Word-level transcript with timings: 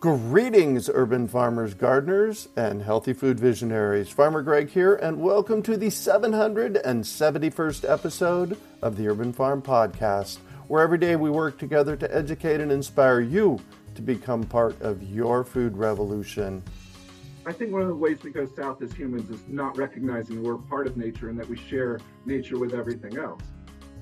Greetings, 0.00 0.88
urban 0.94 1.26
farmers, 1.26 1.74
gardeners, 1.74 2.48
and 2.54 2.82
healthy 2.82 3.12
food 3.12 3.40
visionaries. 3.40 4.08
Farmer 4.08 4.42
Greg 4.42 4.70
here, 4.70 4.94
and 4.94 5.20
welcome 5.20 5.60
to 5.64 5.76
the 5.76 5.88
771st 5.88 7.90
episode 7.90 8.56
of 8.80 8.96
the 8.96 9.08
Urban 9.08 9.32
Farm 9.32 9.60
Podcast, 9.60 10.38
where 10.68 10.84
every 10.84 10.98
day 10.98 11.16
we 11.16 11.30
work 11.30 11.58
together 11.58 11.96
to 11.96 12.14
educate 12.14 12.60
and 12.60 12.70
inspire 12.70 13.18
you 13.18 13.58
to 13.96 14.00
become 14.00 14.44
part 14.44 14.80
of 14.82 15.02
your 15.02 15.42
food 15.42 15.76
revolution. 15.76 16.62
I 17.44 17.50
think 17.50 17.72
one 17.72 17.82
of 17.82 17.88
the 17.88 17.96
ways 17.96 18.22
we 18.22 18.30
go 18.30 18.46
south 18.46 18.80
as 18.82 18.92
humans 18.92 19.28
is 19.30 19.48
not 19.48 19.76
recognizing 19.76 20.44
we're 20.44 20.58
part 20.58 20.86
of 20.86 20.96
nature 20.96 21.28
and 21.28 21.36
that 21.40 21.48
we 21.48 21.56
share 21.56 21.98
nature 22.24 22.56
with 22.56 22.72
everything 22.72 23.18
else. 23.18 23.42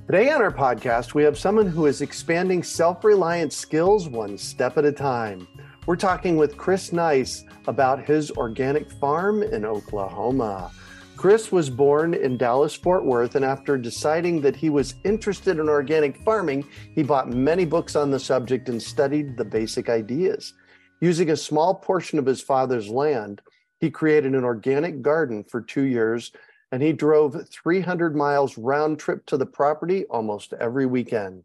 Today 0.05 0.31
on 0.31 0.43
our 0.43 0.53
podcast, 0.53 1.15
we 1.15 1.23
have 1.23 1.39
someone 1.39 1.67
who 1.67 1.87
is 1.87 2.03
expanding 2.03 2.63
self 2.63 3.03
reliant 3.03 3.55
skills 3.55 4.11
one 4.11 4.37
step 4.37 4.77
at 4.77 4.85
a 4.85 4.93
time. 4.93 5.49
We're 5.87 5.95
talking 5.95 6.37
with 6.37 6.57
Chris 6.57 6.91
Nycz 6.91 7.45
about 7.69 8.05
his 8.05 8.33
organic 8.33 8.91
farm 8.91 9.45
in 9.45 9.65
Oklahoma. 9.65 10.73
Chris 11.17 11.53
was 11.53 11.71
born 11.71 12.13
in 12.13 12.37
Dallas, 12.37 12.75
Fort 12.75 13.05
Worth, 13.05 13.37
and 13.37 13.45
after 13.45 13.79
deciding 13.79 14.41
that 14.41 14.57
he 14.57 14.69
was 14.69 14.97
interested 15.05 15.61
in 15.61 15.69
organic 15.69 16.17
farming, 16.25 16.67
he 16.93 17.05
bought 17.05 17.29
many 17.29 17.65
books 17.65 17.95
on 17.95 18.11
the 18.11 18.19
subject 18.19 18.69
and 18.69 18.83
studied 18.83 19.37
the 19.37 19.45
basic 19.45 19.89
ideas. 19.89 20.55
Using 21.01 21.31
a 21.31 21.37
small 21.37 21.77
portion 21.77 22.19
of 22.19 22.27
his 22.27 22.43
father's 22.43 22.89
land, 22.89 23.41
he 23.79 23.89
created 23.89 24.35
an 24.35 24.43
organic 24.43 25.03
garden 25.03 25.45
for 25.45 25.61
two 25.61 25.85
years, 25.85 26.33
and 26.73 26.83
he 26.83 26.93
drove 26.93 27.49
300 27.49 28.17
miles 28.17 28.59
round 28.59 28.99
trip 28.99 29.25
to 29.27 29.37
the 29.37 29.47
property 29.47 30.05
almost 30.07 30.53
every 30.55 30.87
weekend. 30.87 31.45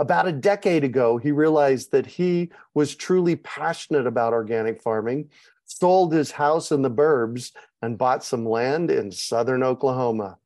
About 0.00 0.26
a 0.26 0.32
decade 0.32 0.82
ago, 0.82 1.18
he 1.18 1.30
realized 1.30 1.92
that 1.92 2.06
he 2.06 2.50
was 2.72 2.96
truly 2.96 3.36
passionate 3.36 4.06
about 4.06 4.32
organic 4.32 4.80
farming, 4.80 5.28
sold 5.66 6.14
his 6.14 6.30
house 6.30 6.72
in 6.72 6.80
the 6.80 6.90
burbs, 6.90 7.52
and 7.82 7.98
bought 7.98 8.24
some 8.24 8.46
land 8.48 8.90
in 8.90 9.12
southern 9.12 9.62
Oklahoma. 9.62 10.38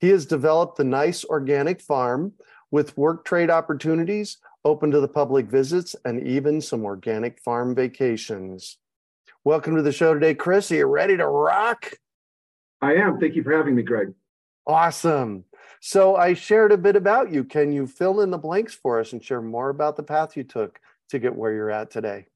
He 0.00 0.08
has 0.08 0.24
developed 0.24 0.78
the 0.78 0.84
Nycz 0.84 1.26
organic 1.26 1.82
farm 1.82 2.32
with 2.70 2.96
work 2.96 3.26
trade 3.26 3.50
opportunities, 3.50 4.38
open 4.64 4.90
to 4.92 5.00
the 5.00 5.08
public 5.08 5.50
visits, 5.50 5.94
and 6.06 6.26
even 6.26 6.62
some 6.62 6.86
organic 6.86 7.40
farm 7.40 7.74
vacations. 7.74 8.78
Welcome 9.44 9.76
to 9.76 9.82
the 9.82 9.92
show 9.92 10.14
today, 10.14 10.34
Chris. 10.34 10.72
Are 10.72 10.76
you 10.76 10.86
ready 10.86 11.18
to 11.18 11.26
rock? 11.26 11.92
I 12.80 12.94
am. 12.94 13.20
Thank 13.20 13.34
you 13.34 13.42
for 13.42 13.52
having 13.54 13.74
me, 13.74 13.82
Greg. 13.82 14.14
Awesome. 14.66 15.44
So 15.80 16.16
I 16.16 16.34
shared 16.34 16.72
a 16.72 16.78
bit 16.78 16.96
about 16.96 17.30
you. 17.32 17.44
Can 17.44 17.72
you 17.72 17.86
fill 17.86 18.20
in 18.20 18.30
the 18.30 18.38
blanks 18.38 18.74
for 18.74 18.98
us 19.00 19.12
and 19.12 19.22
share 19.22 19.42
more 19.42 19.70
about 19.70 19.96
the 19.96 20.02
path 20.02 20.36
you 20.36 20.44
took 20.44 20.80
to 21.10 21.18
get 21.18 21.34
where 21.34 21.52
you're 21.52 21.70
at 21.70 21.90
today? 21.90 22.26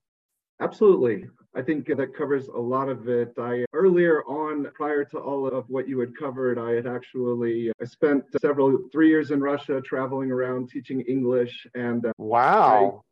Absolutely. 0.61 1.27
I 1.55 1.61
think 1.61 1.87
that 1.87 2.17
covers 2.17 2.49
a 2.49 2.59
lot 2.59 2.89
of 2.89 3.09
it. 3.09 3.35
I 3.39 3.67
earlier 3.75 4.23
on, 4.25 4.71
prior 4.75 5.05
to 5.07 5.19
all 5.19 5.47
of 5.47 5.69
what 5.69 5.87
you 5.87 5.99
had 6.01 6.17
covered, 6.17 6.59
I 6.59 6.71
had 6.73 6.87
actually 6.87 7.71
I 7.81 7.85
spent 7.85 8.25
several 8.41 8.79
three 8.91 9.09
years 9.09 9.33
in 9.33 9.41
Russia 9.41 9.81
traveling 9.83 10.31
around 10.31 10.71
teaching 10.71 11.03
English 11.03 11.67
and 11.75 12.07
uh, 12.07 12.13
wow. 12.17 13.05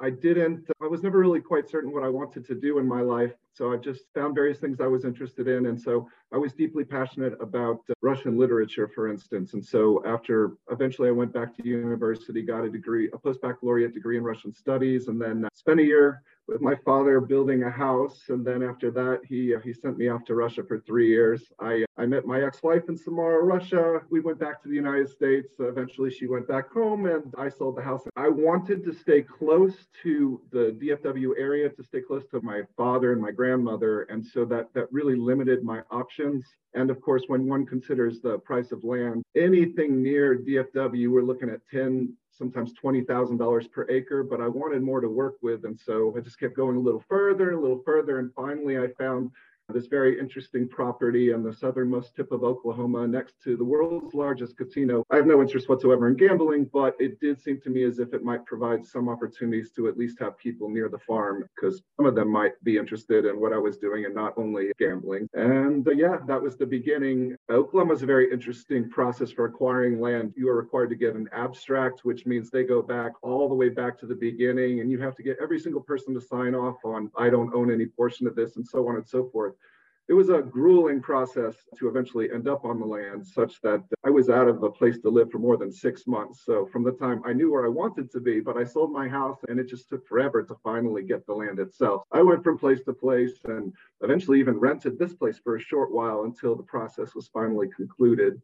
I, 0.00 0.06
I 0.06 0.10
didn't 0.10 0.68
I 0.82 0.86
was 0.86 1.02
never 1.02 1.18
really 1.18 1.40
quite 1.40 1.70
certain 1.70 1.92
what 1.92 2.02
I 2.02 2.08
wanted 2.08 2.46
to 2.46 2.54
do 2.54 2.78
in 2.78 2.86
my 2.86 3.00
life. 3.00 3.32
So 3.54 3.72
I 3.72 3.76
just 3.76 4.04
found 4.14 4.34
various 4.34 4.58
things 4.58 4.80
I 4.80 4.86
was 4.86 5.04
interested 5.04 5.48
in. 5.48 5.66
And 5.66 5.80
so 5.80 6.08
I 6.32 6.38
was 6.38 6.52
deeply 6.54 6.84
passionate 6.84 7.34
about 7.40 7.80
uh, 7.90 7.94
Russian 8.00 8.38
literature, 8.38 8.88
for 8.88 9.08
instance. 9.08 9.52
And 9.52 9.64
so 9.64 10.02
after 10.06 10.52
eventually 10.70 11.08
I 11.08 11.12
went 11.12 11.32
back 11.32 11.54
to 11.56 11.66
university, 11.66 12.42
got 12.42 12.64
a 12.64 12.70
degree, 12.70 13.10
a 13.12 13.18
post 13.18 13.42
baccalaureate 13.42 13.92
degree 13.92 14.16
in 14.16 14.24
Russian 14.24 14.52
studies, 14.52 15.08
and 15.08 15.20
then 15.20 15.44
uh, 15.44 15.48
spent 15.54 15.80
a 15.80 15.84
year 15.84 16.22
with 16.48 16.60
my 16.60 16.74
father 16.84 17.20
building 17.20 17.62
a 17.62 17.70
house. 17.70 18.22
And 18.28 18.44
then 18.44 18.62
after 18.62 18.90
that, 18.92 19.20
he 19.26 19.54
uh, 19.54 19.60
he 19.60 19.72
sent 19.72 19.96
me 19.98 20.08
off 20.08 20.24
to 20.24 20.34
Russia 20.34 20.62
for 20.66 20.80
three 20.80 21.08
years. 21.08 21.52
I 21.60 21.84
I 21.96 22.06
met 22.06 22.26
my 22.26 22.42
ex-wife 22.42 22.88
in 22.88 22.96
Samara, 22.96 23.44
Russia. 23.44 24.00
We 24.10 24.20
went 24.20 24.38
back 24.38 24.62
to 24.62 24.68
the 24.68 24.74
United 24.74 25.08
States. 25.08 25.54
Eventually, 25.58 26.10
she 26.10 26.26
went 26.26 26.48
back 26.48 26.70
home, 26.72 27.06
and 27.06 27.32
I 27.38 27.48
sold 27.48 27.76
the 27.76 27.82
house. 27.82 28.02
I 28.16 28.28
wanted 28.28 28.84
to 28.84 28.92
stay 28.92 29.22
close 29.22 29.74
to 30.02 30.40
the 30.50 30.76
DFW 30.80 31.32
area, 31.38 31.68
to 31.68 31.82
stay 31.82 32.00
close 32.00 32.24
to 32.30 32.40
my 32.42 32.62
father 32.76 33.12
and 33.12 33.20
my 33.20 33.30
grandmother, 33.42 34.02
and 34.02 34.24
so 34.24 34.44
that 34.44 34.72
that 34.72 34.86
really 34.92 35.16
limited 35.16 35.64
my 35.64 35.80
options. 35.90 36.44
And 36.74 36.90
of 36.90 37.00
course, 37.00 37.24
when 37.26 37.48
one 37.48 37.66
considers 37.66 38.20
the 38.20 38.38
price 38.38 38.70
of 38.70 38.84
land, 38.84 39.24
anything 39.36 40.00
near 40.00 40.38
DFW, 40.38 41.10
we're 41.10 41.30
looking 41.30 41.50
at 41.50 41.66
10, 41.68 42.14
sometimes 42.30 42.72
$20,000 42.80 43.72
per 43.72 43.84
acre, 43.90 44.22
but 44.22 44.40
I 44.40 44.46
wanted 44.46 44.82
more 44.82 45.00
to 45.00 45.08
work 45.08 45.38
with. 45.42 45.64
And 45.64 45.76
so 45.76 46.14
I 46.16 46.20
just 46.20 46.38
kept 46.38 46.54
going 46.54 46.76
a 46.76 46.86
little 46.86 47.04
further, 47.08 47.50
a 47.50 47.60
little 47.60 47.82
further. 47.84 48.20
And 48.20 48.32
finally, 48.32 48.78
I 48.78 48.86
found 48.96 49.32
this 49.68 49.86
very 49.86 50.18
interesting 50.18 50.68
property 50.68 51.32
on 51.32 51.42
the 51.42 51.52
southernmost 51.52 52.14
tip 52.14 52.32
of 52.32 52.44
Oklahoma 52.44 53.06
next 53.06 53.34
to 53.44 53.56
the 53.56 53.64
world's 53.64 54.14
largest 54.14 54.56
casino. 54.56 55.04
I 55.10 55.16
have 55.16 55.26
no 55.26 55.40
interest 55.40 55.68
whatsoever 55.68 56.08
in 56.08 56.16
gambling, 56.16 56.68
but 56.72 56.94
it 56.98 57.18
did 57.20 57.40
seem 57.40 57.60
to 57.62 57.70
me 57.70 57.84
as 57.84 57.98
if 57.98 58.12
it 58.12 58.24
might 58.24 58.44
provide 58.44 58.84
some 58.84 59.08
opportunities 59.08 59.70
to 59.76 59.88
at 59.88 59.96
least 59.96 60.18
have 60.20 60.36
people 60.36 60.68
near 60.68 60.88
the 60.88 60.98
farm 60.98 61.44
because 61.54 61.82
some 61.96 62.06
of 62.06 62.14
them 62.14 62.30
might 62.30 62.52
be 62.64 62.76
interested 62.76 63.24
in 63.24 63.40
what 63.40 63.52
I 63.52 63.58
was 63.58 63.78
doing 63.78 64.04
and 64.04 64.14
not 64.14 64.34
only 64.36 64.72
gambling. 64.78 65.28
And 65.34 65.86
uh, 65.86 65.92
yeah, 65.92 66.18
that 66.26 66.42
was 66.42 66.56
the 66.56 66.66
beginning. 66.66 67.36
Oklahoma 67.50 67.94
is 67.94 68.02
a 68.02 68.06
very 68.06 68.30
interesting 68.32 68.90
process 68.90 69.30
for 69.30 69.46
acquiring 69.46 70.00
land. 70.00 70.34
You 70.36 70.48
are 70.48 70.56
required 70.56 70.90
to 70.90 70.96
get 70.96 71.14
an 71.14 71.28
abstract, 71.32 72.04
which 72.04 72.26
means 72.26 72.50
they 72.50 72.64
go 72.64 72.82
back 72.82 73.12
all 73.22 73.48
the 73.48 73.54
way 73.54 73.68
back 73.68 73.98
to 74.00 74.06
the 74.06 74.14
beginning, 74.14 74.80
and 74.80 74.90
you 74.90 75.00
have 75.00 75.14
to 75.16 75.22
get 75.22 75.38
every 75.40 75.58
single 75.58 75.80
person 75.80 76.14
to 76.14 76.20
sign 76.20 76.54
off 76.54 76.76
on, 76.84 77.10
I 77.16 77.30
don't 77.30 77.54
own 77.54 77.72
any 77.72 77.86
portion 77.86 78.26
of 78.26 78.34
this, 78.34 78.56
and 78.56 78.66
so 78.66 78.88
on 78.88 78.96
and 78.96 79.06
so 79.06 79.28
forth 79.30 79.54
it 80.12 80.14
was 80.14 80.28
a 80.28 80.42
grueling 80.42 81.00
process 81.00 81.54
to 81.74 81.88
eventually 81.88 82.30
end 82.30 82.46
up 82.46 82.66
on 82.66 82.78
the 82.78 82.84
land 82.84 83.26
such 83.26 83.58
that 83.62 83.82
I 84.04 84.10
was 84.10 84.28
out 84.28 84.46
of 84.46 84.62
a 84.62 84.68
place 84.68 84.98
to 84.98 85.08
live 85.08 85.30
for 85.30 85.38
more 85.38 85.56
than 85.56 85.72
six 85.72 86.06
months. 86.06 86.44
So 86.44 86.66
from 86.66 86.84
the 86.84 86.92
time 86.92 87.22
I 87.24 87.32
knew 87.32 87.50
where 87.50 87.64
I 87.64 87.70
wanted 87.70 88.10
to 88.10 88.20
be, 88.20 88.38
but 88.38 88.58
I 88.58 88.64
sold 88.64 88.92
my 88.92 89.08
house 89.08 89.38
and 89.48 89.58
it 89.58 89.70
just 89.70 89.88
took 89.88 90.06
forever 90.06 90.42
to 90.42 90.54
finally 90.62 91.02
get 91.02 91.24
the 91.24 91.32
land 91.32 91.58
itself. 91.60 92.02
I 92.12 92.20
went 92.20 92.44
from 92.44 92.58
place 92.58 92.82
to 92.82 92.92
place 92.92 93.38
and 93.46 93.72
eventually 94.02 94.38
even 94.38 94.58
rented 94.58 94.98
this 94.98 95.14
place 95.14 95.38
for 95.42 95.56
a 95.56 95.60
short 95.62 95.90
while 95.90 96.24
until 96.24 96.56
the 96.56 96.62
process 96.62 97.14
was 97.14 97.28
finally 97.28 97.68
concluded. 97.74 98.38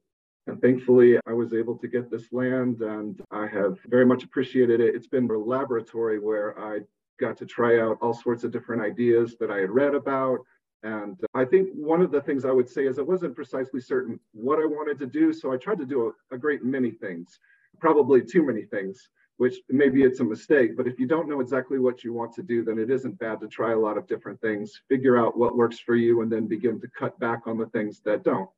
And 0.47 0.63
thankfully, 0.63 1.19
I 1.27 1.35
was 1.35 1.53
able 1.53 1.77
to 1.77 1.87
get 1.87 2.11
this 2.11 2.33
land 2.33 2.81
and 2.81 3.21
I 3.31 3.47
have 3.47 3.77
very 3.89 4.07
much 4.07 4.25
appreciated 4.25 4.81
it. 4.81 4.95
It's 4.95 5.07
been 5.07 5.31
a 5.31 5.37
laboratory 5.37 6.19
where 6.19 6.59
I 6.59 6.79
got 7.21 7.37
to 7.37 7.45
try 7.45 7.79
out 7.79 7.99
all 8.01 8.15
sorts 8.15 8.45
of 8.45 8.53
different 8.53 8.81
ideas 8.81 9.37
that 9.39 9.51
I 9.51 9.59
had 9.59 9.71
read 9.71 9.95
about 9.95 10.39
and 10.83 11.17
uh, 11.25 11.39
I 11.39 11.45
think 11.45 11.71
one 11.75 12.03
of 12.03 12.11
the 12.11 12.21
things 12.21 12.45
I 12.45 12.53
would 12.53 12.69
say 12.69 12.87
is 12.87 12.99
I 12.99 13.03
wasn't 13.03 13.35
precisely 13.35 13.81
certain 13.81 14.21
what 14.33 14.59
I 14.59 14.67
wanted 14.67 14.99
to 15.01 15.07
do. 15.07 15.33
So 15.33 15.53
I 15.53 15.57
tried 15.57 15.79
to 15.79 15.87
do 15.87 16.09
a, 16.31 16.35
a 16.35 16.39
great 16.39 16.65
many 16.65 16.91
things, 16.91 17.39
probably 17.81 18.23
too 18.23 18.45
many 18.45 18.65
things. 18.65 19.09
which 19.39 19.61
maybe 19.69 20.03
it's 20.03 20.21
a 20.21 20.25
mistake, 20.25 20.77
but 20.77 20.87
if 20.87 20.99
you 20.99 21.07
don't 21.07 21.29
know 21.29 21.41
exactly 21.41 21.79
what 21.79 22.03
you 22.03 22.13
want 22.13 22.33
to 22.35 22.43
do, 22.43 22.65
then 22.65 22.77
it 22.79 22.91
isn't 22.91 23.19
bad 23.21 23.41
to 23.41 23.47
try 23.47 23.73
a 23.73 23.79
lot 23.79 23.97
of 23.97 24.07
different 24.07 24.41
things, 24.41 24.83
figure 24.89 25.17
out 25.17 25.39
what 25.39 25.57
works 25.57 25.79
for 25.79 25.95
you, 25.95 26.23
and 26.23 26.31
then 26.31 26.47
begin 26.47 26.81
to 26.81 26.89
cut 26.99 27.19
back 27.21 27.47
on 27.47 27.57
the 27.57 27.67
things 27.67 28.01
that 28.05 28.25
don't. 28.25 28.51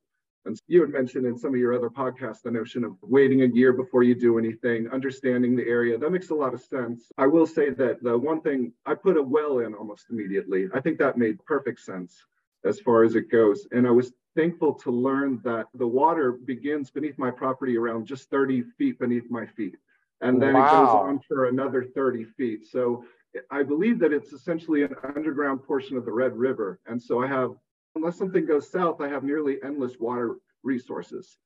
And 0.46 0.58
you 0.69 0.81
had 0.81 0.90
mentioned 0.90 1.26
in 1.26 1.37
some 1.37 1.52
of 1.52 1.60
your 1.60 1.75
other 1.75 1.90
podcasts 1.90 2.42
the 2.42 2.50
notion 2.50 2.82
of 2.82 2.96
waiting 3.02 3.42
a 3.42 3.46
year 3.46 3.72
before 3.72 4.02
you 4.02 4.14
do 4.14 4.38
anything, 4.38 4.88
understanding 4.88 5.54
the 5.54 5.66
area. 5.66 5.98
That 5.98 6.10
makes 6.10 6.31
a 6.31 6.34
lot 6.34 6.54
of 6.54 6.62
sense. 6.62 7.12
I 7.19 7.26
will 7.26 7.46
say 7.46 7.70
that 7.70 8.02
the 8.02 8.16
one 8.16 8.40
thing 8.40 8.72
I 8.87 8.94
put 8.94 9.19
a 9.19 9.22
well 9.22 9.58
in 9.58 9.75
almost 9.75 10.06
immediately. 10.10 10.69
I 10.72 10.81
think 10.81 10.98
that 10.98 11.19
made 11.19 11.44
perfect 11.44 11.81
sense 11.81 12.25
as 12.64 12.81
far 12.81 13.04
as 13.04 13.14
it 13.16 13.31
goes. 13.31 13.66
And 13.72 13.87
I 13.87 13.90
was 13.90 14.12
thankful 14.34 14.75
to 14.75 14.90
learn 14.90 15.40
that 15.44 15.66
the 15.75 15.87
water 15.87 16.32
begins 16.32 16.90
beneath 16.90 17.19
my 17.19 17.31
property 17.31 17.76
around 17.76 18.06
just 18.06 18.31
30 18.31 18.62
feet 18.78 18.98
beneath 18.98 19.31
my 19.31 19.46
feet. 19.46 19.76
And 20.22 20.40
then 20.40 20.54
wow. 20.54 20.66
it 20.66 20.70
goes 20.70 20.94
on 20.94 21.20
for 21.26 21.46
another 21.46 21.84
30 21.84 22.25
feet. 22.25 22.66
So 22.66 23.04
I 23.50 23.62
believe 23.62 23.98
that 24.00 24.12
it's 24.12 24.32
essentially 24.32 24.82
an 24.82 24.94
underground 25.16 25.62
portion 25.64 25.96
of 25.96 26.04
the 26.04 26.12
Red 26.12 26.36
River. 26.36 26.81
And 26.86 27.00
so 27.00 27.22
I 27.22 27.26
have 27.26 27.52
unless 27.94 28.16
something 28.16 28.46
goes 28.46 28.70
south, 28.70 29.00
I 29.00 29.08
have 29.08 29.25
nearly 29.25 29.58
endless 29.62 29.98
water 29.98 30.37
resources. 30.62 31.38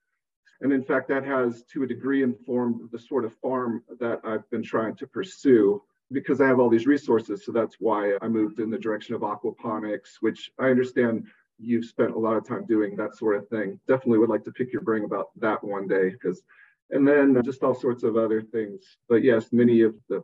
And 0.60 0.72
in 0.72 0.82
fact, 0.82 1.08
that 1.08 1.24
has 1.24 1.64
to 1.72 1.82
a 1.82 1.86
degree 1.86 2.22
informed 2.22 2.88
the 2.90 2.98
sort 2.98 3.24
of 3.24 3.34
farm 3.36 3.82
that 3.98 4.20
I've 4.24 4.48
been 4.50 4.62
trying 4.62 4.96
to 4.96 5.06
pursue 5.06 5.82
because 6.12 6.40
I 6.40 6.46
have 6.46 6.60
all 6.60 6.70
these 6.70 6.86
resources. 6.86 7.44
So 7.44 7.52
that's 7.52 7.76
why 7.80 8.16
I 8.22 8.28
moved 8.28 8.60
in 8.60 8.70
the 8.70 8.78
direction 8.78 9.14
of 9.14 9.22
aquaponics, 9.22 10.16
which 10.20 10.50
I 10.58 10.66
understand 10.66 11.26
you've 11.58 11.86
spent 11.86 12.12
a 12.12 12.18
lot 12.18 12.36
of 12.36 12.46
time 12.46 12.66
doing 12.66 12.96
that 12.96 13.16
sort 13.16 13.36
of 13.36 13.48
thing. 13.48 13.80
Definitely 13.88 14.18
would 14.18 14.30
like 14.30 14.44
to 14.44 14.52
pick 14.52 14.72
your 14.72 14.82
brain 14.82 15.04
about 15.04 15.28
that 15.40 15.62
one 15.62 15.86
day 15.86 16.10
because 16.10 16.42
and 16.90 17.06
then 17.08 17.40
just 17.42 17.62
all 17.62 17.74
sorts 17.74 18.02
of 18.02 18.16
other 18.16 18.42
things. 18.42 18.98
But 19.08 19.24
yes, 19.24 19.52
many 19.52 19.80
of 19.80 19.94
the 20.08 20.22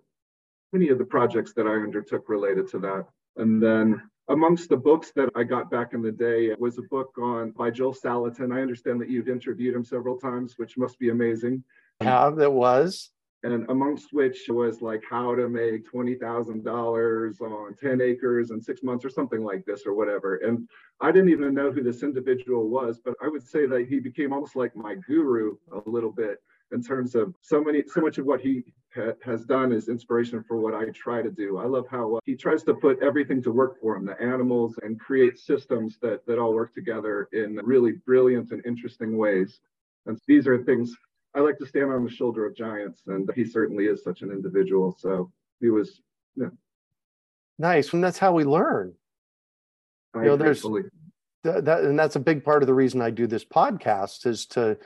many 0.72 0.88
of 0.88 0.98
the 0.98 1.04
projects 1.04 1.52
that 1.54 1.66
I 1.66 1.70
undertook 1.70 2.28
related 2.28 2.68
to 2.70 2.78
that. 2.80 3.06
And 3.36 3.62
then 3.62 4.02
amongst 4.30 4.68
the 4.68 4.76
books 4.76 5.12
that 5.16 5.28
I 5.34 5.42
got 5.42 5.70
back 5.70 5.92
in 5.92 6.02
the 6.02 6.12
day 6.12 6.54
was 6.58 6.78
a 6.78 6.82
book 6.82 7.12
on 7.18 7.50
by 7.50 7.70
Joel 7.70 7.92
Salatin. 7.92 8.54
I 8.54 8.62
understand 8.62 9.00
that 9.00 9.10
you've 9.10 9.28
interviewed 9.28 9.74
him 9.74 9.84
several 9.84 10.16
times, 10.16 10.54
which 10.56 10.78
must 10.78 10.98
be 10.98 11.10
amazing. 11.10 11.62
How 12.00 12.30
that 12.30 12.52
was. 12.52 13.10
And 13.42 13.68
amongst 13.70 14.12
which 14.12 14.48
was 14.48 14.82
like 14.82 15.02
how 15.08 15.34
to 15.34 15.48
make 15.48 15.86
twenty 15.86 16.14
thousand 16.14 16.62
dollars 16.62 17.40
on 17.40 17.74
ten 17.74 18.00
acres 18.00 18.50
in 18.50 18.60
six 18.60 18.82
months 18.82 19.04
or 19.04 19.10
something 19.10 19.42
like 19.42 19.64
this 19.64 19.86
or 19.86 19.94
whatever. 19.94 20.36
And 20.36 20.68
I 21.00 21.10
didn't 21.10 21.30
even 21.30 21.54
know 21.54 21.72
who 21.72 21.82
this 21.82 22.02
individual 22.02 22.68
was, 22.68 23.00
but 23.02 23.14
I 23.22 23.28
would 23.28 23.42
say 23.42 23.66
that 23.66 23.86
he 23.88 23.98
became 23.98 24.32
almost 24.32 24.56
like 24.56 24.76
my 24.76 24.94
guru 24.94 25.56
a 25.72 25.88
little 25.88 26.12
bit 26.12 26.42
in 26.72 26.82
terms 26.82 27.14
of 27.14 27.34
so 27.40 27.62
many 27.62 27.82
so 27.86 28.00
much 28.00 28.18
of 28.18 28.26
what 28.26 28.40
he 28.40 28.62
ha- 28.94 29.14
has 29.24 29.44
done 29.44 29.72
is 29.72 29.88
inspiration 29.88 30.42
for 30.42 30.58
what 30.58 30.74
I 30.74 30.84
try 30.90 31.22
to 31.22 31.30
do. 31.30 31.58
I 31.58 31.66
love 31.66 31.86
how 31.90 32.16
uh, 32.16 32.20
he 32.24 32.36
tries 32.36 32.62
to 32.64 32.74
put 32.74 33.02
everything 33.02 33.42
to 33.42 33.52
work 33.52 33.80
for 33.80 33.96
him, 33.96 34.04
the 34.04 34.20
animals, 34.20 34.78
and 34.82 34.98
create 34.98 35.38
systems 35.38 35.98
that 36.02 36.24
that 36.26 36.38
all 36.38 36.54
work 36.54 36.74
together 36.74 37.28
in 37.32 37.60
really 37.64 37.92
brilliant 38.06 38.50
and 38.52 38.64
interesting 38.64 39.16
ways. 39.16 39.60
And 40.06 40.18
these 40.26 40.46
are 40.46 40.62
things 40.62 40.94
I 41.34 41.40
like 41.40 41.58
to 41.58 41.66
stand 41.66 41.92
on 41.92 42.04
the 42.04 42.10
shoulder 42.10 42.46
of 42.46 42.56
giants, 42.56 43.02
and 43.06 43.30
he 43.34 43.44
certainly 43.44 43.86
is 43.86 44.02
such 44.02 44.22
an 44.22 44.30
individual. 44.30 44.96
So 44.98 45.30
he 45.60 45.68
was, 45.68 46.00
yeah. 46.36 46.48
Nice, 47.58 47.92
and 47.92 48.02
that's 48.02 48.18
how 48.18 48.32
we 48.32 48.44
learn. 48.44 48.94
I 50.14 50.20
you 50.20 50.24
know, 50.24 50.36
there's 50.36 50.62
that, 51.42 51.64
that, 51.64 51.84
and 51.84 51.98
that's 51.98 52.16
a 52.16 52.20
big 52.20 52.44
part 52.44 52.62
of 52.62 52.66
the 52.66 52.74
reason 52.74 53.00
I 53.00 53.10
do 53.10 53.26
this 53.26 53.44
podcast 53.44 54.26
is 54.26 54.44
to 54.46 54.76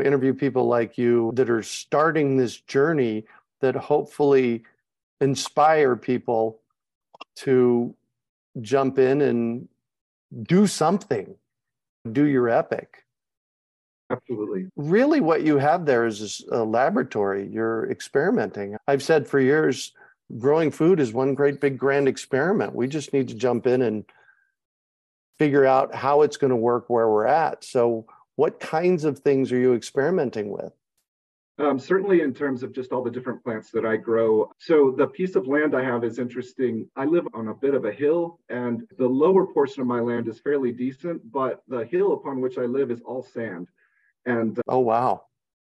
interview 0.00 0.34
people 0.34 0.66
like 0.66 0.98
you 0.98 1.32
that 1.34 1.50
are 1.50 1.62
starting 1.62 2.36
this 2.36 2.60
journey 2.60 3.24
that 3.60 3.74
hopefully 3.74 4.62
inspire 5.20 5.96
people 5.96 6.60
to 7.36 7.94
jump 8.60 8.98
in 8.98 9.20
and 9.20 9.68
do 10.42 10.66
something, 10.66 11.34
do 12.10 12.24
your 12.24 12.48
epic. 12.48 13.04
Absolutely. 14.10 14.66
Really, 14.76 15.20
what 15.20 15.42
you 15.42 15.58
have 15.58 15.86
there 15.86 16.04
is 16.04 16.44
a 16.50 16.62
uh, 16.62 16.64
laboratory. 16.64 17.48
You're 17.50 17.88
experimenting. 17.90 18.76
I've 18.88 19.02
said 19.02 19.28
for 19.28 19.38
years, 19.38 19.92
growing 20.38 20.70
food 20.72 20.98
is 20.98 21.12
one 21.12 21.34
great 21.34 21.60
big 21.60 21.78
grand 21.78 22.08
experiment. 22.08 22.74
We 22.74 22.88
just 22.88 23.12
need 23.12 23.28
to 23.28 23.34
jump 23.34 23.66
in 23.68 23.82
and 23.82 24.04
figure 25.38 25.64
out 25.64 25.94
how 25.94 26.22
it's 26.22 26.36
going 26.36 26.50
to 26.50 26.56
work 26.56 26.90
where 26.90 27.08
we're 27.08 27.26
at. 27.26 27.64
So, 27.64 28.06
what 28.40 28.58
kinds 28.58 29.04
of 29.04 29.18
things 29.18 29.52
are 29.52 29.58
you 29.58 29.74
experimenting 29.74 30.48
with? 30.48 30.72
Um, 31.58 31.78
certainly, 31.78 32.22
in 32.22 32.32
terms 32.32 32.62
of 32.62 32.72
just 32.72 32.90
all 32.90 33.02
the 33.02 33.10
different 33.10 33.44
plants 33.44 33.70
that 33.72 33.84
I 33.84 33.98
grow. 33.98 34.50
So, 34.56 34.94
the 34.96 35.08
piece 35.08 35.36
of 35.36 35.46
land 35.46 35.76
I 35.76 35.84
have 35.84 36.04
is 36.04 36.18
interesting. 36.18 36.88
I 36.96 37.04
live 37.04 37.26
on 37.34 37.48
a 37.48 37.54
bit 37.54 37.74
of 37.74 37.84
a 37.84 37.92
hill, 37.92 38.40
and 38.48 38.84
the 38.96 39.06
lower 39.06 39.46
portion 39.46 39.82
of 39.82 39.86
my 39.86 40.00
land 40.00 40.26
is 40.26 40.40
fairly 40.40 40.72
decent, 40.72 41.20
but 41.30 41.62
the 41.68 41.84
hill 41.84 42.14
upon 42.14 42.40
which 42.40 42.56
I 42.56 42.62
live 42.62 42.90
is 42.90 43.02
all 43.02 43.22
sand. 43.22 43.68
And 44.24 44.58
uh, 44.58 44.62
oh, 44.68 44.78
wow. 44.78 45.24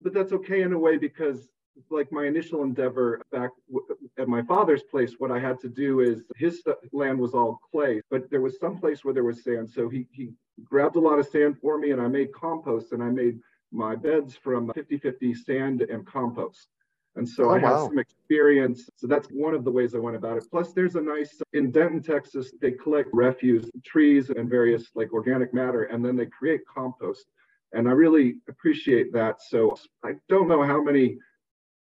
But 0.01 0.15
that's 0.15 0.33
okay 0.33 0.63
in 0.63 0.73
a 0.73 0.79
way 0.79 0.97
because, 0.97 1.49
like, 1.91 2.11
my 2.13 2.25
initial 2.25 2.63
endeavor 2.63 3.21
back 3.31 3.51
w- 3.71 3.87
at 4.19 4.27
my 4.27 4.41
father's 4.41 4.85
place, 4.85 5.17
what 5.19 5.31
I 5.31 5.39
had 5.39 5.61
to 5.61 5.69
do 5.69 6.01
is 6.01 6.23
his 6.37 6.63
land 6.95 7.19
was 7.19 7.35
all 7.35 7.59
clay, 7.71 8.01
but 8.11 8.31
there 8.31 8.41
was 8.41 8.59
some 8.59 8.79
place 8.79 9.05
where 9.05 9.13
there 9.13 9.31
was 9.31 9.45
sand. 9.45 9.69
So, 9.69 9.91
he, 9.91 10.07
he 10.13 10.33
grabbed 10.63 10.97
a 10.97 11.01
lot 11.01 11.19
of 11.19 11.27
sand 11.27 11.59
for 11.61 11.79
me 11.79 11.91
and 11.91 12.01
I 12.01 12.09
made 12.09 12.33
compost 12.33 12.93
and 12.93 13.03
I 13.03 13.11
made 13.11 13.41
my 13.73 13.97
beds 13.97 14.37
from 14.37 14.73
50 14.73 14.99
50 14.99 15.35
sand 15.35 15.83
and 15.83 16.07
compost. 16.07 16.69
And 17.17 17.29
so 17.29 17.51
oh, 17.51 17.51
I 17.51 17.59
have 17.61 17.73
wow. 17.73 17.87
some 17.89 17.99
experience. 17.99 18.89
So 18.97 19.07
that's 19.07 19.29
one 19.29 19.55
of 19.55 19.65
the 19.65 19.71
ways 19.71 19.95
I 19.95 19.99
went 19.99 20.17
about 20.17 20.37
it. 20.37 20.45
Plus, 20.51 20.73
there's 20.73 20.97
a 20.97 21.01
nice 21.01 21.41
in 21.53 21.71
Denton, 21.71 22.03
Texas, 22.03 22.53
they 22.61 22.73
collect 22.73 23.09
refuse, 23.13 23.71
trees, 23.85 24.31
and 24.31 24.51
various 24.51 24.91
like 24.95 25.13
organic 25.13 25.55
matter, 25.55 25.85
and 25.85 26.05
then 26.05 26.17
they 26.17 26.27
create 26.27 26.63
compost. 26.67 27.27
And 27.73 27.89
I 27.89 27.93
really 27.93 28.37
appreciate 28.49 29.13
that. 29.13 29.43
So 29.43 29.77
I 30.05 30.13
don't 30.29 30.49
know 30.49 30.63
how 30.63 30.83
many, 30.83 31.19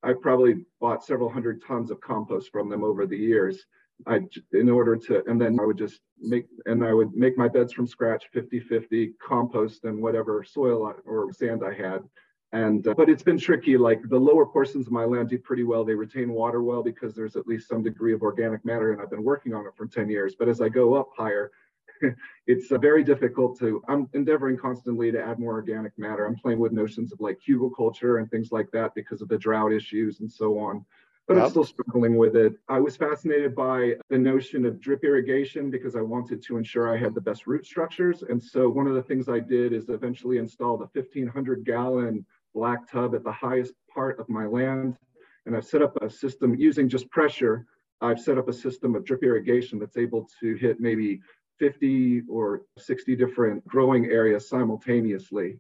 I 0.03 0.13
probably 0.13 0.67
bought 0.81 1.05
several 1.05 1.31
hundred 1.31 1.63
tons 1.67 1.91
of 1.91 2.01
compost 2.01 2.51
from 2.53 2.69
them 2.69 2.85
over 2.85 3.07
the 3.07 3.17
years. 3.17 3.65
I 4.07 4.21
in 4.53 4.69
order 4.69 4.97
to 4.97 5.23
and 5.27 5.41
then 5.41 5.59
I 5.61 5.65
would 5.65 5.79
just 5.79 6.01
make 6.21 6.47
and 6.67 6.85
I 6.85 6.93
would 6.93 7.15
make 7.15 7.39
my 7.39 7.49
beds 7.49 7.73
from 7.73 7.87
scratch 7.87 8.25
50-50 8.35 9.13
compost 9.23 9.85
and 9.85 10.03
whatever 10.03 10.45
soil 10.45 10.95
or 11.05 11.33
sand 11.33 11.63
I 11.65 11.73
had. 11.73 12.01
And 12.53 12.87
uh, 12.87 12.95
but 12.95 13.09
it's 13.09 13.23
been 13.23 13.39
tricky 13.39 13.77
like 13.77 14.01
the 14.09 14.19
lower 14.19 14.47
portions 14.47 14.87
of 14.87 14.93
my 14.93 15.05
land 15.05 15.29
do 15.31 15.39
pretty 15.39 15.65
well. 15.65 15.85
They 15.85 15.95
retain 15.95 16.33
water 16.33 16.63
well 16.63 16.83
because 16.83 17.15
there's 17.15 17.37
at 17.37 17.47
least 17.47 17.69
some 17.69 17.83
degree 17.83 18.13
of 18.13 18.23
organic 18.23 18.65
matter 18.65 18.93
and 18.93 19.01
I've 19.01 19.11
been 19.11 19.25
working 19.25 19.55
on 19.55 19.67
it 19.67 19.73
for 19.77 19.87
10 19.87 20.09
years. 20.09 20.35
But 20.39 20.49
as 20.49 20.61
I 20.61 20.69
go 20.69 20.95
up 20.95 21.09
higher 21.17 21.51
it's 22.47 22.71
uh, 22.73 22.79
very 22.79 23.05
difficult 23.05 23.59
to 23.59 23.83
I'm 23.89 24.09
endeavoring 24.15 24.57
constantly 24.57 25.13
to 25.13 25.23
add 25.23 25.39
more 25.39 25.53
organic 25.53 25.97
matter. 25.99 26.27
I'm 26.27 26.37
playing 26.37 26.59
with 26.59 26.73
notions 26.73 27.13
of 27.13 27.21
like 27.21 27.39
hugelkultur 27.47 28.21
and 28.21 28.31
things 28.31 28.53
like 28.53 28.71
that 28.73 28.95
because 28.95 29.23
of 29.23 29.29
the 29.29 29.39
drought 29.39 29.73
issues 29.73 30.21
and 30.21 30.31
so 30.31 30.59
on 30.59 30.85
but 31.27 31.35
yep. 31.37 31.45
I'm 31.45 31.51
still 31.51 31.65
struggling 31.65 32.17
with 32.17 32.37
it. 32.37 32.55
I 32.69 32.81
was 32.81 32.97
fascinated 32.97 33.55
by 33.55 33.95
the 34.11 34.19
notion 34.19 34.67
of 34.67 34.81
drip 34.81 35.05
irrigation 35.05 35.71
because 35.71 35.97
I 35.97 36.03
wanted 36.03 36.43
to 36.45 36.59
ensure 36.59 36.95
I 36.95 36.99
had 36.99 37.15
the 37.15 37.21
best 37.21 37.47
root 37.47 37.65
structures. 37.65 38.23
And 38.23 38.43
so 38.43 38.69
one 38.69 38.87
of 38.87 38.95
the 38.95 39.03
things 39.03 39.29
I 39.29 39.41
did 39.41 39.73
is 39.73 39.89
eventually 39.89 40.37
install 40.37 40.75
a 40.75 40.89
1500 40.93 41.65
gallon 41.65 42.27
black 42.55 42.91
tub 42.91 43.15
at 43.15 43.25
the 43.25 43.33
highest 43.33 43.73
part 43.93 44.21
of 44.21 44.29
my 44.29 44.45
land. 44.45 44.97
And 45.47 45.57
I've 45.57 45.67
set 45.67 45.83
up 45.83 45.97
a 46.03 46.11
system 46.11 46.55
using 46.55 46.89
just 46.89 47.11
pressure. 47.11 47.67
I've 48.01 48.21
set 48.21 48.37
up 48.37 48.49
a 48.49 48.53
system 48.53 48.95
of 48.95 49.05
drip 49.05 49.23
irrigation 49.23 49.79
that's 49.79 49.97
able 49.97 50.29
to 50.41 50.55
hit 50.57 50.79
maybe 50.79 51.21
50 51.59 52.23
or 52.29 52.63
60 52.79 53.17
different 53.17 53.67
growing 53.67 54.07
areas 54.07 54.49
simultaneously. 54.49 55.59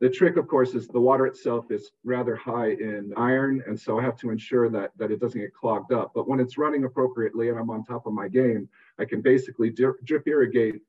The 0.00 0.08
trick, 0.08 0.36
of 0.36 0.46
course, 0.46 0.74
is 0.74 0.86
the 0.86 1.00
water 1.00 1.26
itself 1.26 1.70
is 1.70 1.90
rather 2.04 2.36
high 2.36 2.70
in 2.70 3.12
iron, 3.16 3.62
and 3.66 3.78
so 3.78 3.98
I 3.98 4.02
have 4.02 4.16
to 4.18 4.30
ensure 4.30 4.68
that, 4.70 4.92
that 4.96 5.10
it 5.10 5.20
doesn't 5.20 5.40
get 5.40 5.52
clogged 5.52 5.92
up. 5.92 6.12
But 6.14 6.28
when 6.28 6.38
it's 6.38 6.56
running 6.56 6.84
appropriately 6.84 7.48
and 7.48 7.58
I'm 7.58 7.70
on 7.70 7.84
top 7.84 8.06
of 8.06 8.12
my 8.12 8.28
game, 8.28 8.68
I 9.00 9.04
can 9.04 9.22
basically 9.22 9.70
drip, 9.70 9.96
drip 10.04 10.28
irrigate 10.28 10.82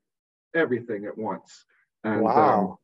everything 0.54 1.06
at 1.06 1.18
once. 1.18 1.64
And, 2.04 2.22
wow. 2.22 2.60
Um, 2.60 2.76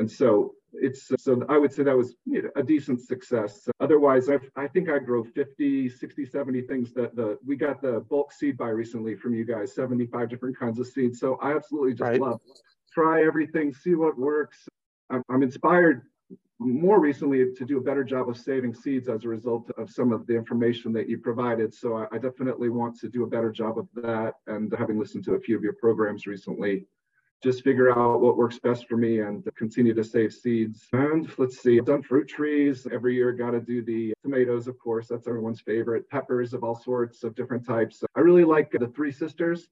and 0.00 0.10
so 0.10 0.54
it's 0.72 1.10
so 1.16 1.44
I 1.48 1.56
would 1.56 1.72
say 1.72 1.82
that 1.82 1.96
was 1.96 2.14
you 2.26 2.42
know, 2.42 2.50
a 2.56 2.62
decent 2.62 3.00
success. 3.00 3.68
Otherwise, 3.80 4.28
i 4.28 4.38
I 4.56 4.68
think 4.68 4.90
I 4.90 4.98
grow 4.98 5.24
50, 5.24 5.88
60, 5.88 6.26
70 6.26 6.62
things 6.62 6.92
that 6.92 7.16
the 7.16 7.38
we 7.46 7.56
got 7.56 7.80
the 7.80 8.00
bulk 8.10 8.32
seed 8.32 8.58
buy 8.58 8.68
recently 8.68 9.14
from 9.16 9.34
you 9.34 9.44
guys, 9.44 9.74
75 9.74 10.28
different 10.28 10.58
kinds 10.58 10.78
of 10.78 10.86
seeds. 10.86 11.20
So 11.20 11.38
I 11.40 11.54
absolutely 11.54 11.92
just 11.92 12.02
right. 12.02 12.20
love 12.20 12.40
try 12.92 13.24
everything, 13.24 13.72
see 13.72 13.94
what 13.94 14.18
works, 14.18 14.68
I'm 15.10 15.42
inspired 15.42 16.02
more 16.58 17.00
recently 17.00 17.54
to 17.54 17.64
do 17.64 17.78
a 17.78 17.80
better 17.80 18.02
job 18.02 18.28
of 18.28 18.36
saving 18.36 18.74
seeds 18.74 19.08
as 19.08 19.24
a 19.24 19.28
result 19.28 19.70
of 19.78 19.90
some 19.90 20.12
of 20.12 20.26
the 20.26 20.34
information 20.34 20.92
that 20.92 21.08
you 21.08 21.18
provided. 21.18 21.72
So 21.72 22.08
I, 22.10 22.18
definitely 22.18 22.68
want 22.68 22.98
to 23.00 23.08
do 23.08 23.22
a 23.22 23.26
better 23.26 23.52
job 23.52 23.78
of 23.78 23.88
that. 23.94 24.34
And 24.48 24.74
having 24.76 24.98
listened 24.98 25.24
to 25.24 25.34
a 25.34 25.40
few 25.40 25.56
of 25.56 25.62
your 25.62 25.74
programs 25.74 26.26
recently, 26.26 26.86
just 27.44 27.62
figure 27.62 27.96
out 27.96 28.20
what 28.20 28.36
works 28.36 28.58
best 28.58 28.88
for 28.88 28.96
me 28.96 29.20
and 29.20 29.48
continue 29.56 29.94
to 29.94 30.02
save 30.02 30.32
seeds. 30.32 30.88
And 30.92 31.30
let's 31.38 31.62
see, 31.62 31.78
I've 31.78 31.86
done 31.86 32.02
fruit 32.02 32.26
trees 32.26 32.88
every 32.90 33.14
year. 33.14 33.32
Got 33.32 33.52
to 33.52 33.60
do 33.60 33.80
the 33.80 34.12
tomatoes, 34.24 34.66
of 34.66 34.76
course. 34.80 35.06
That's 35.06 35.28
everyone's 35.28 35.60
favorite. 35.60 36.10
Peppers 36.10 36.52
of 36.52 36.64
all 36.64 36.74
sorts 36.74 37.22
of 37.22 37.36
different 37.36 37.64
types. 37.64 38.02
I 38.16 38.20
really 38.20 38.44
like 38.44 38.72
the 38.72 38.88
Three 38.88 39.12
Sisters. 39.12 39.68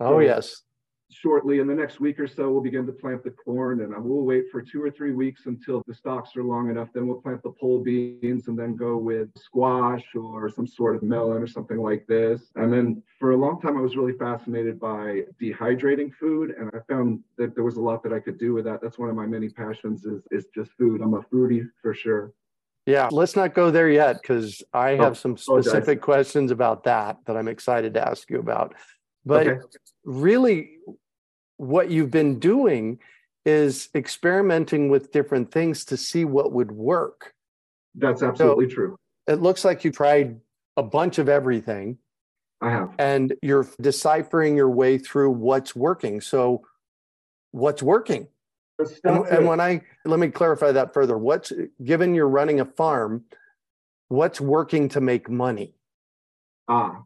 Oh, 0.00 0.18
yes 0.18 0.62
shortly 1.10 1.60
in 1.60 1.66
the 1.66 1.74
next 1.74 2.00
week 2.00 2.18
or 2.18 2.26
so 2.26 2.50
we'll 2.50 2.60
begin 2.60 2.86
to 2.86 2.92
plant 2.92 3.22
the 3.22 3.30
corn 3.30 3.80
and 3.80 3.94
we'll 4.04 4.24
wait 4.24 4.44
for 4.50 4.60
two 4.60 4.82
or 4.82 4.90
three 4.90 5.12
weeks 5.12 5.46
until 5.46 5.82
the 5.86 5.94
stalks 5.94 6.36
are 6.36 6.42
long 6.42 6.70
enough. 6.70 6.88
Then 6.92 7.06
we'll 7.06 7.20
plant 7.20 7.42
the 7.42 7.52
pole 7.52 7.82
beans 7.82 8.48
and 8.48 8.58
then 8.58 8.76
go 8.76 8.96
with 8.96 9.28
squash 9.36 10.04
or 10.14 10.50
some 10.50 10.66
sort 10.66 10.96
of 10.96 11.02
melon 11.02 11.42
or 11.42 11.46
something 11.46 11.78
like 11.78 12.06
this. 12.06 12.50
And 12.56 12.72
then 12.72 13.02
for 13.18 13.30
a 13.30 13.36
long 13.36 13.60
time 13.60 13.76
i 13.76 13.80
was 13.80 13.96
really 13.96 14.12
fascinated 14.18 14.78
by 14.78 15.22
dehydrating 15.40 16.12
food 16.14 16.54
and 16.58 16.70
i 16.74 16.78
found 16.92 17.20
that 17.38 17.54
there 17.54 17.64
was 17.64 17.76
a 17.76 17.80
lot 17.80 18.02
that 18.02 18.12
i 18.12 18.20
could 18.20 18.38
do 18.38 18.52
with 18.54 18.64
that. 18.64 18.80
That's 18.82 18.98
one 18.98 19.08
of 19.08 19.16
my 19.16 19.26
many 19.26 19.48
passions 19.48 20.04
is 20.04 20.22
is 20.30 20.46
just 20.54 20.72
food. 20.72 21.00
I'm 21.00 21.14
a 21.14 21.22
foodie 21.22 21.68
for 21.82 21.94
sure. 21.94 22.32
Yeah, 22.86 23.08
let's 23.10 23.34
not 23.34 23.52
go 23.52 23.72
there 23.72 23.90
yet 23.90 24.22
because 24.22 24.62
I 24.72 24.90
have 24.90 25.12
oh, 25.12 25.14
some 25.14 25.36
specific 25.36 26.00
questions 26.00 26.52
about 26.52 26.84
that 26.84 27.18
that 27.26 27.36
I'm 27.36 27.48
excited 27.48 27.94
to 27.94 28.08
ask 28.08 28.30
you 28.30 28.38
about. 28.38 28.76
But 29.26 29.48
okay. 29.48 29.60
really, 30.04 30.78
what 31.56 31.90
you've 31.90 32.12
been 32.12 32.38
doing 32.38 33.00
is 33.44 33.88
experimenting 33.94 34.88
with 34.88 35.12
different 35.12 35.50
things 35.50 35.84
to 35.86 35.96
see 35.96 36.24
what 36.24 36.52
would 36.52 36.70
work. 36.70 37.34
That's 37.96 38.22
absolutely 38.22 38.68
so 38.68 38.74
true. 38.74 38.98
It 39.26 39.42
looks 39.42 39.64
like 39.64 39.84
you 39.84 39.90
tried 39.90 40.40
a 40.76 40.82
bunch 40.82 41.18
of 41.18 41.28
everything. 41.28 41.98
I 42.60 42.70
have. 42.70 42.94
And 42.98 43.34
you're 43.42 43.68
deciphering 43.80 44.56
your 44.56 44.70
way 44.70 44.96
through 44.96 45.30
what's 45.30 45.74
working. 45.74 46.20
So, 46.20 46.62
what's 47.50 47.82
working? 47.82 48.28
And, 49.04 49.26
and, 49.26 49.46
when 49.46 49.60
I 49.60 49.80
let 50.04 50.20
me 50.20 50.28
clarify 50.28 50.72
that 50.72 50.92
further, 50.92 51.16
what's 51.16 51.50
given 51.82 52.14
you're 52.14 52.28
running 52.28 52.60
a 52.60 52.64
farm, 52.64 53.24
what's 54.08 54.40
working 54.40 54.88
to 54.90 55.00
make 55.00 55.30
money? 55.30 55.74
Ah, 56.68 57.02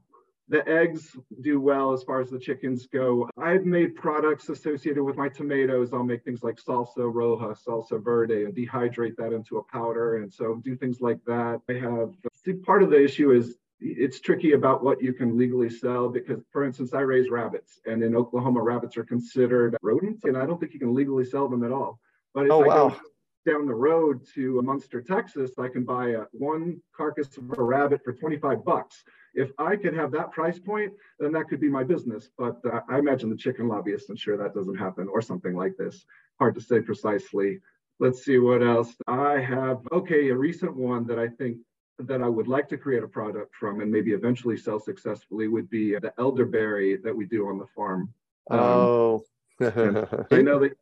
the 0.51 0.69
eggs 0.69 1.17
do 1.43 1.61
well 1.61 1.93
as 1.93 2.03
far 2.03 2.21
as 2.21 2.29
the 2.29 2.39
chickens 2.39 2.87
go. 2.87 3.31
I've 3.39 3.65
made 3.65 3.95
products 3.95 4.49
associated 4.49 5.05
with 5.05 5.17
my 5.17 5.29
tomatoes. 5.29 5.93
I'll 5.93 6.03
make 6.03 6.25
things 6.25 6.43
like 6.43 6.57
salsa 6.57 6.99
roja, 6.99 7.57
salsa 7.65 8.03
verde, 8.03 8.45
and 8.45 8.55
dehydrate 8.55 9.15
that 9.17 9.33
into 9.33 9.59
a 9.59 9.63
powder. 9.63 10.17
And 10.17 10.33
so 10.33 10.57
do 10.57 10.75
things 10.75 11.01
like 11.01 11.25
that. 11.25 11.61
I 11.69 11.75
have, 11.75 12.15
see, 12.35 12.55
part 12.55 12.83
of 12.83 12.91
the 12.91 13.03
issue 13.03 13.31
is 13.31 13.55
it's 13.79 14.19
tricky 14.19 14.53
about 14.53 14.83
what 14.83 15.01
you 15.01 15.13
can 15.13 15.39
legally 15.39 15.71
sell 15.71 16.09
because, 16.09 16.43
for 16.51 16.65
instance, 16.65 16.93
I 16.93 17.01
raise 17.01 17.31
rabbits, 17.31 17.81
and 17.87 18.03
in 18.03 18.15
Oklahoma, 18.17 18.61
rabbits 18.61 18.97
are 18.97 19.05
considered 19.05 19.77
rodents, 19.83 20.25
and 20.25 20.37
I 20.37 20.47
don't 20.47 20.59
think 20.59 20.75
you 20.75 20.81
can 20.81 20.95
legally 20.95 21.25
sell 21.25 21.49
them 21.49 21.65
at 21.65 21.73
all. 21.73 21.99
But 22.35 22.47
if 22.47 22.53
oh, 22.53 22.65
I 22.65 22.67
wow. 22.67 22.89
go 22.89 23.01
down 23.47 23.67
the 23.67 23.75
road 23.75 24.27
to 24.35 24.61
Muenster, 24.63 25.05
Texas, 25.05 25.53
I 25.59 25.69
can 25.69 25.85
buy 25.85 26.11
a, 26.11 26.25
one 26.33 26.81
carcass 26.95 27.37
of 27.39 27.57
a 27.57 27.63
rabbit 27.63 28.03
for 28.05 28.13
25 28.13 28.65
bucks. 28.65 29.03
If 29.35 29.51
I 29.59 29.77
could 29.77 29.95
have 29.95 30.11
that 30.13 30.33
price 30.33 30.59
point, 30.59 30.93
then 31.19 31.33
that 31.33 31.49
could 31.49 31.61
be 31.61 31.69
my 31.69 31.85
business. 31.85 32.31
But 32.37 32.61
uh, 32.65 32.81
I 32.89 32.99
imagine 32.99 33.31
the 33.31 33.37
chicken 33.37 33.69
lobbyists 33.69 34.11
ensure 34.11 34.37
that 34.37 34.55
doesn't 34.55 34.77
happen 34.77 35.09
or 35.09 35.23
something 35.23 35.55
like 35.55 35.77
this. 35.77 36.05
Hard 36.39 36.55
to 36.57 36.61
say 36.61 36.81
precisely. 36.81 37.61
Let's 37.99 38.25
see 38.25 38.39
what 38.39 38.63
else. 38.63 38.95
I 39.07 39.39
have, 39.39 39.81
okay, 39.93 40.29
a 40.31 40.37
recent 40.37 40.75
one 40.75 41.07
that 41.07 41.19
I 41.19 41.29
think 41.29 41.59
that 41.99 42.23
I 42.23 42.29
would 42.29 42.49
like 42.49 42.69
to 42.71 42.79
create 42.79 43.03
a 43.03 43.09
product 43.09 43.55
from 43.55 43.81
and 43.81 43.93
maybe 43.93 44.13
eventually 44.13 44.57
sell 44.57 44.81
successfully 44.81 45.49
would 45.49 45.69
be 45.69 45.93
the 45.93 46.13
elderberry 46.19 46.97
that 46.97 47.15
we 47.15 47.27
do 47.27 47.47
on 47.49 47.59
the 47.59 47.67
farm. 47.77 48.13
Um, 48.51 48.61
oh. 48.61 49.25
I 49.61 50.41
know 50.41 50.59
that 50.61 50.73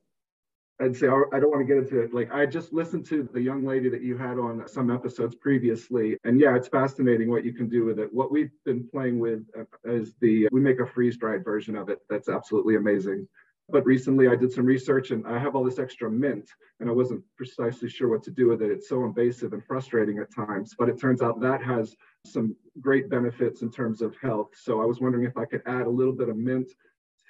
I'd 0.81 0.97
say 0.97 1.09
I 1.09 1.41
don't 1.41 1.51
want 1.51 1.61
to 1.61 1.65
get 1.65 1.79
into 1.79 2.01
it. 2.01 2.15
Like 2.15 2.33
I 2.33 2.47
just 2.47 2.73
listened 2.73 3.05
to 3.07 3.29
the 3.33 3.41
young 3.41 3.65
lady 3.65 3.89
that 3.89 4.03
you 4.03 4.17
had 4.17 4.39
on 4.39 4.63
some 4.69 4.91
episodes 4.91 5.35
previously, 5.35 6.17
and 6.25 6.41
yeah, 6.41 6.55
it's 6.55 6.69
fascinating 6.69 7.31
what 7.31 7.45
you 7.45 7.53
can 7.53 7.69
do 7.69 7.85
with 7.85 7.99
it. 7.99 8.13
What 8.13 8.31
we've 8.31 8.53
been 8.65 8.89
playing 8.89 9.19
with 9.19 9.43
uh, 9.59 9.65
is 9.85 10.15
the 10.21 10.49
we 10.53 10.61
make 10.61 10.79
a 10.79 10.87
freeze 10.87 11.17
dried 11.17 11.45
version 11.45 11.77
of 11.77 11.89
it. 11.89 11.99
That's 12.09 12.29
absolutely 12.29 12.77
amazing. 12.77 13.27
But 13.71 13.85
recently 13.85 14.29
I 14.29 14.37
did 14.37 14.51
some 14.51 14.65
research 14.65 15.11
and 15.11 15.27
I 15.27 15.39
have 15.39 15.55
all 15.55 15.65
this 15.65 15.79
extra 15.79 16.11
mint 16.11 16.49
and 16.81 16.89
I 16.89 16.93
wasn't 16.93 17.23
precisely 17.37 17.91
sure 17.91 18.09
what 18.09 18.23
to 18.23 18.31
do 18.31 18.49
with 18.49 18.63
it. 18.63 18.71
It's 18.71 18.89
so 18.89 19.05
invasive 19.05 19.53
and 19.53 19.63
frustrating 19.63 20.19
at 20.21 20.35
times, 20.35 20.75
but 20.79 20.89
it 20.89 20.99
turns 20.99 21.21
out 21.21 21.41
that 21.41 21.63
has 21.63 21.95
some 22.25 22.57
great 22.81 23.11
benefits 23.11 23.61
in 23.61 23.71
terms 23.71 24.01
of 24.01 24.17
health. 24.23 24.53
So 24.55 24.81
I 24.81 24.87
was 24.87 25.01
wondering 25.01 25.25
if 25.25 25.37
I 25.37 25.45
could 25.45 25.61
add 25.67 25.87
a 25.87 25.91
little 25.91 26.15
bit 26.15 26.31
of 26.31 26.39
mint 26.39 26.73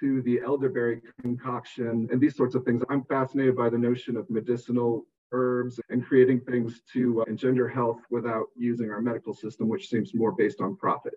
to 0.00 0.23
the 0.23 0.40
elderberry 0.45 1.00
concoction 1.21 2.09
and 2.11 2.21
these 2.21 2.37
sorts 2.37 2.55
of 2.55 2.64
things. 2.64 2.83
I'm 2.88 3.05
fascinated 3.05 3.57
by 3.57 3.69
the 3.69 3.78
notion 3.78 4.17
of 4.17 4.28
medicinal 4.31 5.07
herbs 5.33 5.81
and 5.90 6.05
creating 6.05 6.40
things 6.40 6.81
to 6.93 7.23
uh, 7.23 7.25
engender 7.25 7.69
health 7.69 8.00
without 8.11 8.47
using 8.57 8.90
our 8.90 9.00
medical 9.00 9.35
system, 9.35 9.69
which 9.69 9.88
seems 9.88 10.14
more 10.14 10.33
based 10.33 10.61
on 10.61 10.76
profit. 10.76 11.14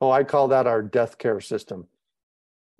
Oh, 0.00 0.10
I 0.10 0.24
call 0.24 0.48
that 0.48 0.66
our 0.66 0.82
death 0.82 1.18
care 1.18 1.40
system. 1.40 1.86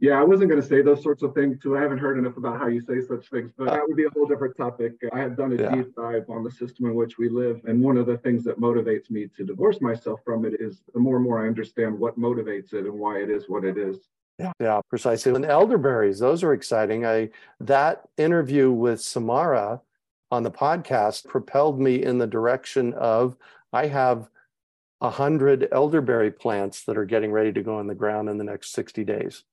Yeah, 0.01 0.21
I 0.21 0.23
wasn't 0.23 0.49
going 0.49 0.63
to 0.63 0.67
say 0.67 0.81
those 0.81 1.03
sorts 1.03 1.25
of 1.25 1.35
things 1.35 1.59
too. 1.61 1.77
I 1.77 1.81
haven't 1.81 1.99
heard 1.99 2.19
enough 2.19 2.37
about 2.37 2.61
how 2.61 2.69
you 2.69 2.81
say 2.81 3.01
such 3.01 3.29
things, 3.31 3.51
but 3.59 3.65
that 3.65 3.83
would 3.85 3.97
be 3.97 4.05
a 4.05 4.11
whole 4.11 4.27
different 4.27 4.57
topic. 4.57 4.93
I 5.13 5.19
have 5.19 5.37
done 5.37 5.53
a 5.53 5.57
yeah. 5.61 5.75
deep 5.75 5.93
dive 5.97 6.31
on 6.31 6.45
the 6.45 6.53
system 6.53 6.87
in 6.87 6.95
which 6.95 7.19
we 7.19 7.29
live. 7.29 7.61
And 7.65 7.83
one 7.83 7.97
of 7.97 8.07
the 8.07 8.17
things 8.19 8.45
that 8.45 8.61
motivates 8.61 9.11
me 9.11 9.29
to 9.37 9.45
divorce 9.45 9.81
myself 9.81 10.21
from 10.25 10.45
it 10.45 10.61
is 10.61 10.83
the 10.95 11.01
more 11.01 11.17
and 11.17 11.25
more 11.25 11.45
I 11.45 11.49
understand 11.49 11.99
what 11.99 12.17
motivates 12.17 12.75
it 12.75 12.87
and 12.87 12.95
why 12.97 13.19
it 13.19 13.29
is 13.29 13.49
what 13.49 13.65
it 13.65 13.77
is. 13.77 14.09
Yeah, 14.39 14.53
yeah, 14.61 14.81
precisely. 14.89 15.35
And 15.35 15.45
elderberries, 15.45 16.21
those 16.21 16.45
are 16.45 16.53
exciting. 16.53 17.05
I 17.05 17.31
that 17.61 18.09
interview 18.17 18.71
with 18.71 19.01
Samara 19.01 19.81
on 20.31 20.43
the 20.43 20.51
podcast 20.51 21.27
propelled 21.27 21.81
me 21.81 22.05
in 22.05 22.19
the 22.19 22.27
direction 22.27 22.95
of 22.95 23.37
I 23.73 23.87
have 23.87 24.29
a 25.01 25.11
hundred 25.11 25.69
elderberry 25.73 26.31
plants 26.31 26.85
that 26.85 26.97
are 26.97 27.05
getting 27.05 27.33
ready 27.33 27.53
to 27.53 27.63
go 27.63 27.81
in 27.81 27.87
the 27.87 27.95
ground 27.95 28.29
in 28.29 28.37
the 28.37 28.45
next 28.45 28.73
60 28.73 29.05
days. 29.05 29.45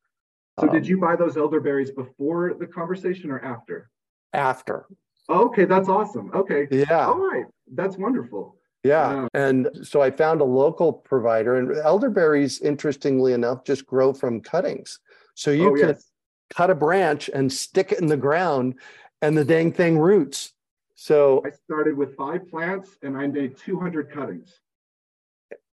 So 0.60 0.68
um, 0.68 0.74
did 0.74 0.88
you 0.88 1.00
buy 1.00 1.16
those 1.16 1.38
elderberries 1.38 1.92
before 1.92 2.56
the 2.60 2.66
conversation 2.66 3.30
or 3.30 3.40
after? 3.40 3.90
After. 4.34 4.88
Okay, 5.30 5.66
that's 5.66 5.90
awesome. 5.90 6.32
Okay. 6.34 6.68
Yeah. 6.72 7.08
All 7.08 7.20
right. 7.20 7.46
That's 7.74 7.98
wonderful. 7.98 8.58
Yeah. 8.86 9.28
And 9.34 9.70
so 9.84 10.02
I 10.02 10.12
found 10.12 10.42
a 10.42 10.46
local 10.46 10.94
provider, 10.94 11.56
and 11.56 11.76
elderberries, 11.78 12.62
interestingly 12.62 13.34
enough, 13.34 13.64
just 13.64 13.88
grow 13.88 14.14
from 14.14 14.42
cuttings. 14.42 15.00
So 15.34 15.50
you 15.50 15.72
oh, 15.72 15.76
can 15.76 15.90
yes. 15.90 16.12
cut 16.54 16.70
a 16.70 16.76
branch 16.76 17.30
and 17.34 17.52
stick 17.52 17.92
it 17.92 18.00
in 18.00 18.08
the 18.08 18.18
ground, 18.18 18.76
and 19.24 19.36
the 19.36 19.44
dang 19.44 19.72
thing 19.72 19.98
roots. 19.98 20.54
So 20.94 21.44
I 21.46 21.52
started 21.66 21.98
with 21.98 22.16
five 22.16 22.48
plants 22.50 22.96
and 23.02 23.18
I 23.18 23.28
made 23.28 23.58
200 23.58 24.12
cuttings. 24.12 24.60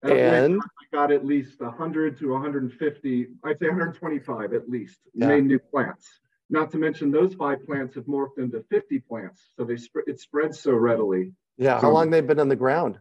At 0.02 0.12
and 0.12 0.61
I 0.62 0.97
got 0.97 1.12
at 1.12 1.26
least 1.26 1.61
100 1.61 2.19
to 2.21 2.33
150, 2.33 3.26
I'd 3.45 3.59
say 3.59 3.67
125 3.67 4.55
at 4.55 4.69
least, 4.71 4.99
yeah. 5.14 5.26
made 5.26 5.45
new 5.45 5.59
plants. 5.59 6.09
Not 6.49 6.71
to 6.71 6.79
mention 6.79 7.11
those 7.11 7.35
five 7.35 7.64
plants 7.67 7.97
have 7.97 8.05
morphed 8.05 8.38
into 8.38 8.64
50 8.71 9.00
plants. 9.00 9.43
So 9.57 9.64
they 9.64 9.76
sp- 9.76 10.07
it 10.07 10.21
spreads 10.21 10.61
so 10.61 10.73
readily. 10.73 11.33
Yeah. 11.61 11.79
How 11.79 11.90
long 11.90 12.11
they've 12.11 12.26
been 12.26 12.40
on 12.40 12.49
the 12.49 12.57
ground? 12.57 12.99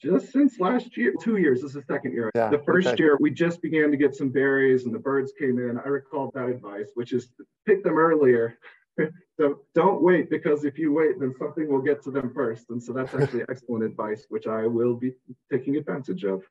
Just 0.00 0.32
since 0.32 0.60
last 0.60 0.96
year, 0.96 1.12
two 1.20 1.38
years. 1.38 1.60
This 1.60 1.70
is 1.70 1.74
the 1.74 1.92
second 1.92 2.12
year. 2.12 2.30
Yeah, 2.34 2.50
the 2.50 2.62
first 2.64 2.86
okay. 2.86 3.02
year, 3.02 3.18
we 3.20 3.30
just 3.30 3.60
began 3.62 3.90
to 3.90 3.96
get 3.96 4.14
some 4.14 4.28
berries 4.28 4.84
and 4.84 4.94
the 4.94 4.98
birds 4.98 5.32
came 5.38 5.58
in. 5.58 5.78
I 5.84 5.88
recall 5.88 6.30
that 6.34 6.48
advice, 6.48 6.88
which 6.94 7.12
is 7.12 7.32
pick 7.66 7.82
them 7.82 7.98
earlier. 7.98 8.58
so 9.36 9.60
don't 9.74 10.02
wait 10.02 10.30
because 10.30 10.64
if 10.64 10.78
you 10.78 10.92
wait, 10.92 11.18
then 11.18 11.34
something 11.36 11.68
will 11.68 11.82
get 11.82 12.02
to 12.04 12.12
them 12.12 12.32
first. 12.32 12.70
And 12.70 12.80
so 12.80 12.92
that's 12.92 13.12
actually 13.20 13.42
excellent 13.50 13.82
advice, 13.82 14.26
which 14.28 14.46
I 14.46 14.66
will 14.66 14.94
be 14.94 15.12
taking 15.50 15.76
advantage 15.76 16.22
of. 16.24 16.42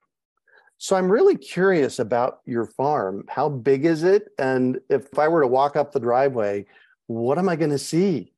So 0.78 0.98
I'm 0.98 1.10
really 1.10 1.38
curious 1.38 2.00
about 2.00 2.40
your 2.46 2.66
farm. 2.66 3.24
How 3.30 3.48
big 3.48 3.86
is 3.86 4.04
it? 4.04 4.30
And 4.40 4.80
if 4.90 5.18
I 5.18 5.30
were 5.30 5.42
to 5.42 5.48
walk 5.48 5.78
up 5.78 5.94
the 5.94 6.00
driveway, 6.02 6.66
what 7.08 7.38
am 7.38 7.48
I 7.48 7.56
going 7.56 7.72
to 7.72 7.78
see? 7.78 8.33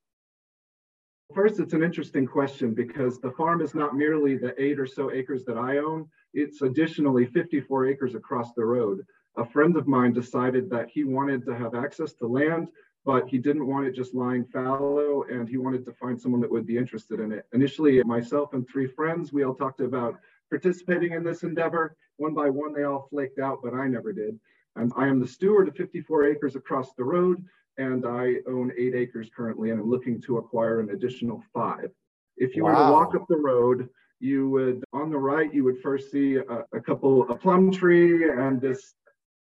First, 1.33 1.59
it's 1.59 1.73
an 1.73 1.83
interesting 1.83 2.27
question 2.27 2.73
because 2.73 3.19
the 3.19 3.31
farm 3.31 3.61
is 3.61 3.73
not 3.73 3.95
merely 3.95 4.37
the 4.37 4.53
eight 4.61 4.79
or 4.79 4.85
so 4.85 5.11
acres 5.11 5.43
that 5.45 5.57
I 5.57 5.79
own, 5.79 6.07
it's 6.33 6.61
additionally 6.61 7.25
54 7.25 7.87
acres 7.87 8.13
across 8.13 8.53
the 8.53 8.63
road. 8.63 9.05
A 9.37 9.45
friend 9.45 9.75
of 9.75 9.87
mine 9.87 10.13
decided 10.13 10.69
that 10.69 10.89
he 10.89 11.03
wanted 11.03 11.43
to 11.45 11.55
have 11.55 11.73
access 11.73 12.13
to 12.13 12.27
land, 12.27 12.69
but 13.05 13.27
he 13.27 13.39
didn't 13.39 13.65
want 13.65 13.87
it 13.87 13.95
just 13.95 14.13
lying 14.13 14.45
fallow 14.45 15.23
and 15.23 15.49
he 15.49 15.57
wanted 15.57 15.83
to 15.85 15.93
find 15.93 16.19
someone 16.19 16.41
that 16.41 16.51
would 16.51 16.67
be 16.67 16.77
interested 16.77 17.19
in 17.19 17.31
it. 17.31 17.47
Initially, 17.53 18.03
myself 18.03 18.53
and 18.53 18.67
three 18.67 18.87
friends, 18.87 19.33
we 19.33 19.43
all 19.43 19.55
talked 19.55 19.81
about 19.81 20.19
participating 20.49 21.13
in 21.13 21.23
this 21.23 21.43
endeavor. 21.43 21.97
One 22.17 22.35
by 22.35 22.51
one, 22.51 22.71
they 22.71 22.83
all 22.83 23.07
flaked 23.09 23.39
out, 23.39 23.59
but 23.63 23.73
I 23.73 23.87
never 23.87 24.13
did. 24.13 24.39
And 24.75 24.91
I 24.95 25.07
am 25.07 25.19
the 25.19 25.27
steward 25.27 25.69
of 25.69 25.75
54 25.75 26.27
acres 26.27 26.55
across 26.55 26.93
the 26.93 27.03
road 27.03 27.43
and 27.77 28.05
I 28.05 28.35
own 28.47 28.71
eight 28.77 28.95
acres 28.95 29.29
currently, 29.35 29.71
and 29.71 29.79
I'm 29.79 29.89
looking 29.89 30.21
to 30.23 30.37
acquire 30.37 30.79
an 30.79 30.91
additional 30.91 31.43
five. 31.53 31.89
If 32.37 32.55
you 32.55 32.63
wow. 32.63 32.69
were 32.69 32.85
to 32.85 32.91
walk 32.91 33.15
up 33.15 33.27
the 33.27 33.37
road, 33.37 33.89
you 34.19 34.49
would 34.49 34.83
on 34.93 35.09
the 35.09 35.17
right 35.17 35.53
you 35.53 35.63
would 35.63 35.79
first 35.81 36.11
see 36.11 36.35
a, 36.37 36.63
a 36.73 36.79
couple 36.79 37.29
a 37.29 37.35
plum 37.35 37.71
tree 37.71 38.29
and 38.29 38.61
this 38.61 38.93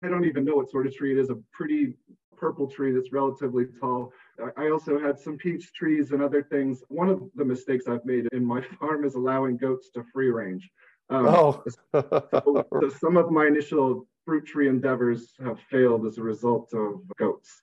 I 0.03 0.07
don't 0.07 0.25
even 0.25 0.45
know 0.45 0.55
what 0.55 0.69
sort 0.69 0.87
of 0.87 0.95
tree 0.95 1.11
it 1.11 1.19
is, 1.19 1.29
a 1.29 1.37
pretty 1.51 1.95
purple 2.37 2.67
tree 2.67 2.93
that's 2.93 3.11
relatively 3.11 3.65
tall. 3.79 4.13
I 4.55 4.69
also 4.69 4.97
had 4.97 5.19
some 5.19 5.37
peach 5.37 5.73
trees 5.73 6.11
and 6.11 6.21
other 6.21 6.41
things. 6.41 6.83
One 6.87 7.09
of 7.09 7.23
the 7.35 7.43
mistakes 7.43 7.85
I've 7.87 8.05
made 8.05 8.27
in 8.31 8.45
my 8.45 8.61
farm 8.79 9.03
is 9.03 9.15
allowing 9.15 9.57
goats 9.57 9.89
to 9.91 10.05
free 10.13 10.29
range. 10.29 10.69
Um, 11.09 11.27
oh. 11.27 11.63
so, 11.93 12.65
so 12.81 12.89
some 13.01 13.17
of 13.17 13.29
my 13.29 13.47
initial 13.47 14.07
fruit 14.25 14.45
tree 14.45 14.69
endeavors 14.69 15.33
have 15.43 15.59
failed 15.69 16.05
as 16.05 16.17
a 16.17 16.23
result 16.23 16.73
of 16.73 17.01
goats. 17.17 17.61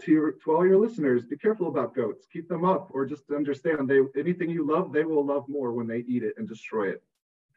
To, 0.00 0.10
your, 0.10 0.32
to 0.32 0.52
all 0.52 0.66
your 0.66 0.78
listeners, 0.78 1.24
be 1.24 1.36
careful 1.36 1.68
about 1.68 1.94
goats. 1.94 2.26
Keep 2.32 2.48
them 2.48 2.64
up, 2.64 2.88
or 2.92 3.06
just 3.06 3.30
understand 3.30 3.88
they 3.88 4.00
anything 4.18 4.50
you 4.50 4.66
love, 4.66 4.92
they 4.92 5.04
will 5.04 5.24
love 5.24 5.48
more 5.48 5.72
when 5.72 5.86
they 5.86 5.98
eat 6.08 6.22
it 6.22 6.34
and 6.36 6.48
destroy 6.48 6.88
it. 6.88 7.02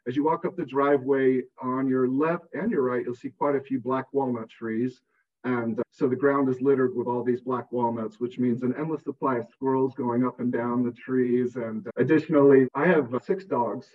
As 0.06 0.16
you 0.16 0.24
walk 0.24 0.44
up 0.44 0.56
the 0.56 0.64
driveway 0.64 1.42
on 1.60 1.88
your 1.88 2.08
left 2.08 2.46
and 2.54 2.70
your 2.70 2.82
right, 2.82 3.04
you'll 3.04 3.14
see 3.14 3.30
quite 3.30 3.56
a 3.56 3.60
few 3.60 3.80
black 3.80 4.06
walnut 4.12 4.48
trees. 4.48 5.00
And 5.44 5.78
uh, 5.78 5.82
so 5.90 6.08
the 6.08 6.16
ground 6.16 6.48
is 6.48 6.60
littered 6.60 6.96
with 6.96 7.06
all 7.06 7.22
these 7.22 7.40
black 7.40 7.70
walnuts, 7.72 8.18
which 8.18 8.38
means 8.38 8.62
an 8.62 8.74
endless 8.78 9.02
supply 9.02 9.36
of 9.36 9.48
squirrels 9.50 9.94
going 9.94 10.26
up 10.26 10.40
and 10.40 10.52
down 10.52 10.82
the 10.82 10.92
trees. 10.92 11.56
And 11.56 11.86
additionally, 11.96 12.68
I 12.74 12.86
have 12.86 13.14
uh, 13.14 13.18
six 13.20 13.44
dogs, 13.44 13.88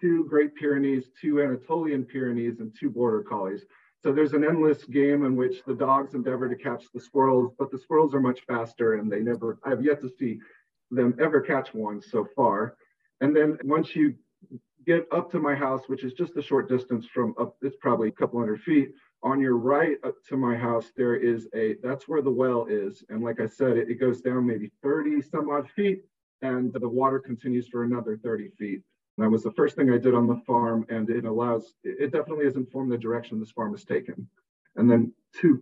two 0.00 0.24
Great 0.24 0.54
Pyrenees, 0.54 1.10
two 1.20 1.42
Anatolian 1.42 2.04
Pyrenees, 2.04 2.60
and 2.60 2.74
two 2.78 2.90
Border 2.90 3.22
Collies. 3.22 3.64
So 4.02 4.12
there's 4.12 4.32
an 4.32 4.44
endless 4.44 4.84
game 4.84 5.24
in 5.24 5.34
which 5.34 5.64
the 5.66 5.74
dogs 5.74 6.14
endeavor 6.14 6.48
to 6.48 6.56
catch 6.56 6.84
the 6.94 7.00
squirrels, 7.00 7.52
but 7.58 7.70
the 7.70 7.78
squirrels 7.78 8.14
are 8.14 8.20
much 8.20 8.40
faster 8.46 8.94
and 8.94 9.10
they 9.10 9.20
never, 9.20 9.58
I 9.64 9.70
have 9.70 9.84
yet 9.84 10.00
to 10.02 10.08
see 10.08 10.38
them 10.90 11.16
ever 11.20 11.40
catch 11.40 11.74
one 11.74 12.00
so 12.00 12.26
far. 12.36 12.76
And 13.20 13.34
then 13.34 13.58
once 13.64 13.96
you 13.96 14.14
get 14.86 15.06
up 15.12 15.30
to 15.32 15.40
my 15.40 15.54
house, 15.54 15.82
which 15.88 16.04
is 16.04 16.12
just 16.12 16.36
a 16.36 16.42
short 16.42 16.68
distance 16.68 17.06
from 17.12 17.34
up, 17.40 17.56
it's 17.60 17.76
probably 17.80 18.08
a 18.08 18.12
couple 18.12 18.38
hundred 18.38 18.62
feet. 18.62 18.90
On 19.24 19.40
your 19.40 19.56
right 19.56 19.96
up 20.04 20.14
to 20.28 20.36
my 20.36 20.56
house, 20.56 20.92
there 20.96 21.16
is 21.16 21.48
a, 21.54 21.74
that's 21.82 22.06
where 22.06 22.22
the 22.22 22.30
well 22.30 22.66
is. 22.70 23.02
And 23.08 23.22
like 23.22 23.40
I 23.40 23.46
said, 23.46 23.76
it, 23.76 23.90
it 23.90 24.00
goes 24.00 24.20
down 24.20 24.46
maybe 24.46 24.70
30 24.82 25.20
some 25.22 25.50
odd 25.50 25.68
feet 25.74 26.02
and 26.40 26.72
the 26.72 26.88
water 26.88 27.18
continues 27.18 27.66
for 27.66 27.82
another 27.82 28.16
30 28.22 28.50
feet. 28.58 28.82
That 29.18 29.30
was 29.30 29.42
the 29.42 29.50
first 29.52 29.74
thing 29.74 29.90
I 29.90 29.98
did 29.98 30.14
on 30.14 30.28
the 30.28 30.40
farm, 30.46 30.86
and 30.88 31.10
it 31.10 31.24
allows, 31.24 31.74
it 31.82 32.12
definitely 32.12 32.44
has 32.44 32.54
informed 32.54 32.92
the 32.92 32.96
direction 32.98 33.40
this 33.40 33.50
farm 33.50 33.72
has 33.72 33.84
taken. 33.84 34.28
And 34.76 34.88
then 34.88 35.12
to, 35.40 35.60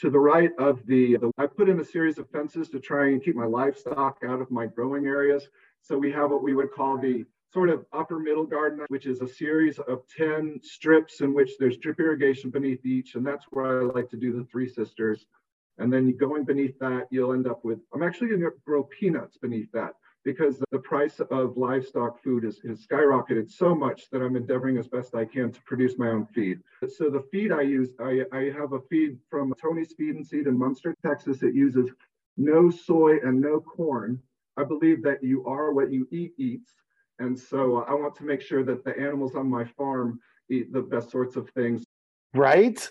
to 0.00 0.10
the 0.10 0.18
right 0.18 0.50
of 0.58 0.84
the, 0.86 1.18
the, 1.18 1.30
I 1.36 1.46
put 1.46 1.68
in 1.68 1.80
a 1.80 1.84
series 1.84 2.16
of 2.16 2.30
fences 2.30 2.70
to 2.70 2.80
try 2.80 3.08
and 3.08 3.22
keep 3.22 3.36
my 3.36 3.44
livestock 3.44 4.18
out 4.26 4.40
of 4.40 4.50
my 4.50 4.66
growing 4.66 5.06
areas. 5.06 5.48
So 5.82 5.98
we 5.98 6.10
have 6.12 6.30
what 6.30 6.42
we 6.42 6.54
would 6.54 6.72
call 6.72 6.96
the 6.96 7.26
sort 7.52 7.68
of 7.68 7.84
upper 7.92 8.18
middle 8.18 8.46
garden, 8.46 8.80
which 8.88 9.04
is 9.04 9.20
a 9.20 9.28
series 9.28 9.78
of 9.80 10.02
10 10.16 10.58
strips 10.62 11.20
in 11.20 11.34
which 11.34 11.58
there's 11.58 11.76
drip 11.76 12.00
irrigation 12.00 12.48
beneath 12.48 12.86
each. 12.86 13.16
And 13.16 13.26
that's 13.26 13.44
where 13.50 13.82
I 13.82 13.84
like 13.84 14.08
to 14.10 14.16
do 14.16 14.32
the 14.32 14.44
Three 14.44 14.68
Sisters. 14.68 15.26
And 15.76 15.92
then 15.92 16.16
going 16.16 16.44
beneath 16.44 16.78
that, 16.78 17.06
you'll 17.10 17.34
end 17.34 17.46
up 17.46 17.64
with, 17.66 17.80
I'm 17.94 18.02
actually 18.02 18.28
going 18.28 18.40
to 18.40 18.50
grow 18.64 18.84
peanuts 18.84 19.36
beneath 19.36 19.70
that 19.72 19.92
because 20.24 20.62
the 20.70 20.78
price 20.78 21.20
of 21.20 21.56
livestock 21.56 22.22
food 22.22 22.44
is 22.44 22.60
skyrocketed 22.60 23.50
so 23.50 23.74
much 23.74 24.10
that 24.10 24.20
I'm 24.20 24.36
endeavoring 24.36 24.76
as 24.76 24.88
best 24.88 25.14
I 25.14 25.24
can 25.24 25.52
to 25.52 25.62
produce 25.62 25.98
my 25.98 26.08
own 26.08 26.26
feed. 26.26 26.60
So 26.88 27.08
the 27.10 27.24
feed 27.30 27.52
I 27.52 27.62
use, 27.62 27.90
I, 28.00 28.24
I 28.32 28.50
have 28.50 28.72
a 28.72 28.80
feed 28.90 29.18
from 29.30 29.54
Tony's 29.60 29.94
Feed 29.96 30.16
and 30.16 30.26
Seed 30.26 30.46
in 30.46 30.58
Muenster, 30.58 30.94
Texas. 31.04 31.42
It 31.42 31.54
uses 31.54 31.90
no 32.36 32.70
soy 32.70 33.18
and 33.24 33.40
no 33.40 33.60
corn. 33.60 34.20
I 34.56 34.64
believe 34.64 35.02
that 35.04 35.22
you 35.22 35.44
are 35.46 35.72
what 35.72 35.92
you 35.92 36.08
eat 36.10 36.32
eats. 36.36 36.72
And 37.18 37.38
so 37.38 37.84
I 37.84 37.94
want 37.94 38.14
to 38.16 38.24
make 38.24 38.40
sure 38.40 38.64
that 38.64 38.84
the 38.84 38.98
animals 38.98 39.34
on 39.34 39.48
my 39.48 39.64
farm 39.64 40.20
eat 40.50 40.72
the 40.72 40.82
best 40.82 41.10
sorts 41.10 41.36
of 41.36 41.48
things. 41.50 41.84
Right. 42.34 42.90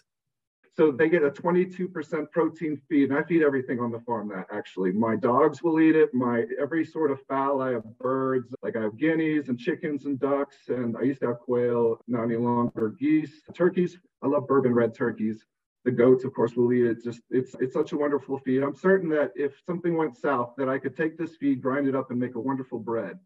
So 0.78 0.92
they 0.92 1.10
get 1.10 1.24
a 1.24 1.32
22% 1.32 2.32
protein 2.32 2.80
feed, 2.88 3.10
and 3.10 3.18
I 3.18 3.24
feed 3.24 3.42
everything 3.42 3.80
on 3.80 3.92
the 3.92 4.00
farm 4.02 4.28
that 4.30 4.46
actually. 4.52 4.92
My 4.92 5.16
dogs 5.16 5.64
will 5.64 5.80
eat 5.80 5.96
it. 5.96 6.14
My 6.14 6.46
every 6.62 6.86
sort 6.86 7.10
of 7.10 7.20
fowl. 7.28 7.62
I 7.62 7.72
have 7.72 7.98
birds, 7.98 8.54
like 8.62 8.76
I 8.76 8.84
have 8.84 8.96
guineas 8.96 9.50
and 9.50 9.58
chickens 9.58 10.06
and 10.06 10.20
ducks, 10.20 10.58
and 10.68 10.96
I 10.96 11.02
used 11.02 11.22
to 11.22 11.30
have 11.30 11.40
quail, 11.40 12.00
not 12.08 12.26
any 12.26 12.36
longer 12.36 12.90
geese, 13.00 13.42
turkeys. 13.56 13.98
I 14.22 14.28
love 14.28 14.48
bourbon 14.48 14.76
red 14.76 14.94
turkeys. 14.94 15.44
The 15.84 15.92
goats, 15.92 16.24
of 16.26 16.34
course, 16.36 16.56
will 16.56 16.72
eat 16.72 16.86
it. 16.86 17.04
Just 17.04 17.22
it's 17.32 17.56
it's 17.60 17.74
such 17.74 17.94
a 17.94 17.98
wonderful 17.98 18.38
feed. 18.38 18.62
I'm 18.62 18.76
certain 18.76 19.10
that 19.10 19.32
if 19.36 19.60
something 19.66 19.98
went 19.98 20.16
south, 20.16 20.54
that 20.60 20.70
I 20.70 20.78
could 20.78 20.96
take 20.96 21.18
this 21.18 21.38
feed, 21.38 21.60
grind 21.60 21.88
it 21.88 21.96
up, 21.96 22.12
and 22.12 22.20
make 22.20 22.36
a 22.36 22.40
wonderful 22.40 22.78
bread. 22.78 23.18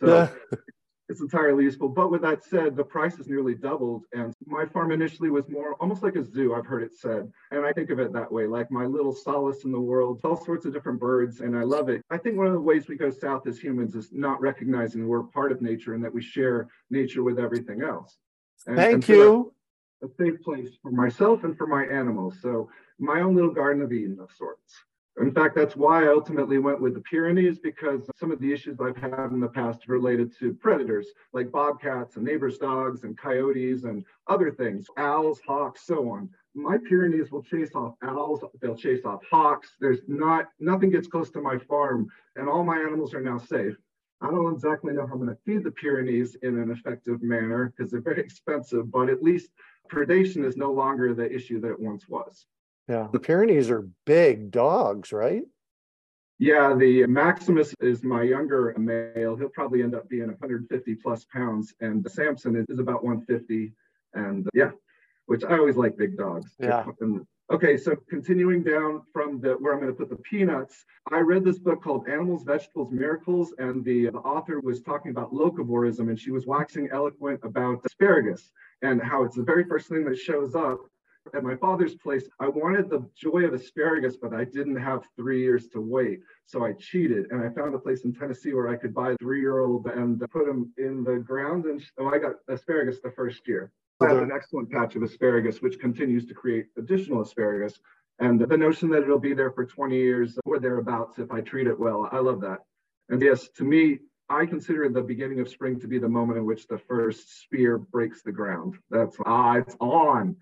So 0.00 0.30
it's 1.08 1.20
entirely 1.20 1.64
useful. 1.64 1.88
But 1.88 2.10
with 2.10 2.22
that 2.22 2.44
said, 2.44 2.76
the 2.76 2.84
price 2.84 3.16
has 3.16 3.28
nearly 3.28 3.54
doubled. 3.54 4.04
And 4.12 4.34
my 4.44 4.66
farm 4.66 4.90
initially 4.90 5.30
was 5.30 5.48
more 5.48 5.74
almost 5.74 6.02
like 6.02 6.16
a 6.16 6.24
zoo, 6.24 6.54
I've 6.54 6.66
heard 6.66 6.82
it 6.82 6.96
said. 6.96 7.30
And 7.52 7.64
I 7.64 7.72
think 7.72 7.90
of 7.90 8.00
it 8.00 8.12
that 8.12 8.30
way, 8.30 8.46
like 8.46 8.70
my 8.70 8.84
little 8.84 9.14
solace 9.14 9.64
in 9.64 9.72
the 9.72 9.80
world, 9.80 10.20
all 10.24 10.44
sorts 10.44 10.66
of 10.66 10.72
different 10.72 10.98
birds. 10.98 11.40
And 11.40 11.56
I 11.56 11.62
love 11.62 11.88
it. 11.88 12.02
I 12.10 12.18
think 12.18 12.36
one 12.36 12.46
of 12.46 12.52
the 12.52 12.60
ways 12.60 12.88
we 12.88 12.96
go 12.96 13.10
south 13.10 13.46
as 13.46 13.58
humans 13.58 13.94
is 13.94 14.12
not 14.12 14.40
recognizing 14.40 15.06
we're 15.06 15.22
part 15.22 15.52
of 15.52 15.62
nature 15.62 15.94
and 15.94 16.02
that 16.04 16.12
we 16.12 16.22
share 16.22 16.68
nature 16.90 17.22
with 17.22 17.38
everything 17.38 17.82
else. 17.82 18.18
And, 18.66 18.76
Thank 18.76 18.94
and 18.94 19.08
you. 19.08 19.52
A 20.02 20.08
safe 20.18 20.42
place 20.42 20.70
for 20.82 20.90
myself 20.90 21.44
and 21.44 21.56
for 21.56 21.66
my 21.66 21.84
animals. 21.84 22.36
So 22.42 22.68
my 22.98 23.20
own 23.20 23.34
little 23.34 23.52
garden 23.52 23.82
of 23.82 23.92
Eden 23.92 24.18
of 24.20 24.30
sorts. 24.30 24.74
In 25.18 25.32
fact, 25.32 25.54
that's 25.54 25.76
why 25.76 26.04
I 26.04 26.08
ultimately 26.08 26.58
went 26.58 26.80
with 26.80 26.92
the 26.92 27.00
Pyrenees 27.00 27.58
because 27.58 28.10
some 28.16 28.30
of 28.30 28.38
the 28.38 28.52
issues 28.52 28.80
I've 28.80 28.98
had 28.98 29.30
in 29.30 29.40
the 29.40 29.48
past 29.48 29.88
related 29.88 30.36
to 30.38 30.52
predators 30.52 31.06
like 31.32 31.50
bobcats 31.50 32.16
and 32.16 32.24
neighbors' 32.24 32.58
dogs 32.58 33.02
and 33.02 33.16
coyotes 33.16 33.84
and 33.84 34.04
other 34.26 34.50
things, 34.50 34.86
owls, 34.98 35.40
hawks, 35.46 35.86
so 35.86 36.10
on. 36.10 36.28
My 36.54 36.76
Pyrenees 36.76 37.30
will 37.30 37.42
chase 37.42 37.74
off 37.74 37.94
owls, 38.02 38.44
they'll 38.60 38.76
chase 38.76 39.06
off 39.06 39.22
hawks. 39.30 39.76
There's 39.80 40.00
not, 40.06 40.48
nothing 40.60 40.90
gets 40.90 41.08
close 41.08 41.30
to 41.30 41.40
my 41.40 41.56
farm, 41.58 42.08
and 42.36 42.46
all 42.46 42.62
my 42.62 42.78
animals 42.78 43.14
are 43.14 43.22
now 43.22 43.38
safe. 43.38 43.76
I 44.20 44.30
don't 44.30 44.52
exactly 44.52 44.92
know 44.92 45.06
how 45.06 45.14
I'm 45.14 45.24
going 45.24 45.30
to 45.30 45.42
feed 45.46 45.64
the 45.64 45.70
Pyrenees 45.70 46.36
in 46.42 46.58
an 46.58 46.70
effective 46.70 47.22
manner 47.22 47.72
because 47.74 47.90
they're 47.90 48.00
very 48.02 48.20
expensive, 48.22 48.90
but 48.90 49.08
at 49.08 49.22
least 49.22 49.50
predation 49.90 50.44
is 50.44 50.58
no 50.58 50.72
longer 50.72 51.14
the 51.14 51.30
issue 51.30 51.58
that 51.60 51.70
it 51.70 51.80
once 51.80 52.06
was. 52.06 52.46
Yeah. 52.88 53.08
The 53.12 53.18
Pyrenees 53.18 53.70
are 53.70 53.88
big 54.04 54.50
dogs, 54.50 55.12
right? 55.12 55.42
Yeah, 56.38 56.74
the 56.74 57.06
Maximus 57.06 57.74
is 57.80 58.04
my 58.04 58.22
younger 58.22 58.74
male. 58.76 59.36
He'll 59.36 59.48
probably 59.48 59.82
end 59.82 59.94
up 59.94 60.08
being 60.08 60.26
150 60.26 60.94
plus 60.96 61.24
pounds, 61.24 61.72
and 61.80 62.04
the 62.04 62.10
Samson 62.10 62.64
is, 62.68 62.78
about 62.78 63.02
150. 63.02 63.72
And 64.14 64.46
uh, 64.46 64.50
yeah, 64.52 64.70
which 65.26 65.44
I 65.44 65.58
always 65.58 65.76
like 65.76 65.96
big 65.96 66.16
dogs. 66.16 66.52
Yeah. 66.58 66.84
Okay, 67.48 67.76
so 67.76 67.94
continuing 68.10 68.64
down 68.64 69.02
from 69.12 69.40
the 69.40 69.52
where 69.52 69.72
I'm 69.72 69.80
going 69.80 69.92
to 69.92 69.96
put 69.96 70.10
the 70.10 70.16
peanuts, 70.16 70.84
I 71.12 71.20
read 71.20 71.44
this 71.44 71.60
book 71.60 71.80
called 71.80 72.08
Animals, 72.08 72.42
Vegetables, 72.42 72.90
Miracles, 72.90 73.54
and 73.58 73.84
the, 73.84 74.10
the 74.10 74.18
author 74.18 74.60
was 74.60 74.82
talking 74.82 75.12
about 75.12 75.32
locavorism, 75.32 76.08
and 76.08 76.18
she 76.18 76.32
was 76.32 76.44
waxing 76.44 76.88
eloquent 76.90 77.38
about 77.44 77.82
asparagus 77.86 78.50
and 78.82 79.00
how 79.00 79.22
it's 79.22 79.36
the 79.36 79.44
very 79.44 79.64
first 79.64 79.88
thing 79.88 80.04
that 80.04 80.18
shows 80.18 80.56
up 80.56 80.80
at 81.34 81.42
my 81.42 81.56
father's 81.56 81.94
place, 81.94 82.28
I 82.40 82.48
wanted 82.48 82.88
the 82.88 83.08
joy 83.16 83.44
of 83.44 83.54
asparagus, 83.54 84.16
but 84.20 84.34
I 84.34 84.44
didn't 84.44 84.76
have 84.76 85.04
three 85.16 85.40
years 85.40 85.68
to 85.68 85.80
wait. 85.80 86.20
So 86.46 86.64
I 86.64 86.72
cheated 86.72 87.26
and 87.30 87.42
I 87.42 87.48
found 87.50 87.74
a 87.74 87.78
place 87.78 88.04
in 88.04 88.12
Tennessee 88.12 88.52
where 88.52 88.68
I 88.68 88.76
could 88.76 88.94
buy 88.94 89.16
three 89.20 89.40
year 89.40 89.60
old 89.60 89.86
and 89.86 90.20
put 90.30 90.46
them 90.46 90.72
in 90.78 91.04
the 91.04 91.16
ground. 91.16 91.64
And 91.64 91.82
so 91.98 92.08
I 92.08 92.18
got 92.18 92.34
asparagus 92.48 92.98
the 93.02 93.10
first 93.10 93.46
year. 93.46 93.72
I 94.00 94.08
have 94.08 94.18
an 94.18 94.32
excellent 94.32 94.70
patch 94.70 94.94
of 94.94 95.02
asparagus, 95.02 95.62
which 95.62 95.78
continues 95.80 96.26
to 96.26 96.34
create 96.34 96.66
additional 96.76 97.22
asparagus. 97.22 97.80
And 98.18 98.40
the 98.40 98.56
notion 98.56 98.88
that 98.90 99.02
it'll 99.02 99.18
be 99.18 99.34
there 99.34 99.52
for 99.52 99.64
20 99.64 99.96
years 99.96 100.38
or 100.44 100.58
thereabouts 100.58 101.18
if 101.18 101.30
I 101.30 101.40
treat 101.40 101.66
it 101.66 101.78
well, 101.78 102.08
I 102.12 102.18
love 102.18 102.40
that. 102.42 102.58
And 103.08 103.20
yes, 103.22 103.48
to 103.56 103.64
me, 103.64 103.98
I 104.28 104.44
consider 104.44 104.88
the 104.88 105.02
beginning 105.02 105.40
of 105.40 105.48
spring 105.48 105.78
to 105.80 105.86
be 105.86 105.98
the 105.98 106.08
moment 106.08 106.38
in 106.38 106.46
which 106.46 106.66
the 106.66 106.78
first 106.78 107.42
spear 107.42 107.78
breaks 107.78 108.22
the 108.22 108.32
ground. 108.32 108.76
That's 108.90 109.16
ah, 109.24 109.56
it's 109.56 109.76
on. 109.80 110.36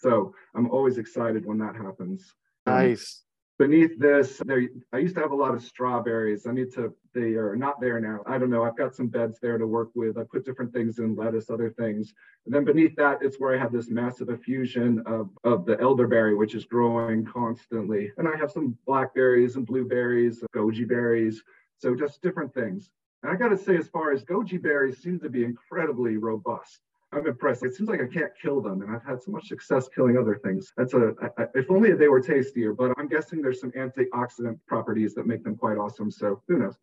So 0.00 0.34
I'm 0.54 0.70
always 0.70 0.98
excited 0.98 1.44
when 1.44 1.58
that 1.58 1.76
happens. 1.76 2.34
Um, 2.66 2.74
nice. 2.74 3.22
Um, 3.22 3.68
beneath 3.68 3.98
this, 3.98 4.42
there 4.44 4.62
I 4.92 4.98
used 4.98 5.14
to 5.14 5.22
have 5.22 5.30
a 5.30 5.36
lot 5.36 5.54
of 5.54 5.62
strawberries. 5.62 6.46
I 6.46 6.52
need 6.52 6.72
to, 6.74 6.92
they 7.14 7.34
are 7.34 7.56
not 7.56 7.80
there 7.80 8.00
now. 8.00 8.20
I 8.26 8.36
don't 8.38 8.50
know. 8.50 8.64
I've 8.64 8.76
got 8.76 8.94
some 8.94 9.08
beds 9.08 9.38
there 9.40 9.56
to 9.56 9.66
work 9.66 9.90
with. 9.94 10.18
I 10.18 10.24
put 10.30 10.44
different 10.44 10.72
things 10.72 10.98
in 10.98 11.16
lettuce, 11.16 11.48
other 11.48 11.70
things. 11.70 12.12
And 12.44 12.54
then 12.54 12.64
beneath 12.64 12.94
that, 12.96 13.18
it's 13.22 13.40
where 13.40 13.54
I 13.54 13.58
have 13.58 13.72
this 13.72 13.88
massive 13.88 14.28
effusion 14.28 15.02
of, 15.06 15.30
of 15.44 15.64
the 15.64 15.80
elderberry, 15.80 16.34
which 16.34 16.54
is 16.54 16.64
growing 16.64 17.24
constantly. 17.24 18.12
And 18.18 18.28
I 18.28 18.36
have 18.36 18.50
some 18.50 18.76
blackberries 18.86 19.56
and 19.56 19.66
blueberries, 19.66 20.42
goji 20.54 20.86
berries. 20.86 21.42
So 21.78 21.94
just 21.94 22.22
different 22.22 22.52
things. 22.52 22.90
And 23.22 23.32
I 23.32 23.36
got 23.36 23.48
to 23.48 23.56
say, 23.56 23.76
as 23.76 23.88
far 23.88 24.12
as 24.12 24.24
goji 24.24 24.62
berries 24.62 24.98
seem 25.02 25.18
to 25.20 25.30
be 25.30 25.44
incredibly 25.44 26.18
robust. 26.18 26.80
I'm 27.16 27.26
impressed. 27.26 27.64
It 27.64 27.74
seems 27.74 27.88
like 27.88 28.02
I 28.02 28.06
can't 28.06 28.32
kill 28.40 28.60
them, 28.60 28.82
and 28.82 28.94
I've 28.94 29.04
had 29.04 29.22
so 29.22 29.30
much 29.30 29.48
success 29.48 29.88
killing 29.88 30.18
other 30.18 30.38
things. 30.44 30.72
That's 30.76 30.92
a 30.92 31.14
I, 31.38 31.46
if 31.54 31.70
only 31.70 31.92
they 31.92 32.08
were 32.08 32.20
tastier. 32.20 32.74
But 32.74 32.92
I'm 32.98 33.08
guessing 33.08 33.40
there's 33.40 33.60
some 33.60 33.72
antioxidant 33.72 34.58
properties 34.66 35.14
that 35.14 35.26
make 35.26 35.42
them 35.42 35.56
quite 35.56 35.78
awesome. 35.78 36.10
So 36.10 36.42
who 36.46 36.58
knows? 36.58 36.74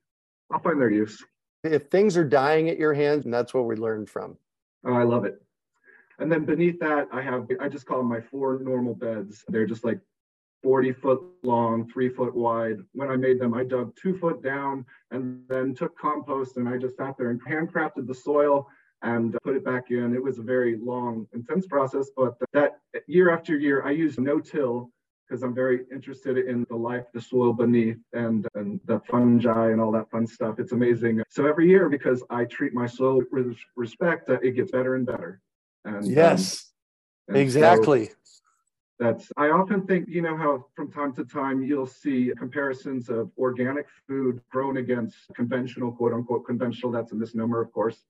I'll 0.52 0.60
find 0.60 0.82
their 0.82 0.89
use. 0.89 1.24
If 1.63 1.84
things 1.84 2.17
are 2.17 2.24
dying 2.24 2.69
at 2.69 2.80
your 2.80 2.93
hands, 2.93 3.26
and 3.26 3.34
that's 3.34 3.54
what 3.54 3.67
we 3.67 3.76
learned 3.76 4.10
from. 4.10 4.38
Oh, 4.86 4.93
I 4.93 5.04
love 5.04 5.26
it. 5.26 5.39
And 6.19 6.32
then 6.32 6.46
beneath 6.46 6.80
that, 6.80 7.08
I 7.12 7.22
have, 7.22 7.48
I 7.60 7.69
just 7.69 7.86
call 7.86 8.00
them 8.00 8.10
my 8.10 8.19
four 8.19 8.60
normal 8.60 8.96
beds. 8.96 9.43
They're 9.48 9.65
just 9.65 9.86
like 9.86 10.00
40 10.63 10.93
foot 10.93 11.22
long, 11.43 11.89
three 11.89 12.10
foot 12.10 12.36
wide. 12.36 12.80
When 12.93 13.10
I 13.10 13.15
made 13.15 13.39
them, 13.39 13.54
I 13.54 13.63
dug 13.63 13.96
two 13.96 14.17
foot 14.17 14.43
down 14.43 14.86
and 15.12 15.43
then 15.48 15.74
took 15.74 15.98
compost 15.98 16.58
and 16.58 16.67
I 16.67 16.78
just 16.78 16.98
sat 16.98 17.17
there 17.17 17.30
and 17.30 17.41
handcrafted 17.43 18.08
the 18.08 18.15
soil 18.15 18.67
and 19.04 19.38
put 19.44 19.56
it 19.56 19.66
back 19.66 19.92
in. 19.92 20.16
It 20.16 20.24
was 20.24 20.39
a 20.39 20.42
very 20.42 20.78
long, 20.78 21.28
intense 21.34 21.68
process, 21.68 22.10
but 22.16 22.36
that 22.54 22.80
year 23.08 23.30
after 23.32 23.58
year, 23.58 23.86
I 23.86 23.92
used 23.92 24.20
no 24.20 24.39
till 24.39 24.89
because 25.28 25.44
I'm 25.44 25.54
very 25.54 25.82
interested 25.92 26.38
in 26.38 26.66
the 26.70 26.76
life, 26.76 27.06
the 27.13 27.22
soil 27.22 27.54
beneath, 27.54 27.98
and, 28.13 28.48
and 28.56 28.80
the 28.86 29.00
fungi 29.10 29.72
and 29.72 29.80
all 29.80 29.92
that 29.92 30.10
fun 30.10 30.28
stuff. 30.28 30.60
It's 30.60 30.74
amazing. 30.74 31.22
So 31.30 31.46
every 31.48 31.70
year, 31.70 31.89
because 31.89 32.24
I 32.30 32.46
treat 32.46 32.74
my 32.74 32.86
soil 32.88 33.22
with 33.32 33.56
respect, 33.76 34.30
uh, 34.30 34.39
it 34.42 34.52
gets 34.52 34.72
better 34.72 34.96
and 34.96 35.06
better. 35.06 35.42
And 35.86 36.06
yes, 36.06 36.72
um, 37.30 37.36
and 37.36 37.38
exactly. 37.42 38.08
So 38.08 38.13
that's 39.00 39.32
I 39.38 39.50
often 39.50 39.88
think, 39.88 40.08
you 40.08 40.22
know, 40.22 40.38
how 40.38 40.66
from 40.76 40.92
time 40.92 41.13
to 41.13 41.26
time 41.26 41.63
you'll 41.63 41.88
see 41.88 42.32
comparisons 42.38 43.10
of 43.10 43.32
organic 43.38 43.88
food 44.08 44.39
grown 44.52 44.78
against 44.78 45.18
conventional, 45.36 45.92
quote 45.92 46.13
unquote, 46.13 46.46
conventional. 46.46 46.92
That's 46.92 47.12
a 47.12 47.16
misnomer, 47.16 47.60
of 47.62 47.72
course 47.72 48.04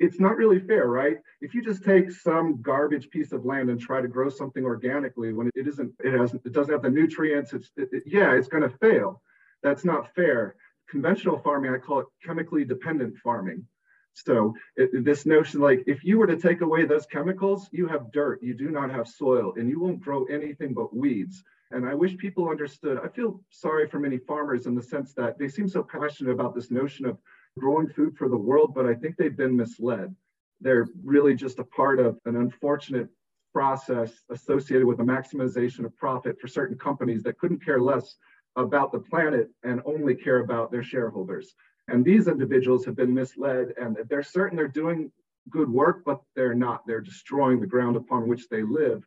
it's 0.00 0.18
not 0.18 0.36
really 0.36 0.58
fair, 0.58 0.86
right? 0.86 1.18
If 1.42 1.54
you 1.54 1.62
just 1.62 1.84
take 1.84 2.10
some 2.10 2.62
garbage 2.62 3.10
piece 3.10 3.32
of 3.32 3.44
land 3.44 3.68
and 3.68 3.78
try 3.78 4.00
to 4.00 4.08
grow 4.08 4.30
something 4.30 4.64
organically 4.64 5.34
when 5.34 5.50
it 5.54 5.68
isn't, 5.68 5.92
it 6.02 6.18
hasn't, 6.18 6.42
it 6.46 6.52
doesn't 6.52 6.72
have 6.72 6.82
the 6.82 6.90
nutrients, 6.90 7.52
it's, 7.52 7.70
it, 7.76 7.90
it, 7.92 8.02
yeah, 8.06 8.32
it's 8.32 8.48
going 8.48 8.62
to 8.62 8.76
fail. 8.78 9.22
That's 9.62 9.84
not 9.84 10.12
fair. 10.14 10.56
Conventional 10.88 11.38
farming, 11.38 11.72
I 11.72 11.78
call 11.78 12.00
it 12.00 12.06
chemically 12.24 12.64
dependent 12.64 13.18
farming. 13.18 13.66
So 14.14 14.54
it, 14.74 15.04
this 15.04 15.26
notion, 15.26 15.60
like 15.60 15.84
if 15.86 16.02
you 16.02 16.18
were 16.18 16.26
to 16.26 16.36
take 16.36 16.62
away 16.62 16.86
those 16.86 17.06
chemicals, 17.06 17.68
you 17.70 17.86
have 17.86 18.10
dirt, 18.10 18.42
you 18.42 18.54
do 18.54 18.70
not 18.70 18.90
have 18.90 19.06
soil, 19.06 19.52
and 19.56 19.68
you 19.68 19.78
won't 19.78 20.00
grow 20.00 20.24
anything 20.24 20.72
but 20.72 20.96
weeds. 20.96 21.44
And 21.72 21.86
I 21.86 21.94
wish 21.94 22.16
people 22.16 22.48
understood. 22.48 22.98
I 23.04 23.08
feel 23.08 23.40
sorry 23.50 23.86
for 23.88 24.00
many 24.00 24.18
farmers 24.18 24.66
in 24.66 24.74
the 24.74 24.82
sense 24.82 25.12
that 25.14 25.38
they 25.38 25.46
seem 25.46 25.68
so 25.68 25.82
passionate 25.82 26.32
about 26.32 26.54
this 26.54 26.70
notion 26.70 27.06
of 27.06 27.18
growing 27.58 27.88
food 27.88 28.16
for 28.16 28.28
the 28.28 28.36
world, 28.36 28.72
but 28.74 28.86
I 28.86 28.94
think 28.94 29.16
they've 29.16 29.36
been 29.36 29.56
misled. 29.56 30.14
They're 30.60 30.88
really 31.02 31.34
just 31.34 31.58
a 31.58 31.64
part 31.64 31.98
of 31.98 32.18
an 32.24 32.36
unfortunate 32.36 33.08
process 33.52 34.12
associated 34.30 34.86
with 34.86 34.98
the 34.98 35.04
maximization 35.04 35.84
of 35.84 35.96
profit 35.96 36.40
for 36.40 36.48
certain 36.48 36.78
companies 36.78 37.22
that 37.24 37.38
couldn't 37.38 37.64
care 37.64 37.80
less 37.80 38.16
about 38.56 38.92
the 38.92 38.98
planet 38.98 39.48
and 39.64 39.80
only 39.84 40.14
care 40.14 40.40
about 40.40 40.70
their 40.70 40.82
shareholders. 40.82 41.54
And 41.88 42.04
these 42.04 42.28
individuals 42.28 42.84
have 42.84 42.96
been 42.96 43.12
misled 43.12 43.74
and 43.80 43.96
they're 44.08 44.22
certain 44.22 44.56
they're 44.56 44.68
doing 44.68 45.10
good 45.48 45.70
work, 45.70 46.02
but 46.04 46.20
they're 46.36 46.54
not. 46.54 46.86
They're 46.86 47.00
destroying 47.00 47.60
the 47.60 47.66
ground 47.66 47.96
upon 47.96 48.28
which 48.28 48.48
they 48.48 48.62
live. 48.62 49.04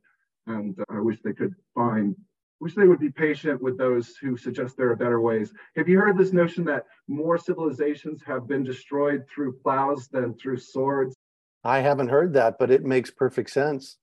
And 0.48 0.78
uh, 0.80 0.84
I 0.90 1.00
wish 1.00 1.20
they 1.24 1.34
could 1.34 1.56
find 1.74 2.16
wish 2.64 2.76
they 2.76 2.88
would 2.88 3.00
be 3.00 3.10
patient 3.10 3.62
with 3.62 3.78
those 3.78 4.16
who 4.16 4.38
suggest 4.38 4.78
there 4.78 4.90
are 4.90 4.96
better 4.96 5.20
ways. 5.20 5.52
Have 5.76 5.90
you 5.90 6.00
heard 6.00 6.18
this 6.18 6.32
notion 6.32 6.64
that 6.66 6.86
more 7.10 7.38
civilizations 7.38 8.22
have 8.26 8.48
been 8.48 8.64
destroyed 8.64 9.26
through 9.28 9.58
plows 9.62 10.08
than 10.08 10.34
through 10.36 10.60
swords? 10.60 11.14
I 11.66 11.80
haven't 11.80 12.08
heard 12.08 12.34
that, 12.34 12.58
but 12.58 12.72
it 12.72 12.86
makes 12.86 13.12
perfect 13.12 13.50
sense. 13.50 13.98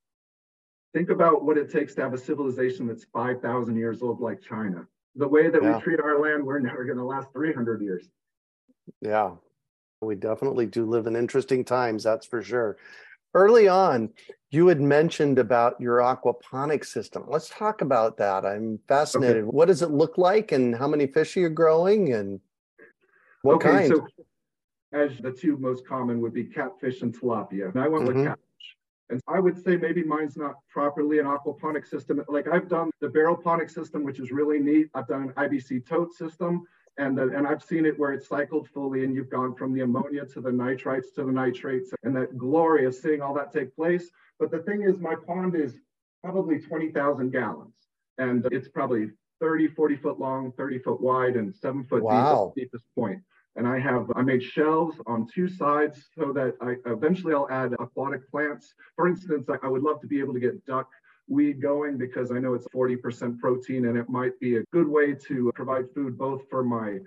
Think 0.92 1.08
about 1.08 1.42
what 1.42 1.56
it 1.56 1.72
takes 1.72 1.94
to 1.94 2.02
have 2.02 2.12
a 2.12 2.18
civilization 2.18 2.86
that's 2.86 3.06
5,000 3.14 3.76
years 3.76 4.02
old, 4.02 4.20
like 4.20 4.42
China. 4.42 4.86
The 5.16 5.28
way 5.28 5.48
that 5.48 5.62
yeah. 5.62 5.76
we 5.76 5.82
treat 5.82 6.00
our 6.00 6.20
land, 6.20 6.44
we're 6.44 6.58
never 6.58 6.84
going 6.84 6.98
to 6.98 7.04
last 7.04 7.32
300 7.32 7.80
years. 7.80 8.10
Yeah, 9.00 9.36
we 10.02 10.16
definitely 10.16 10.66
do 10.66 10.84
live 10.84 11.06
in 11.06 11.16
interesting 11.16 11.64
times, 11.64 12.04
that's 12.04 12.26
for 12.26 12.42
sure. 12.42 12.76
Early 13.34 13.68
on, 13.68 14.10
you 14.50 14.66
had 14.66 14.80
mentioned 14.80 15.38
about 15.38 15.80
your 15.80 15.98
aquaponic 15.98 16.84
system. 16.84 17.24
Let's 17.28 17.48
talk 17.48 17.80
about 17.80 18.16
that. 18.16 18.44
I'm 18.44 18.78
fascinated. 18.88 19.44
Okay. 19.44 19.50
What 19.50 19.66
does 19.66 19.82
it 19.82 19.90
look 19.90 20.18
like 20.18 20.50
and 20.52 20.74
how 20.74 20.88
many 20.88 21.06
fish 21.06 21.36
are 21.36 21.40
you 21.40 21.48
growing 21.48 22.12
and 22.12 22.40
what 23.42 23.56
okay, 23.56 23.70
kind? 23.70 23.88
So 23.88 24.06
as 24.92 25.16
the 25.18 25.30
two 25.30 25.56
most 25.58 25.86
common 25.86 26.20
would 26.20 26.34
be 26.34 26.44
catfish 26.44 27.02
and 27.02 27.16
tilapia. 27.16 27.70
And 27.70 27.80
I 27.80 27.86
went 27.86 28.06
mm-hmm. 28.06 28.18
with 28.18 28.26
catfish. 28.26 28.76
And 29.10 29.20
I 29.28 29.40
would 29.40 29.62
say 29.62 29.76
maybe 29.76 30.02
mine's 30.02 30.36
not 30.36 30.54
properly 30.68 31.18
an 31.18 31.26
aquaponic 31.26 31.86
system. 31.86 32.22
Like 32.28 32.48
I've 32.48 32.68
done 32.68 32.90
the 33.00 33.08
barrelponic 33.08 33.70
system, 33.70 34.04
which 34.04 34.20
is 34.20 34.30
really 34.30 34.58
neat. 34.58 34.88
I've 34.94 35.08
done 35.08 35.22
an 35.22 35.32
IBC 35.34 35.86
tote 35.86 36.12
system 36.14 36.64
and 37.00 37.16
the, 37.16 37.22
and 37.34 37.46
I've 37.46 37.62
seen 37.62 37.86
it 37.86 37.98
where 37.98 38.12
it's 38.12 38.28
cycled 38.28 38.68
fully, 38.68 39.04
and 39.04 39.14
you've 39.14 39.30
gone 39.30 39.54
from 39.54 39.72
the 39.72 39.80
ammonia 39.80 40.26
to 40.26 40.40
the 40.40 40.50
nitrites 40.50 41.14
to 41.14 41.24
the 41.24 41.32
nitrates, 41.32 41.90
and 42.02 42.14
that 42.14 42.36
glory 42.36 42.84
of 42.84 42.94
seeing 42.94 43.22
all 43.22 43.32
that 43.34 43.52
take 43.52 43.74
place. 43.74 44.10
But 44.38 44.50
the 44.50 44.58
thing 44.58 44.82
is, 44.82 44.98
my 44.98 45.14
pond 45.14 45.56
is 45.56 45.74
probably 46.22 46.58
20,000 46.58 47.30
gallons, 47.30 47.74
and 48.18 48.46
it's 48.52 48.68
probably 48.68 49.08
30, 49.40 49.68
40 49.68 49.96
foot 49.96 50.20
long, 50.20 50.52
30 50.52 50.78
foot 50.80 51.00
wide, 51.00 51.36
and 51.36 51.54
seven 51.54 51.84
foot 51.84 52.02
wow. 52.02 52.12
deep 52.12 52.20
at 52.20 52.54
the 52.54 52.60
deepest 52.60 52.84
point. 52.94 53.22
And 53.56 53.66
I 53.66 53.78
have 53.78 54.10
I 54.14 54.22
made 54.22 54.42
shelves 54.42 54.96
on 55.06 55.26
two 55.26 55.48
sides 55.48 56.04
so 56.16 56.32
that 56.34 56.54
I 56.60 56.76
eventually 56.86 57.34
I'll 57.34 57.50
add 57.50 57.72
aquatic 57.80 58.30
plants. 58.30 58.74
For 58.94 59.08
instance, 59.08 59.48
I, 59.48 59.56
I 59.66 59.68
would 59.68 59.82
love 59.82 60.00
to 60.02 60.06
be 60.06 60.20
able 60.20 60.34
to 60.34 60.40
get 60.40 60.64
duck 60.66 60.88
weed 61.30 61.62
going 61.62 61.96
because 61.96 62.32
I 62.32 62.38
know 62.38 62.54
it's 62.54 62.66
40% 62.74 63.38
protein 63.38 63.86
and 63.86 63.96
it 63.96 64.08
might 64.08 64.38
be 64.40 64.56
a 64.56 64.64
good 64.72 64.88
way 64.88 65.14
to 65.14 65.50
provide 65.54 65.86
food 65.94 66.18
both 66.18 66.42
for 66.50 66.62
my 66.62 66.98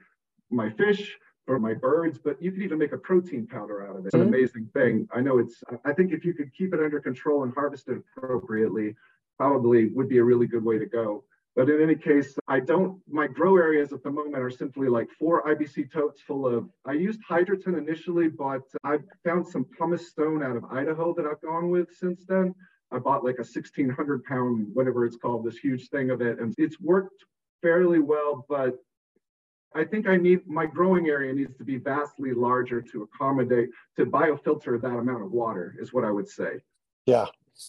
my 0.50 0.70
fish, 0.72 1.18
for 1.46 1.58
my 1.60 1.74
birds, 1.74 2.20
but 2.24 2.42
you 2.42 2.52
could 2.52 2.62
even 2.62 2.78
make 2.78 2.94
a 2.94 2.98
protein 2.98 3.48
powder 3.48 3.88
out 3.88 3.98
of 3.98 4.06
it. 4.06 4.08
It's 4.08 4.14
an 4.14 4.22
mm-hmm. 4.22 4.34
amazing 4.34 4.70
thing. 4.74 5.08
I 5.14 5.20
know 5.20 5.40
it's 5.40 5.64
I 5.84 5.94
think 5.94 6.12
if 6.12 6.24
you 6.24 6.34
could 6.34 6.54
keep 6.54 6.74
it 6.74 6.80
under 6.80 7.00
control 7.00 7.44
and 7.44 7.54
harvest 7.54 7.90
it 7.90 8.02
appropriately, 8.18 8.96
probably 9.38 9.90
would 9.90 10.10
be 10.10 10.20
a 10.20 10.24
really 10.24 10.48
good 10.48 10.64
way 10.64 10.78
to 10.78 10.86
go. 10.86 11.24
But 11.56 11.70
in 11.70 11.82
any 11.82 11.96
case, 11.96 12.36
I 12.48 12.60
don't, 12.60 13.00
my 13.08 13.28
grow 13.28 13.58
areas 13.58 13.94
at 13.94 14.02
the 14.02 14.10
moment 14.10 14.42
are 14.42 14.50
simply 14.50 14.88
like 14.90 15.08
four 15.20 15.44
IBC 15.44 15.92
totes 15.92 16.20
full 16.22 16.48
of, 16.48 16.68
I 16.86 16.94
used 16.94 17.20
Hydroton 17.30 17.78
initially, 17.78 18.28
but 18.28 18.64
I've 18.84 19.04
found 19.24 19.48
some 19.48 19.66
pumice 19.78 20.10
stone 20.10 20.42
out 20.42 20.56
of 20.56 20.66
Idaho 20.66 21.14
that 21.14 21.28
I've 21.28 21.42
gone 21.42 21.70
with 21.70 21.90
since 21.96 22.26
then. 22.26 22.56
I 22.93 22.99
bought 22.99 23.23
like 23.23 23.36
a 23.36 23.47
1600 23.47 24.23
pound, 24.23 24.67
whatever 24.73 25.06
it's 25.06 25.17
called, 25.17 25.45
this 25.45 25.58
huge 25.58 25.89
thing 25.89 26.12
of 26.12 26.21
it. 26.21 26.39
And 26.39 26.53
it's 26.58 26.79
worked 26.79 27.25
fairly 27.62 27.99
well, 27.99 28.45
but 28.47 28.75
I 29.75 29.84
think 29.84 30.08
I 30.08 30.17
need 30.17 30.47
my 30.47 30.67
growing 30.67 31.08
area 31.08 31.34
needs 31.34 31.58
to 31.58 31.63
be 31.63 31.77
vastly 31.77 32.34
larger 32.34 32.82
to 32.82 33.03
accommodate, 33.03 33.69
to 33.97 34.06
biofilter 34.06 34.79
that 34.79 34.88
amount 34.88 35.23
of 35.23 35.32
water, 35.32 35.75
is 35.79 35.91
what 35.91 36.06
I 36.06 36.12
would 36.12 36.29
say. 36.29 36.62
Yeah. 37.08 37.25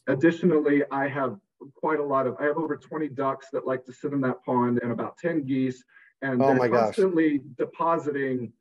Additionally, 0.07 0.83
I 0.91 1.09
have 1.09 1.39
quite 1.75 2.01
a 2.01 2.05
lot 2.05 2.27
of, 2.27 2.37
I 2.39 2.45
have 2.45 2.59
over 2.59 2.77
20 2.77 3.09
ducks 3.09 3.47
that 3.53 3.67
like 3.67 3.87
to 3.87 3.93
sit 3.93 4.13
in 4.13 4.21
that 4.21 4.45
pond 4.45 4.81
and 4.83 4.93
about 4.93 5.17
10 5.17 5.45
geese. 5.45 5.83
And 6.21 6.43
oh 6.43 6.55
they're 6.55 6.69
constantly 6.69 7.39
gosh. 7.39 7.47
depositing 7.59 8.53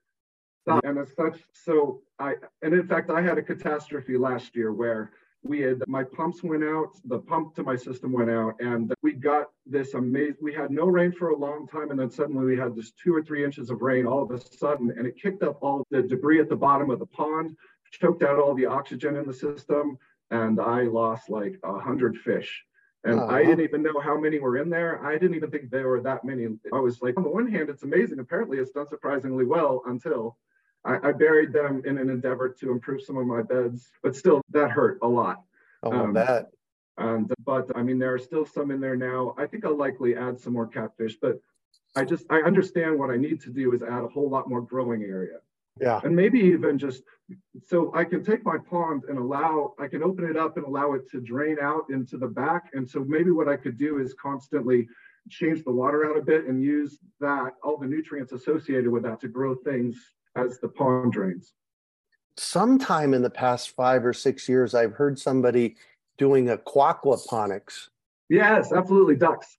and 0.65 0.97
as 0.97 1.09
such, 1.15 1.39
so 1.51 2.01
I, 2.19 2.35
and 2.61 2.73
in 2.73 2.87
fact, 2.87 3.09
I 3.09 3.21
had 3.21 3.37
a 3.37 3.41
catastrophe 3.41 4.17
last 4.17 4.55
year 4.55 4.71
where 4.71 5.11
we 5.43 5.59
had 5.59 5.83
my 5.87 6.03
pumps 6.03 6.41
went 6.41 6.63
out 6.63 6.91
the 7.05 7.19
pump 7.19 7.55
to 7.55 7.63
my 7.63 7.75
system 7.75 8.11
went 8.11 8.29
out 8.29 8.55
and 8.59 8.93
we 9.01 9.11
got 9.13 9.47
this 9.65 9.93
amazing 9.93 10.35
we 10.41 10.53
had 10.53 10.71
no 10.71 10.85
rain 10.85 11.11
for 11.11 11.29
a 11.29 11.35
long 11.35 11.67
time 11.67 11.91
and 11.91 11.99
then 11.99 12.09
suddenly 12.09 12.45
we 12.45 12.57
had 12.57 12.75
this 12.75 12.91
two 12.91 13.13
or 13.13 13.21
three 13.21 13.43
inches 13.43 13.69
of 13.69 13.81
rain 13.81 14.05
all 14.05 14.23
of 14.23 14.31
a 14.31 14.39
sudden 14.39 14.91
and 14.97 15.05
it 15.05 15.15
kicked 15.21 15.43
up 15.43 15.57
all 15.61 15.85
the 15.91 16.01
debris 16.01 16.39
at 16.39 16.49
the 16.49 16.55
bottom 16.55 16.89
of 16.89 16.99
the 16.99 17.05
pond 17.05 17.55
choked 17.91 18.23
out 18.23 18.39
all 18.39 18.55
the 18.55 18.65
oxygen 18.65 19.15
in 19.15 19.27
the 19.27 19.33
system 19.33 19.97
and 20.31 20.59
i 20.59 20.83
lost 20.83 21.29
like 21.29 21.59
a 21.63 21.79
hundred 21.79 22.17
fish 22.17 22.63
and 23.05 23.19
uh-huh. 23.19 23.35
I 23.35 23.43
didn't 23.43 23.65
even 23.65 23.83
know 23.83 23.99
how 23.99 24.17
many 24.17 24.39
were 24.39 24.57
in 24.57 24.69
there. 24.69 25.05
I 25.05 25.17
didn't 25.17 25.35
even 25.35 25.51
think 25.51 25.69
there 25.69 25.89
were 25.89 26.01
that 26.01 26.23
many. 26.23 26.47
I 26.71 26.79
was 26.79 27.01
like, 27.01 27.17
on 27.17 27.23
the 27.23 27.29
one 27.29 27.51
hand, 27.51 27.69
it's 27.69 27.83
amazing. 27.83 28.19
Apparently, 28.19 28.59
it's 28.59 28.71
done 28.71 28.87
surprisingly 28.87 29.43
well 29.43 29.81
until 29.87 30.37
I, 30.85 31.09
I, 31.09 31.11
buried 31.11 31.53
them 31.53 31.81
in 31.85 31.97
an 31.97 32.09
endeavor 32.09 32.49
to 32.49 32.71
improve 32.71 33.01
some 33.01 33.17
of 33.17 33.25
my 33.25 33.41
beds, 33.41 33.89
but 34.01 34.15
still 34.15 34.41
that 34.51 34.71
hurt 34.71 34.99
a 35.01 35.07
lot. 35.07 35.43
Oh, 35.81 35.91
um, 35.91 36.13
that. 36.13 36.51
And 36.97 37.31
but 37.45 37.71
I 37.75 37.81
mean, 37.81 37.97
there 37.99 38.13
are 38.13 38.19
still 38.19 38.45
some 38.45 38.69
in 38.69 38.79
there 38.79 38.95
now. 38.95 39.33
I 39.37 39.47
think 39.47 39.65
I'll 39.65 39.77
likely 39.77 40.15
add 40.15 40.39
some 40.39 40.53
more 40.53 40.67
catfish, 40.67 41.15
but 41.21 41.39
I 41.95 42.05
just 42.05 42.25
I 42.29 42.41
understand 42.41 42.99
what 42.99 43.09
I 43.09 43.17
need 43.17 43.41
to 43.41 43.49
do 43.49 43.73
is 43.73 43.81
add 43.81 44.03
a 44.03 44.07
whole 44.07 44.29
lot 44.29 44.47
more 44.47 44.61
growing 44.61 45.03
area. 45.03 45.39
Yeah. 45.81 45.99
And 46.03 46.15
maybe 46.15 46.39
even 46.39 46.77
just 46.77 47.03
so 47.65 47.91
I 47.95 48.03
can 48.03 48.23
take 48.23 48.45
my 48.45 48.57
pond 48.57 49.05
and 49.09 49.17
allow, 49.17 49.73
I 49.79 49.87
can 49.87 50.03
open 50.03 50.25
it 50.25 50.37
up 50.37 50.57
and 50.57 50.65
allow 50.65 50.93
it 50.93 51.09
to 51.11 51.19
drain 51.19 51.57
out 51.59 51.85
into 51.89 52.17
the 52.17 52.27
back. 52.27 52.69
And 52.73 52.87
so 52.87 53.03
maybe 53.03 53.31
what 53.31 53.47
I 53.47 53.55
could 53.55 53.77
do 53.77 53.97
is 53.97 54.13
constantly 54.13 54.87
change 55.29 55.63
the 55.63 55.71
water 55.71 56.05
out 56.05 56.17
a 56.17 56.21
bit 56.21 56.45
and 56.45 56.61
use 56.61 56.99
that, 57.19 57.53
all 57.63 57.77
the 57.77 57.87
nutrients 57.87 58.33
associated 58.33 58.89
with 58.89 59.03
that 59.03 59.19
to 59.21 59.27
grow 59.27 59.55
things 59.55 59.97
as 60.35 60.59
the 60.59 60.67
pond 60.67 61.11
drains. 61.11 61.53
Sometime 62.37 63.13
in 63.13 63.21
the 63.21 63.29
past 63.29 63.75
five 63.75 64.05
or 64.05 64.13
six 64.13 64.49
years, 64.49 64.73
I've 64.73 64.93
heard 64.93 65.19
somebody 65.19 65.75
doing 66.17 66.47
aquaponics. 66.47 67.89
Yes, 68.29 68.71
absolutely. 68.71 69.15
Ducks. 69.15 69.57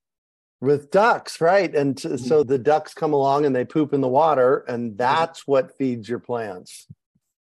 With 0.60 0.90
ducks, 0.90 1.40
right? 1.40 1.72
And 1.74 1.96
t- 1.96 2.08
mm-hmm. 2.08 2.16
so 2.16 2.42
the 2.42 2.58
ducks 2.58 2.94
come 2.94 3.12
along 3.12 3.44
and 3.44 3.54
they 3.54 3.64
poop 3.64 3.92
in 3.92 4.00
the 4.00 4.08
water, 4.08 4.64
and 4.68 4.90
mm-hmm. 4.90 4.96
that's 4.96 5.46
what 5.46 5.76
feeds 5.76 6.08
your 6.08 6.18
plants. 6.18 6.86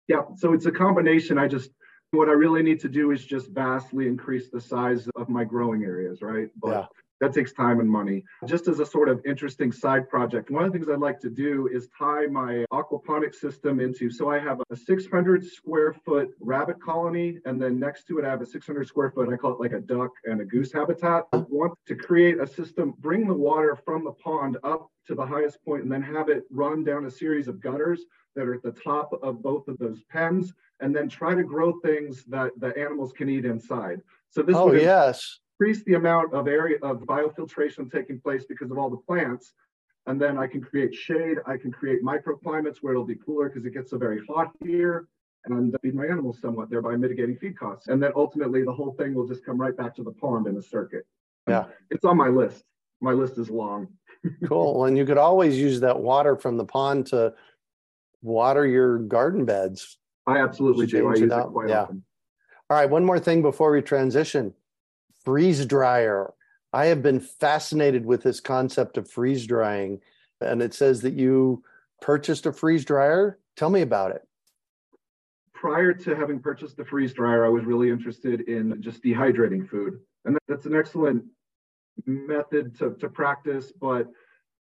Yeah. 0.09 0.23
So 0.37 0.53
it's 0.53 0.67
a 0.67 0.73
combination. 0.73 1.39
I 1.39 1.47
just 1.47 1.71
What 2.11 2.29
I 2.29 2.33
really 2.33 2.63
need 2.63 2.81
to 2.81 2.89
do 2.89 3.13
is 3.13 3.25
just 3.25 3.49
vastly 3.51 4.07
increase 4.07 4.51
the 4.51 4.61
size 4.61 5.09
of 5.17 5.29
my 5.29 5.45
growing 5.45 5.85
areas, 5.85 6.23
right? 6.23 6.49
But 6.61 6.71
yeah 6.71 6.87
that 7.23 7.33
takes 7.33 7.53
time 7.53 7.79
and 7.79 7.89
money. 7.89 8.25
Just 8.47 8.67
as 8.67 8.81
a 8.81 8.85
sort 8.85 9.09
of 9.09 9.25
interesting 9.25 9.71
side 9.71 10.09
project, 10.09 10.51
one 10.51 10.65
of 10.65 10.73
the 10.73 10.77
things 10.77 10.91
I'd 10.91 10.99
like 10.99 11.21
to 11.21 11.31
do 11.31 11.69
is 11.73 11.89
tie 11.97 12.27
my 12.27 12.65
aquaponic 12.73 13.33
system 13.33 13.79
into. 13.79 14.11
So 14.11 14.29
I 14.29 14.41
have 14.41 14.61
a 14.71 14.77
600 14.77 15.47
square 15.47 15.93
foot 15.93 16.31
rabbit 16.41 16.83
colony, 16.83 17.39
and 17.45 17.63
then 17.63 17.79
next 17.79 18.09
to 18.09 18.19
it, 18.19 18.25
I 18.25 18.31
have 18.31 18.43
a 18.43 18.47
600 18.47 18.89
square 18.89 19.13
foot, 19.13 19.33
I 19.33 19.37
call 19.37 19.53
it 19.53 19.61
like 19.61 19.73
a 19.73 19.79
duck 19.79 20.11
and 20.25 20.41
a 20.41 20.45
goose 20.45 20.73
habitat. 20.73 21.27
I 21.33 21.45
want 21.49 21.75
to 21.87 21.95
create 21.95 22.41
a 22.41 22.47
system, 22.47 22.95
bring 22.99 23.29
the 23.29 23.35
water 23.35 23.79
from 23.85 24.03
the 24.03 24.13
pond 24.13 24.59
up 24.65 24.91
to 25.07 25.15
the 25.15 25.25
highest 25.25 25.65
point, 25.65 25.85
and 25.85 25.93
then 25.93 26.03
have 26.03 26.29
it 26.29 26.43
run 26.51 26.83
down 26.83 27.07
a 27.07 27.11
series 27.11 27.47
of 27.47 27.61
gutters 27.61 28.05
that 28.35 28.49
are 28.49 28.55
at 28.55 28.65
the 28.65 28.73
top 28.73 29.13
of 29.23 29.41
both 29.41 29.69
of 29.69 29.79
those 29.79 30.03
pens, 30.11 30.53
and 30.81 30.95
then 30.97 31.09
try 31.09 31.37
to 31.37 31.45
grow 31.45 31.79
things 31.85 32.25
that 32.25 32.51
the 32.59 32.77
animals 32.77 33.13
can 33.13 33.29
eat 33.29 33.45
inside. 33.45 34.01
So 34.31 34.43
this 34.43 34.57
oh, 34.57 34.73
yes 34.73 35.39
increase 35.61 35.85
the 35.85 35.95
amount 35.95 36.33
of 36.35 36.49
area 36.49 36.79
of 36.83 36.99
biofiltration 37.01 37.91
taking 37.91 38.21
place 38.21 38.45
because 38.49 38.71
of 38.71 38.79
all 38.79 38.91
the 38.91 38.97
plants. 38.97 39.53
And 40.07 40.21
then 40.21 40.37
I 40.37 40.47
can 40.47 40.61
create 40.61 40.95
shade. 40.95 41.39
I 41.47 41.57
can 41.57 41.71
create 41.71 42.03
microclimates 42.03 42.79
where 42.81 42.93
it'll 42.93 43.05
be 43.05 43.15
cooler 43.15 43.49
because 43.49 43.65
it 43.65 43.73
gets 43.73 43.91
so 43.91 43.99
very 43.99 44.21
hot 44.29 44.51
here 44.65 45.07
and 45.45 45.75
feed 45.83 45.95
my 45.95 46.05
animals 46.07 46.39
somewhat, 46.41 46.71
thereby 46.71 46.97
mitigating 46.97 47.37
feed 47.37 47.59
costs. 47.59 47.89
And 47.89 48.03
then 48.03 48.13
ultimately 48.17 48.65
the 48.65 48.73
whole 48.73 48.93
thing 48.93 49.15
will 49.15 49.27
just 49.27 49.45
come 49.45 49.61
right 49.61 49.77
back 49.77 49.95
to 49.97 50.03
the 50.03 50.13
pond 50.13 50.47
in 50.47 50.57
a 50.57 50.63
circuit. 50.63 51.07
Yeah. 51.49 51.67
It's 51.91 52.05
on 52.05 52.17
my 52.17 52.29
list. 52.29 52.65
My 53.01 53.13
list 53.13 53.39
is 53.39 53.51
long. 53.51 53.89
cool. 54.49 54.87
And 54.87 54.97
you 54.97 55.05
could 55.05 55.19
always 55.19 55.57
use 55.59 55.81
that 55.81 55.99
water 55.99 56.37
from 56.37 56.57
the 56.57 56.65
pond 56.65 57.07
to 57.09 57.35
water 58.23 58.67
your 58.67 58.99
garden 58.99 59.45
beds. 59.45 59.99
I 60.27 60.39
absolutely 60.39 60.87
do. 60.87 61.09
I 61.09 61.11
use 61.11 61.23
it, 61.23 61.33
it 61.33 61.47
quite 61.47 61.69
yeah. 61.69 61.83
often. 61.83 62.05
All 62.71 62.77
right, 62.77 62.89
one 62.89 63.05
more 63.05 63.19
thing 63.19 63.43
before 63.43 63.73
we 63.73 63.83
transition 63.83 64.55
freeze 65.25 65.67
dryer. 65.67 66.33
I 66.73 66.87
have 66.87 67.03
been 67.03 67.21
fascinated 67.21 68.07
with 68.07 68.23
this 68.23 68.41
concept 68.41 68.97
of 68.97 69.11
freeze 69.11 69.47
drying. 69.47 70.01
And 70.41 70.63
it 70.63 70.75
says 70.75 71.03
that 71.03 71.15
you 71.15 71.63
purchased 72.01 72.47
a 72.47 72.53
freeze 72.53 72.85
dryer. 72.85 73.39
Tell 73.57 73.71
me 73.71 73.83
about 73.83 74.13
it. 74.13 74.23
Prior 75.53 75.93
to 75.93 76.17
having 76.17 76.41
purchased 76.41 76.77
the 76.77 76.85
freeze 76.85 77.13
dryer, 77.13 77.45
I 77.45 77.49
was 77.49 77.65
really 77.65 77.91
interested 77.91 78.43
in 78.43 78.83
just 78.83 79.03
dehydrating 79.03 79.69
food. 79.69 80.01
And 80.25 80.37
that's 80.49 80.67
an 80.67 80.75
excellent 80.75 81.25
method 82.07 82.77
to, 82.79 82.95
to 82.95 83.09
practice, 83.09 83.73
but 83.73 84.09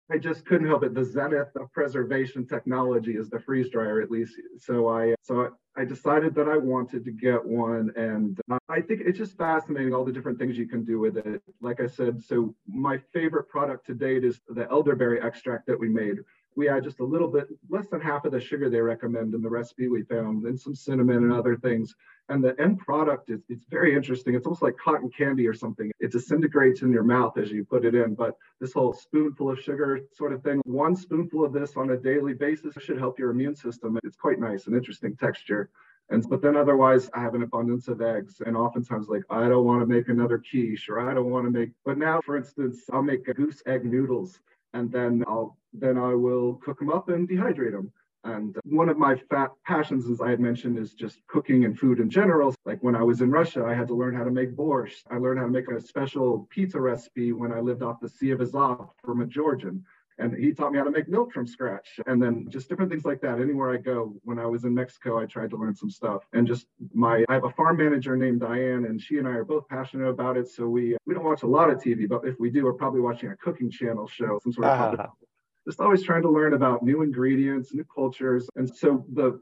I 0.10 0.18
just 0.18 0.46
couldn't 0.46 0.68
help 0.68 0.84
it. 0.84 0.94
The 0.94 1.04
zenith 1.04 1.54
of 1.56 1.72
preservation 1.74 2.46
technology 2.48 3.18
is 3.18 3.30
the 3.30 3.40
freeze 3.40 3.70
dryer, 3.70 4.02
at 4.02 4.10
least. 4.10 4.36
So 4.58 4.88
I 4.88 5.16
so 5.22 5.50
I 5.76 5.84
decided 5.84 6.34
that 6.36 6.48
I 6.48 6.58
wanted 6.58 7.04
to 7.06 7.12
get 7.12 7.44
one, 7.46 7.92
and 7.96 8.40
I 8.70 8.82
think 8.82 9.02
it's 9.06 9.18
just 9.18 9.38
fascinating 9.38 9.94
all 9.94 10.06
the 10.06 10.12
different 10.12 10.40
things 10.40 10.58
you 10.58 10.68
can 10.68 10.86
do 10.86 11.00
with 11.00 11.18
it. 11.18 11.42
Like 11.62 11.82
I 11.82 11.88
said, 11.88 12.24
so 12.24 12.56
my 12.68 12.98
favorite 13.14 13.50
product 13.50 13.86
to 13.88 13.94
date 13.94 14.24
is 14.24 14.40
the 14.48 14.68
elderberry 14.72 15.22
extract 15.22 15.68
that 15.68 15.80
we 15.80 15.90
made, 15.90 16.18
we 16.58 16.68
add 16.68 16.84
just 16.84 17.00
a 17.00 17.06
little 17.06 17.28
bit, 17.28 17.48
less 17.70 17.88
than 17.88 18.02
half 18.02 18.26
of 18.26 18.32
the 18.32 18.42
sugar 18.42 18.70
they 18.70 18.82
recommend 18.82 19.36
in 19.36 19.42
the 19.42 19.50
recipe 19.50 19.88
we 19.88 20.02
found, 20.04 20.46
and 20.46 20.60
some 20.60 20.74
cinnamon 20.74 21.18
and 21.18 21.32
other 21.32 21.56
things. 21.56 21.94
And 22.30 22.44
the 22.44 22.60
end 22.60 22.80
product 22.80 23.30
is 23.30 23.42
it's 23.48 23.66
very 23.70 23.96
interesting. 23.96 24.36
It's 24.36 24.46
almost 24.46 24.62
like 24.62 24.78
cotton 24.78 25.10
candy 25.10 25.48
or 25.48 25.54
something. 25.54 25.92
It 26.00 26.12
disintegrates 26.12 26.82
in 26.82 26.92
your 26.92 27.04
mouth 27.04 27.38
as 27.38 27.52
you 27.52 27.64
put 27.64 27.86
it 27.86 27.96
in. 27.96 28.16
But 28.16 28.36
this 28.60 28.74
whole 28.74 28.94
spoonful 28.94 29.50
of 29.50 29.60
sugar 29.60 30.02
sort 30.14 30.34
of 30.34 30.44
thing, 30.44 30.62
one 30.66 30.96
spoonful 30.96 31.46
of 31.46 31.54
this 31.54 31.78
on 31.78 31.92
a 31.92 31.98
daily 31.98 32.34
basis 32.34 32.74
should 32.80 33.00
help 33.00 33.18
your 33.18 33.32
immune 33.32 33.56
system. 33.56 33.98
It's 34.04 34.18
quite 34.18 34.40
nice 34.40 34.68
and 34.68 34.76
interesting 34.76 35.16
texture. 35.16 35.70
And 36.10 36.28
but 36.30 36.42
then 36.42 36.58
otherwise 36.58 37.10
I 37.14 37.22
have 37.22 37.36
an 37.36 37.44
abundance 37.44 37.88
of 37.88 38.02
eggs. 38.02 38.42
And 38.46 38.58
oftentimes 38.58 39.08
like 39.08 39.24
I 39.30 39.48
don't 39.48 39.66
want 39.66 39.82
to 39.82 39.86
make 39.86 40.10
another 40.10 40.38
quiche 40.38 40.90
or 40.90 41.00
I 41.00 41.14
don't 41.14 41.30
want 41.30 41.46
to 41.46 41.52
make 41.52 41.72
but 41.86 41.98
now 41.98 42.20
for 42.26 42.36
instance 42.36 42.82
I'll 42.92 43.02
make 43.02 43.26
goose 43.36 43.62
egg 43.66 43.86
noodles 43.86 44.40
and 44.74 44.92
then 44.92 45.24
I'll 45.28 45.58
then 45.74 45.98
I 45.98 46.14
will 46.14 46.56
cook 46.56 46.80
them 46.80 46.90
up 46.90 47.10
and 47.10 47.28
dehydrate 47.28 47.72
them. 47.72 47.92
And 48.28 48.58
one 48.64 48.90
of 48.90 48.98
my 48.98 49.16
fat 49.30 49.52
passions, 49.66 50.10
as 50.10 50.22
I 50.22 50.30
had 50.30 50.40
mentioned, 50.40 50.78
is 50.78 50.94
just 50.94 51.26
cooking 51.28 51.66
and 51.66 51.78
food 51.78 52.00
in 52.00 52.10
general. 52.10 52.54
Like 52.66 52.84
when 52.84 52.96
I 52.96 53.04
was 53.04 53.22
in 53.22 53.32
Russia, 53.32 53.64
I 53.66 53.74
had 53.74 53.88
to 53.88 53.96
learn 53.96 54.16
how 54.16 54.24
to 54.24 54.32
make 54.32 54.56
borscht. 54.56 55.04
I 55.10 55.18
learned 55.18 55.40
how 55.40 55.46
to 55.46 55.52
make 55.52 55.70
a 55.70 55.80
special 55.80 56.48
pizza 56.50 56.80
recipe 56.80 57.32
when 57.32 57.52
I 57.52 57.60
lived 57.60 57.84
off 57.84 58.00
the 58.02 58.10
Sea 58.10 58.32
of 58.32 58.42
Azov 58.42 58.90
from 59.04 59.22
a 59.22 59.26
Georgian 59.26 59.86
and 60.20 60.36
he 60.36 60.52
taught 60.52 60.72
me 60.72 60.78
how 60.78 60.84
to 60.84 60.92
make 60.92 61.08
milk 61.08 61.32
from 61.32 61.46
scratch 61.46 62.00
and 62.08 62.22
then 62.22 62.48
just 62.50 62.70
different 62.70 62.90
things 62.90 63.06
like 63.06 63.22
that 63.22 63.40
anywhere 63.40 63.72
i 63.72 63.78
go 63.78 64.14
when 64.24 64.40
i 64.40 64.46
was 64.46 64.64
in 64.64 64.74
mexico 64.74 65.20
i 65.20 65.26
tried 65.26 65.50
to 65.50 65.58
learn 65.58 65.76
some 65.76 65.90
stuff 65.90 66.24
and 66.34 66.48
just 66.48 66.68
my 66.94 67.24
i 67.30 67.34
have 67.34 67.44
a 67.44 67.50
farm 67.52 67.78
manager 67.78 68.16
named 68.16 68.40
diane 68.40 68.86
and 68.86 69.02
she 69.02 69.18
and 69.18 69.28
i 69.28 69.32
are 69.32 69.46
both 69.46 69.68
passionate 69.68 70.08
about 70.08 70.38
it 70.38 70.48
so 70.48 70.68
we 70.68 70.98
we 71.06 71.14
don't 71.14 71.24
watch 71.24 71.44
a 71.44 71.48
lot 71.48 71.70
of 71.70 71.78
tv 71.78 72.08
but 72.08 72.26
if 72.26 72.40
we 72.40 72.50
do 72.50 72.64
we're 72.64 72.74
probably 72.74 73.02
watching 73.02 73.30
a 73.32 73.36
cooking 73.38 73.70
channel 73.70 74.08
show 74.08 74.40
some 74.44 74.52
sort 74.52 74.68
of 74.68 75.00
uh-huh. 75.00 75.08
just 75.68 75.82
always 75.82 76.02
trying 76.02 76.22
to 76.22 76.30
learn 76.30 76.54
about 76.54 76.84
new 76.84 77.02
ingredients 77.02 77.74
new 77.74 77.86
cultures 77.94 78.50
and 78.56 78.68
so 78.76 79.06
the 79.14 79.40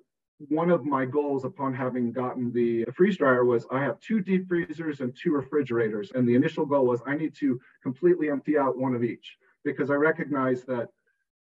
one 0.49 0.69
of 0.69 0.83
my 0.83 1.05
goals 1.05 1.45
upon 1.45 1.73
having 1.73 2.11
gotten 2.11 2.51
the 2.51 2.85
freeze 2.93 3.17
dryer 3.17 3.45
was 3.45 3.65
I 3.71 3.81
have 3.81 3.99
two 3.99 4.19
deep 4.19 4.47
freezers 4.47 4.99
and 4.99 5.15
two 5.15 5.31
refrigerators. 5.31 6.11
And 6.13 6.27
the 6.27 6.35
initial 6.35 6.65
goal 6.65 6.85
was 6.85 7.01
I 7.07 7.15
need 7.15 7.35
to 7.35 7.59
completely 7.81 8.29
empty 8.29 8.57
out 8.57 8.77
one 8.77 8.95
of 8.95 9.03
each 9.03 9.37
because 9.63 9.89
I 9.89 9.95
recognize 9.95 10.63
that 10.65 10.89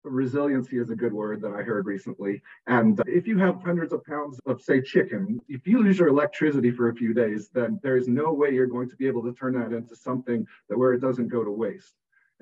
resiliency 0.03 0.77
is 0.77 0.89
a 0.89 0.95
good 0.95 1.13
word 1.13 1.41
that 1.41 1.53
I 1.53 1.63
heard 1.63 1.85
recently. 1.85 2.41
And 2.67 3.01
if 3.07 3.25
you 3.25 3.37
have 3.39 3.63
hundreds 3.63 3.93
of 3.93 4.03
pounds 4.03 4.39
of, 4.45 4.61
say, 4.61 4.81
chicken, 4.81 5.39
if 5.47 5.65
you 5.65 5.81
lose 5.81 5.97
your 5.97 6.09
electricity 6.09 6.71
for 6.71 6.89
a 6.89 6.95
few 6.95 7.13
days, 7.13 7.49
then 7.53 7.79
there 7.81 7.97
is 7.97 8.07
no 8.07 8.33
way 8.33 8.51
you're 8.51 8.67
going 8.67 8.89
to 8.89 8.95
be 8.97 9.07
able 9.07 9.23
to 9.23 9.33
turn 9.33 9.53
that 9.53 9.75
into 9.75 9.95
something 9.95 10.45
that 10.69 10.77
where 10.77 10.93
it 10.93 10.99
doesn't 10.99 11.29
go 11.29 11.43
to 11.43 11.51
waste. 11.51 11.93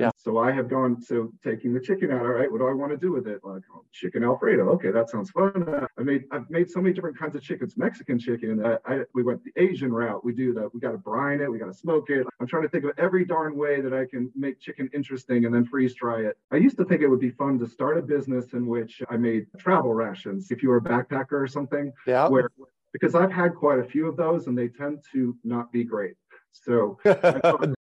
Yeah. 0.01 0.11
So 0.17 0.39
I 0.39 0.51
have 0.51 0.67
gone 0.67 0.99
to 1.09 1.31
taking 1.43 1.73
the 1.73 1.79
chicken 1.79 2.11
out. 2.11 2.21
All 2.21 2.27
right, 2.27 2.51
what 2.51 2.57
do 2.57 2.67
I 2.67 2.73
want 2.73 2.91
to 2.91 2.97
do 2.97 3.11
with 3.11 3.27
it? 3.27 3.41
Like 3.43 3.61
oh, 3.73 3.85
chicken 3.91 4.23
Alfredo. 4.23 4.67
Okay, 4.69 4.89
that 4.89 5.09
sounds 5.09 5.29
fun. 5.29 5.87
I 5.97 6.03
made 6.03 6.23
I've 6.31 6.49
made 6.49 6.71
so 6.71 6.81
many 6.81 6.93
different 6.93 7.19
kinds 7.19 7.35
of 7.35 7.43
chickens. 7.43 7.77
Mexican 7.77 8.17
chicken. 8.17 8.65
I, 8.65 8.77
I, 8.85 8.99
we 9.13 9.21
went 9.21 9.43
the 9.43 9.51
Asian 9.61 9.93
route. 9.93 10.25
We 10.25 10.33
do 10.33 10.53
that. 10.53 10.73
We 10.73 10.79
got 10.79 10.91
to 10.91 10.97
brine 10.97 11.39
it. 11.39 11.51
We 11.51 11.59
got 11.59 11.67
to 11.67 11.73
smoke 11.73 12.09
it. 12.09 12.25
I'm 12.39 12.47
trying 12.47 12.63
to 12.63 12.69
think 12.69 12.83
of 12.83 12.91
every 12.97 13.25
darn 13.25 13.55
way 13.55 13.79
that 13.81 13.93
I 13.93 14.05
can 14.05 14.31
make 14.35 14.59
chicken 14.59 14.89
interesting 14.93 15.45
and 15.45 15.53
then 15.53 15.65
freeze 15.65 15.93
dry 15.93 16.21
it. 16.21 16.37
I 16.51 16.55
used 16.57 16.77
to 16.77 16.85
think 16.85 17.01
it 17.01 17.07
would 17.07 17.19
be 17.19 17.31
fun 17.31 17.59
to 17.59 17.67
start 17.67 17.97
a 17.97 18.01
business 18.01 18.53
in 18.53 18.65
which 18.65 19.03
I 19.09 19.17
made 19.17 19.45
travel 19.59 19.93
rations. 19.93 20.49
If 20.49 20.63
you 20.63 20.69
were 20.69 20.77
a 20.77 20.81
backpacker 20.81 21.33
or 21.33 21.47
something. 21.47 21.93
Yeah. 22.07 22.27
Where 22.27 22.49
because 22.91 23.15
I've 23.15 23.31
had 23.31 23.55
quite 23.55 23.79
a 23.79 23.83
few 23.83 24.07
of 24.07 24.17
those 24.17 24.47
and 24.47 24.57
they 24.57 24.67
tend 24.67 25.03
to 25.13 25.37
not 25.43 25.71
be 25.71 25.83
great. 25.83 26.15
So 26.51 26.99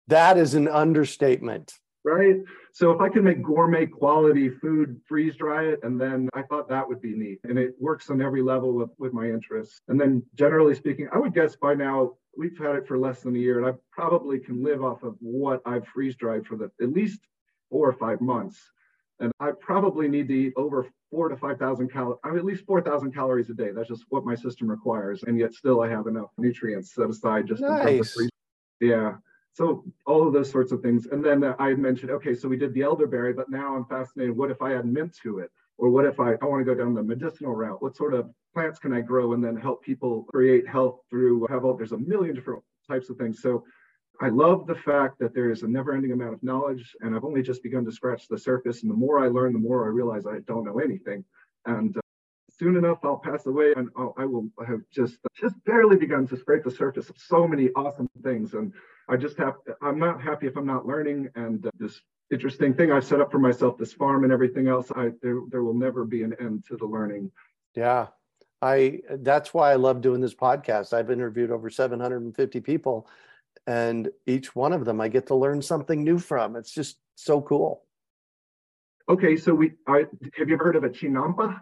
that 0.07 0.37
is 0.37 0.53
an 0.53 0.67
understatement 0.67 1.73
right? 2.03 2.37
So 2.73 2.91
if 2.91 3.01
I 3.01 3.09
can 3.09 3.23
make 3.23 3.43
gourmet 3.43 3.85
quality 3.85 4.49
food, 4.49 4.99
freeze 5.07 5.35
dry 5.35 5.65
it, 5.65 5.79
and 5.83 5.99
then 5.99 6.29
I 6.33 6.41
thought 6.43 6.69
that 6.69 6.87
would 6.87 7.01
be 7.01 7.13
neat. 7.13 7.39
And 7.43 7.59
it 7.59 7.75
works 7.79 8.09
on 8.09 8.21
every 8.21 8.41
level 8.41 8.73
with, 8.73 8.89
with 8.97 9.13
my 9.13 9.29
interests. 9.29 9.81
And 9.87 9.99
then 9.99 10.23
generally 10.35 10.75
speaking, 10.75 11.07
I 11.13 11.17
would 11.17 11.33
guess 11.33 11.55
by 11.55 11.73
now 11.73 12.13
we've 12.37 12.57
had 12.57 12.75
it 12.75 12.87
for 12.87 12.97
less 12.97 13.21
than 13.21 13.35
a 13.35 13.39
year, 13.39 13.59
and 13.59 13.67
I 13.67 13.77
probably 13.91 14.39
can 14.39 14.63
live 14.63 14.83
off 14.83 15.03
of 15.03 15.15
what 15.19 15.61
I've 15.65 15.87
freeze 15.87 16.15
dried 16.15 16.45
for 16.45 16.55
the 16.55 16.71
at 16.81 16.91
least 16.91 17.21
four 17.69 17.87
or 17.89 17.93
five 17.93 18.21
months. 18.21 18.59
And 19.19 19.31
I 19.39 19.51
probably 19.59 20.07
need 20.07 20.27
to 20.29 20.33
eat 20.33 20.53
over 20.55 20.87
four 21.11 21.29
to 21.29 21.37
five 21.37 21.59
thousand 21.59 21.91
calories. 21.91 22.19
I 22.23 22.29
mean, 22.29 22.39
at 22.39 22.45
least 22.45 22.65
four 22.65 22.81
thousand 22.81 23.13
calories 23.13 23.49
a 23.49 23.53
day. 23.53 23.71
That's 23.71 23.89
just 23.89 24.05
what 24.09 24.25
my 24.25 24.33
system 24.33 24.67
requires, 24.69 25.23
and 25.23 25.37
yet 25.37 25.53
still 25.53 25.81
I 25.81 25.89
have 25.89 26.07
enough 26.07 26.29
nutrients 26.37 26.95
set 26.95 27.09
aside 27.09 27.47
just 27.47 27.61
nice. 27.61 27.81
in 27.81 27.97
terms 27.97 28.07
of 28.07 28.13
freeze. 28.13 28.29
Yeah. 28.79 29.13
So 29.53 29.83
all 30.05 30.25
of 30.25 30.33
those 30.33 30.49
sorts 30.49 30.71
of 30.71 30.81
things. 30.81 31.07
And 31.07 31.23
then 31.23 31.43
uh, 31.43 31.55
I 31.59 31.73
mentioned, 31.73 32.11
okay, 32.11 32.33
so 32.33 32.47
we 32.47 32.57
did 32.57 32.73
the 32.73 32.83
elderberry, 32.83 33.33
but 33.33 33.49
now 33.49 33.75
I'm 33.75 33.85
fascinated. 33.85 34.35
What 34.35 34.51
if 34.51 34.61
I 34.61 34.75
add 34.75 34.85
mint 34.85 35.17
to 35.23 35.39
it? 35.39 35.51
Or 35.77 35.89
what 35.89 36.05
if 36.05 36.19
I, 36.19 36.33
I 36.41 36.45
want 36.45 36.61
to 36.61 36.65
go 36.65 36.75
down 36.75 36.93
the 36.93 37.03
medicinal 37.03 37.55
route? 37.55 37.81
What 37.81 37.97
sort 37.97 38.13
of 38.13 38.29
plants 38.53 38.79
can 38.79 38.93
I 38.93 39.01
grow 39.01 39.33
and 39.33 39.43
then 39.43 39.55
help 39.55 39.83
people 39.83 40.23
create 40.23 40.67
health 40.67 40.99
through 41.09 41.47
have 41.49 41.65
all, 41.65 41.75
there's 41.75 41.91
a 41.91 41.97
million 41.97 42.35
different 42.35 42.63
types 42.87 43.09
of 43.09 43.17
things. 43.17 43.41
So 43.41 43.65
I 44.21 44.29
love 44.29 44.67
the 44.67 44.75
fact 44.75 45.17
that 45.19 45.33
there 45.33 45.49
is 45.49 45.63
a 45.63 45.67
never 45.67 45.93
ending 45.93 46.11
amount 46.11 46.33
of 46.33 46.43
knowledge 46.43 46.95
and 47.01 47.15
I've 47.15 47.23
only 47.23 47.41
just 47.41 47.63
begun 47.63 47.83
to 47.85 47.91
scratch 47.91 48.27
the 48.27 48.37
surface. 48.37 48.83
And 48.83 48.91
the 48.91 48.95
more 48.95 49.19
I 49.19 49.27
learn, 49.27 49.53
the 49.53 49.59
more 49.59 49.85
I 49.85 49.87
realize 49.87 50.25
I 50.27 50.39
don't 50.47 50.65
know 50.65 50.79
anything. 50.79 51.25
And 51.65 51.97
uh, 51.97 52.01
soon 52.61 52.77
enough 52.77 52.99
I'll 53.03 53.17
pass 53.17 53.47
away 53.47 53.73
and 53.75 53.89
I'll, 53.97 54.13
I 54.17 54.25
will 54.25 54.47
have 54.67 54.81
just 54.91 55.17
just 55.33 55.55
barely 55.65 55.97
begun 55.97 56.27
to 56.27 56.37
scrape 56.37 56.63
the 56.63 56.69
surface 56.69 57.09
of 57.09 57.17
so 57.17 57.47
many 57.47 57.69
awesome 57.75 58.07
things. 58.23 58.53
And 58.53 58.71
I 59.09 59.17
just 59.17 59.35
have, 59.39 59.55
I'm 59.81 59.97
not 59.97 60.21
happy 60.21 60.45
if 60.45 60.55
I'm 60.55 60.67
not 60.67 60.85
learning. 60.85 61.29
And 61.33 61.65
uh, 61.65 61.71
this 61.79 61.99
interesting 62.31 62.75
thing 62.75 62.91
I've 62.91 63.03
set 63.03 63.19
up 63.19 63.31
for 63.31 63.39
myself, 63.39 63.79
this 63.79 63.93
farm 63.93 64.23
and 64.25 64.31
everything 64.31 64.67
else, 64.67 64.91
I, 64.95 65.09
there, 65.23 65.39
there 65.49 65.63
will 65.63 65.73
never 65.73 66.05
be 66.05 66.21
an 66.21 66.35
end 66.39 66.65
to 66.67 66.77
the 66.77 66.85
learning. 66.85 67.31
Yeah. 67.75 68.07
I, 68.61 68.99
that's 69.09 69.55
why 69.55 69.71
I 69.71 69.75
love 69.75 70.01
doing 70.01 70.21
this 70.21 70.35
podcast. 70.35 70.93
I've 70.93 71.09
interviewed 71.09 71.49
over 71.49 71.71
750 71.71 72.59
people 72.59 73.07
and 73.65 74.11
each 74.27 74.55
one 74.55 74.71
of 74.71 74.85
them 74.85 75.01
I 75.01 75.07
get 75.07 75.25
to 75.27 75.35
learn 75.35 75.63
something 75.63 76.03
new 76.03 76.19
from. 76.19 76.55
It's 76.55 76.71
just 76.71 76.97
so 77.15 77.41
cool. 77.41 77.81
Okay. 79.09 79.35
So 79.35 79.55
we, 79.55 79.71
I, 79.87 80.05
have 80.37 80.47
you 80.47 80.53
ever 80.53 80.63
heard 80.63 80.75
of 80.75 80.83
a 80.83 80.89
chinampa? 80.89 81.59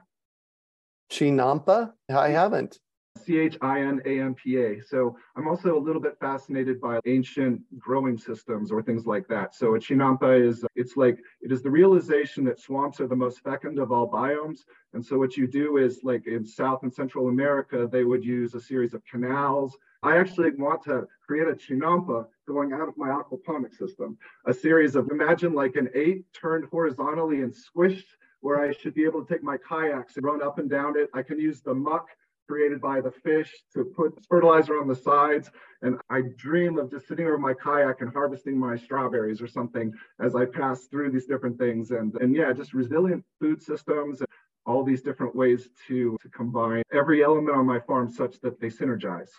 Chinampa? 1.09 1.93
I 2.09 2.29
haven't 2.29 2.79
C 3.19 3.37
H 3.37 3.57
I 3.61 3.81
N 3.81 4.01
A 4.05 4.21
M 4.21 4.33
P 4.33 4.57
A. 4.57 4.81
So 4.81 5.17
I'm 5.35 5.47
also 5.47 5.77
a 5.77 5.79
little 5.79 6.01
bit 6.01 6.17
fascinated 6.19 6.79
by 6.79 6.99
ancient 7.05 7.61
growing 7.77 8.17
systems 8.17 8.71
or 8.71 8.81
things 8.81 9.05
like 9.05 9.27
that. 9.27 9.53
So 9.53 9.75
a 9.75 9.79
chinampa 9.79 10.47
is, 10.47 10.65
it's 10.75 10.95
like, 10.95 11.19
it 11.41 11.51
is 11.51 11.61
the 11.61 11.69
realization 11.69 12.43
that 12.45 12.59
swamps 12.59 12.99
are 12.99 13.07
the 13.07 13.15
most 13.15 13.41
fecund 13.41 13.79
of 13.79 13.91
all 13.91 14.09
biomes. 14.09 14.59
And 14.93 15.05
so 15.05 15.17
what 15.17 15.37
you 15.37 15.47
do 15.47 15.77
is 15.77 15.99
like 16.03 16.27
in 16.27 16.45
South 16.45 16.83
and 16.83 16.93
Central 16.93 17.27
America, 17.27 17.87
they 17.91 18.03
would 18.03 18.23
use 18.23 18.55
a 18.55 18.61
series 18.61 18.93
of 18.93 19.03
canals. 19.05 19.77
I 20.01 20.17
actually 20.17 20.51
want 20.51 20.83
to 20.85 21.05
create 21.25 21.47
a 21.47 21.53
chinampa 21.53 22.25
going 22.47 22.71
out 22.71 22.87
of 22.87 22.97
my 22.97 23.09
aquaponic 23.09 23.75
system, 23.75 24.17
a 24.45 24.53
series 24.53 24.95
of, 24.95 25.09
imagine 25.11 25.53
like 25.53 25.75
an 25.75 25.89
eight 25.93 26.23
turned 26.33 26.65
horizontally 26.71 27.41
and 27.41 27.53
squished 27.53 28.05
where 28.41 28.62
I 28.62 28.71
should 28.71 28.93
be 28.93 29.06
able 29.06 29.23
to 29.23 29.34
take 29.34 29.43
my 29.43 29.58
kayaks 29.58 30.15
and 30.15 30.25
run 30.25 30.41
up 30.41 30.60
and 30.60 30.69
down 30.69 30.97
it. 30.97 31.10
I 31.13 31.23
can 31.23 31.39
use 31.39 31.62
the 31.62 31.73
muck 31.73 32.08
created 32.47 32.82
by 32.82 32.99
the 32.99 33.12
fish 33.12 33.54
to 33.75 33.84
put 33.84 34.17
fertilizer 34.28 34.80
on 34.82 34.88
the 34.88 34.95
sides. 34.95 35.52
And 35.84 35.97
I 36.10 36.21
dream 36.36 36.80
of 36.80 36.89
just 36.89 37.08
sitting 37.08 37.28
over 37.28 37.38
my 37.38 37.54
kayak 37.54 38.02
and 38.02 38.12
harvesting 38.12 38.58
my 38.58 38.75
strawberries 38.75 39.39
or 39.39 39.47
something 39.47 39.93
as 40.19 40.36
I 40.36 40.45
pass 40.45 40.86
through 40.86 41.12
these 41.12 41.28
different 41.28 41.60
things. 41.60 41.91
And, 41.91 42.15
and 42.15 42.36
yeah, 42.36 42.52
just 42.52 42.73
resilient 42.73 43.23
food 43.39 43.62
systems, 43.62 44.21
and 44.21 44.30
all 44.65 44.84
these 44.84 45.02
different 45.02 45.36
ways 45.36 45.69
to, 45.88 46.17
to 46.21 46.30
combine 46.30 46.84
every 46.91 47.23
element 47.23 47.56
on 47.56 47.65
my 47.65 47.80
farm 47.82 48.10
such 48.10 48.39
that 48.41 48.60
they 48.60 48.67
synergize. 48.67 49.30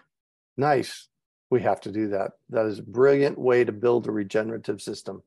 Nice. 0.56 1.08
We 1.50 1.62
have 1.62 1.80
to 1.82 1.90
do 1.92 2.08
that. 2.08 2.32
That 2.50 2.66
is 2.66 2.78
a 2.78 2.82
brilliant 2.82 3.38
way 3.38 3.64
to 3.64 3.72
build 3.72 4.06
a 4.06 4.12
regenerative 4.12 4.80
system. 4.80 5.22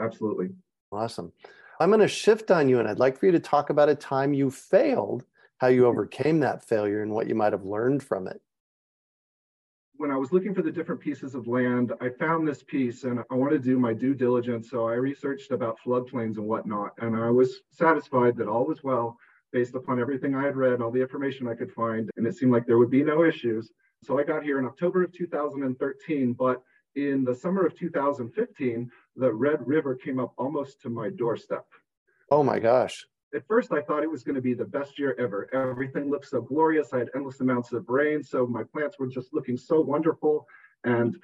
Absolutely. 0.00 0.48
Awesome. 0.90 1.32
I'm 1.80 1.90
going 1.90 2.00
to 2.00 2.08
shift 2.08 2.50
on 2.50 2.68
you 2.68 2.80
and 2.80 2.88
I'd 2.88 2.98
like 2.98 3.18
for 3.18 3.26
you 3.26 3.32
to 3.32 3.40
talk 3.40 3.70
about 3.70 3.88
a 3.88 3.94
time 3.94 4.34
you 4.34 4.50
failed 4.50 5.24
how 5.58 5.68
you 5.68 5.86
overcame 5.86 6.40
that 6.40 6.64
failure 6.64 7.02
and 7.02 7.12
what 7.12 7.28
you 7.28 7.34
might 7.34 7.52
have 7.52 7.64
learned 7.64 8.02
from 8.02 8.26
it. 8.26 8.40
When 9.96 10.12
I 10.12 10.16
was 10.16 10.32
looking 10.32 10.54
for 10.54 10.62
the 10.62 10.70
different 10.70 11.00
pieces 11.00 11.34
of 11.34 11.48
land, 11.48 11.92
I 12.00 12.08
found 12.10 12.46
this 12.46 12.62
piece 12.62 13.02
and 13.02 13.20
I 13.30 13.34
wanted 13.34 13.62
to 13.62 13.68
do 13.68 13.78
my 13.78 13.92
due 13.92 14.14
diligence. 14.14 14.70
So 14.70 14.86
I 14.86 14.94
researched 14.94 15.50
about 15.50 15.78
floodplains 15.84 16.36
and 16.36 16.46
whatnot. 16.46 16.92
And 16.98 17.16
I 17.16 17.30
was 17.30 17.60
satisfied 17.70 18.36
that 18.36 18.46
all 18.46 18.64
was 18.64 18.84
well 18.84 19.18
based 19.52 19.74
upon 19.74 20.00
everything 20.00 20.36
I 20.36 20.44
had 20.44 20.56
read, 20.56 20.80
all 20.80 20.92
the 20.92 21.02
information 21.02 21.48
I 21.48 21.54
could 21.54 21.72
find. 21.72 22.10
And 22.16 22.26
it 22.26 22.36
seemed 22.36 22.52
like 22.52 22.66
there 22.66 22.78
would 22.78 22.90
be 22.90 23.02
no 23.02 23.24
issues. 23.24 23.72
So 24.04 24.18
I 24.18 24.22
got 24.22 24.44
here 24.44 24.60
in 24.60 24.66
October 24.66 25.02
of 25.02 25.12
2013, 25.12 26.32
but 26.34 26.62
in 26.96 27.24
the 27.24 27.34
summer 27.34 27.66
of 27.66 27.76
2015, 27.76 28.90
the 29.16 29.32
Red 29.32 29.66
River 29.66 29.94
came 29.94 30.18
up 30.18 30.32
almost 30.38 30.80
to 30.82 30.88
my 30.88 31.10
doorstep. 31.10 31.66
Oh 32.30 32.42
my 32.42 32.58
gosh 32.58 33.04
at 33.34 33.46
first 33.46 33.72
I 33.72 33.82
thought 33.82 34.02
it 34.02 34.10
was 34.10 34.22
going 34.22 34.36
to 34.36 34.42
be 34.42 34.54
the 34.54 34.64
best 34.64 34.98
year 34.98 35.14
ever. 35.18 35.48
Everything 35.52 36.10
looked 36.10 36.28
so 36.28 36.40
glorious. 36.40 36.92
I 36.92 36.98
had 36.98 37.10
endless 37.14 37.40
amounts 37.40 37.72
of 37.72 37.88
rain, 37.88 38.22
so 38.22 38.46
my 38.46 38.62
plants 38.62 38.98
were 38.98 39.06
just 39.06 39.34
looking 39.34 39.56
so 39.56 39.80
wonderful. 39.80 40.46
And 40.84 41.16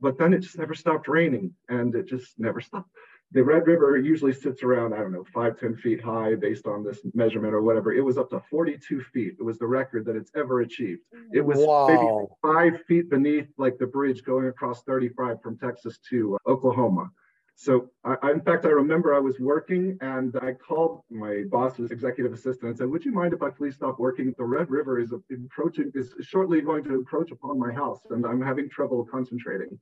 but 0.00 0.18
then 0.18 0.34
it 0.34 0.40
just 0.40 0.58
never 0.58 0.74
stopped 0.74 1.06
raining, 1.06 1.54
and 1.68 1.94
it 1.94 2.06
just 2.06 2.38
never 2.38 2.60
stopped. 2.60 2.90
The 3.32 3.42
Red 3.42 3.66
River 3.66 3.96
usually 3.96 4.32
sits 4.32 4.62
around, 4.62 4.94
I 4.94 4.98
don't 4.98 5.12
know, 5.12 5.24
five, 5.34 5.58
10 5.58 5.76
feet 5.76 6.00
high 6.00 6.36
based 6.36 6.66
on 6.66 6.84
this 6.84 7.00
measurement 7.12 7.54
or 7.54 7.62
whatever. 7.62 7.92
It 7.92 8.04
was 8.04 8.18
up 8.18 8.30
to 8.30 8.40
42 8.48 9.02
feet. 9.12 9.34
It 9.38 9.42
was 9.42 9.58
the 9.58 9.66
record 9.66 10.04
that 10.06 10.16
it's 10.16 10.30
ever 10.36 10.60
achieved. 10.60 11.02
It 11.32 11.44
was 11.44 11.58
wow. 11.58 11.88
maybe 11.88 12.26
five 12.40 12.84
feet 12.86 13.10
beneath 13.10 13.48
like 13.58 13.78
the 13.78 13.86
bridge 13.86 14.22
going 14.22 14.46
across 14.46 14.84
35 14.84 15.42
from 15.42 15.58
Texas 15.58 15.98
to 16.10 16.36
uh, 16.36 16.50
Oklahoma. 16.50 17.10
So 17.56 17.88
I, 18.04 18.16
I, 18.22 18.30
in 18.32 18.42
fact, 18.42 18.64
I 18.64 18.68
remember 18.68 19.14
I 19.14 19.18
was 19.18 19.40
working 19.40 19.98
and 20.02 20.36
I 20.42 20.52
called 20.52 21.00
my 21.10 21.44
boss's 21.48 21.90
executive 21.90 22.32
assistant 22.32 22.68
and 22.68 22.78
said, 22.78 22.88
would 22.88 23.04
you 23.04 23.12
mind 23.12 23.32
if 23.32 23.42
I 23.42 23.50
please 23.50 23.74
stop 23.74 23.98
working? 23.98 24.34
The 24.36 24.44
Red 24.44 24.70
River 24.70 25.00
is 25.00 25.12
approaching, 25.12 25.90
is 25.94 26.14
shortly 26.20 26.60
going 26.60 26.84
to 26.84 27.00
approach 27.00 27.32
upon 27.32 27.58
my 27.58 27.72
house 27.72 28.00
and 28.10 28.24
I'm 28.24 28.42
having 28.42 28.68
trouble 28.68 29.04
concentrating. 29.04 29.80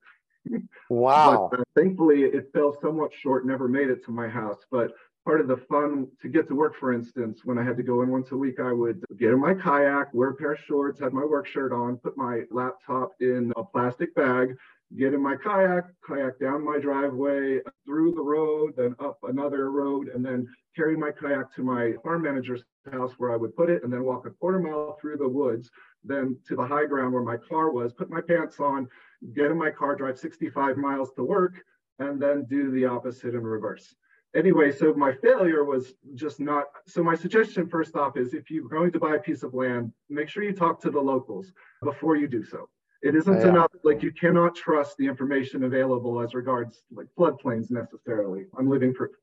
Wow. 0.90 1.48
but, 1.50 1.60
uh, 1.60 1.64
thankfully 1.76 2.24
it 2.24 2.50
fell 2.52 2.76
somewhat 2.80 3.12
short, 3.12 3.46
never 3.46 3.68
made 3.68 3.90
it 3.90 4.04
to 4.04 4.10
my 4.10 4.28
house. 4.28 4.64
But 4.70 4.92
part 5.24 5.40
of 5.40 5.48
the 5.48 5.56
fun 5.56 6.08
to 6.20 6.28
get 6.28 6.48
to 6.48 6.54
work, 6.54 6.74
for 6.78 6.92
instance, 6.92 7.40
when 7.44 7.58
I 7.58 7.62
had 7.64 7.76
to 7.78 7.82
go 7.82 8.02
in 8.02 8.10
once 8.10 8.30
a 8.32 8.36
week, 8.36 8.60
I 8.60 8.72
would 8.72 9.02
get 9.18 9.30
in 9.30 9.40
my 9.40 9.54
kayak, 9.54 10.12
wear 10.12 10.30
a 10.30 10.34
pair 10.34 10.52
of 10.52 10.58
shorts, 10.60 11.00
had 11.00 11.12
my 11.12 11.24
work 11.24 11.46
shirt 11.46 11.72
on, 11.72 11.96
put 11.96 12.16
my 12.16 12.42
laptop 12.50 13.12
in 13.20 13.52
a 13.56 13.64
plastic 13.64 14.14
bag, 14.14 14.56
get 14.96 15.14
in 15.14 15.22
my 15.22 15.36
kayak, 15.36 15.84
kayak 16.06 16.38
down 16.38 16.64
my 16.64 16.78
driveway, 16.78 17.60
through 17.84 18.12
the 18.12 18.22
road, 18.22 18.74
then 18.76 18.94
up 19.00 19.18
another 19.24 19.70
road, 19.70 20.08
and 20.08 20.24
then 20.24 20.46
carry 20.76 20.96
my 20.96 21.10
kayak 21.10 21.52
to 21.54 21.62
my 21.62 21.92
farm 22.02 22.22
manager's 22.22 22.62
house 22.92 23.12
where 23.18 23.32
I 23.32 23.36
would 23.36 23.56
put 23.56 23.70
it, 23.70 23.82
and 23.82 23.92
then 23.92 24.04
walk 24.04 24.26
a 24.26 24.30
quarter 24.30 24.58
mile 24.58 24.96
through 25.00 25.16
the 25.16 25.28
woods, 25.28 25.70
then 26.04 26.38
to 26.46 26.56
the 26.56 26.66
high 26.66 26.86
ground 26.86 27.12
where 27.12 27.22
my 27.22 27.36
car 27.36 27.70
was, 27.70 27.92
put 27.92 28.10
my 28.10 28.20
pants 28.20 28.60
on, 28.60 28.88
get 29.34 29.50
in 29.50 29.58
my 29.58 29.70
car, 29.70 29.96
drive 29.96 30.18
65 30.18 30.76
miles 30.76 31.12
to 31.16 31.24
work, 31.24 31.54
and 31.98 32.20
then 32.20 32.44
do 32.44 32.70
the 32.70 32.84
opposite 32.84 33.34
in 33.34 33.42
reverse. 33.42 33.94
Anyway, 34.36 34.72
so 34.72 34.92
my 34.94 35.12
failure 35.22 35.64
was 35.64 35.94
just 36.14 36.40
not. 36.40 36.64
So, 36.88 37.04
my 37.04 37.14
suggestion 37.14 37.68
first 37.68 37.94
off 37.94 38.16
is 38.16 38.34
if 38.34 38.50
you're 38.50 38.68
going 38.68 38.90
to 38.90 38.98
buy 38.98 39.14
a 39.14 39.20
piece 39.20 39.44
of 39.44 39.54
land, 39.54 39.92
make 40.10 40.28
sure 40.28 40.42
you 40.42 40.52
talk 40.52 40.80
to 40.80 40.90
the 40.90 41.00
locals 41.00 41.52
before 41.84 42.16
you 42.16 42.26
do 42.26 42.42
so 42.42 42.68
it 43.04 43.14
isn't 43.14 43.40
yeah. 43.40 43.48
enough, 43.48 43.70
like 43.84 44.02
you 44.02 44.10
cannot 44.10 44.56
trust 44.56 44.96
the 44.96 45.06
information 45.06 45.64
available 45.64 46.22
as 46.22 46.34
regards 46.34 46.84
like 46.90 47.06
floodplains 47.18 47.70
necessarily 47.70 48.46
I'm 48.58 48.68
living 48.68 48.94
proof. 48.94 49.14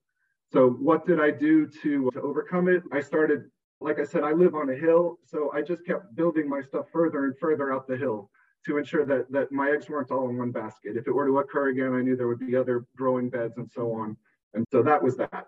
So 0.53 0.69
what 0.69 1.07
did 1.07 1.19
I 1.19 1.31
do 1.31 1.65
to, 1.81 2.11
to 2.11 2.21
overcome 2.21 2.67
it? 2.69 2.83
I 2.91 2.99
started, 2.99 3.45
like 3.79 3.99
I 3.99 4.03
said, 4.03 4.23
I 4.23 4.33
live 4.33 4.53
on 4.53 4.69
a 4.69 4.75
hill. 4.75 5.17
So 5.25 5.51
I 5.51 5.63
just 5.63 5.83
kept 5.83 6.13
building 6.15 6.47
my 6.47 6.61
stuff 6.61 6.85
further 6.93 7.25
and 7.25 7.35
further 7.39 7.73
up 7.73 7.87
the 7.87 7.97
hill 7.97 8.29
to 8.67 8.77
ensure 8.77 9.03
that, 9.03 9.31
that 9.31 9.51
my 9.51 9.71
eggs 9.71 9.89
weren't 9.89 10.11
all 10.11 10.29
in 10.29 10.37
one 10.37 10.51
basket. 10.51 10.95
If 10.95 11.07
it 11.07 11.11
were 11.11 11.25
to 11.25 11.39
occur 11.39 11.69
again, 11.69 11.93
I 11.93 12.03
knew 12.03 12.15
there 12.15 12.27
would 12.27 12.45
be 12.45 12.55
other 12.55 12.85
growing 12.95 13.31
beds 13.31 13.57
and 13.57 13.71
so 13.71 13.91
on. 13.93 14.15
And 14.53 14.63
so 14.71 14.83
that 14.83 15.01
was 15.01 15.17
that. 15.17 15.47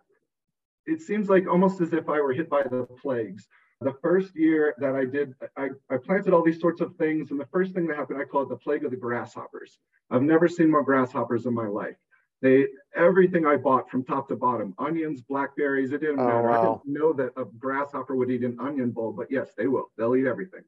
It 0.88 1.02
seems 1.02 1.30
like 1.30 1.48
almost 1.48 1.82
as 1.82 1.94
if 1.94 2.10
I 2.10 2.20
were 2.20 2.34
hit 2.34 2.50
by 2.50 2.64
the 2.64 2.88
plagues 3.00 3.48
the 3.84 3.96
first 4.02 4.36
year 4.36 4.74
that 4.80 4.96
I 4.96 5.06
did, 5.06 5.34
I, 5.58 5.70
I 5.90 5.98
planted 5.98 6.34
all 6.34 6.44
these 6.44 6.60
sorts 6.60 6.82
of 6.82 6.96
things. 6.96 7.32
And 7.32 7.40
the 7.40 7.48
first 7.48 7.74
thing 7.74 7.88
that 7.88 7.98
happened, 7.98 8.22
I 8.22 8.26
call 8.26 8.44
it 8.44 8.50
the 8.50 8.56
plague 8.56 8.86
of 8.86 8.92
the 8.92 8.98
grasshoppers. 8.98 9.78
I've 10.10 10.22
never 10.24 10.48
seen 10.48 10.72
more 10.72 10.84
grasshoppers 10.84 11.46
in 11.46 11.54
my 11.54 11.68
life. 11.68 11.96
They 12.42 12.68
everything 12.94 13.46
I 13.46 13.56
bought 13.56 13.90
from 13.90 14.04
top 14.04 14.28
to 14.28 14.36
bottom, 14.36 14.76
onions, 14.78 15.22
blackberries, 15.22 15.94
it 15.94 16.02
didn't 16.02 16.20
oh, 16.20 16.26
matter. 16.26 16.50
Wow. 16.50 16.60
I 16.60 16.86
didn't 16.86 17.00
know 17.00 17.14
that 17.14 17.32
a 17.38 17.46
grasshopper 17.46 18.16
would 18.18 18.30
eat 18.30 18.44
an 18.44 18.58
onion 18.60 18.92
bowl, 18.92 19.14
but 19.14 19.32
yes, 19.32 19.52
they 19.58 19.68
will. 19.68 19.92
They'll 19.98 20.16
eat 20.16 20.28
everything. 20.28 20.64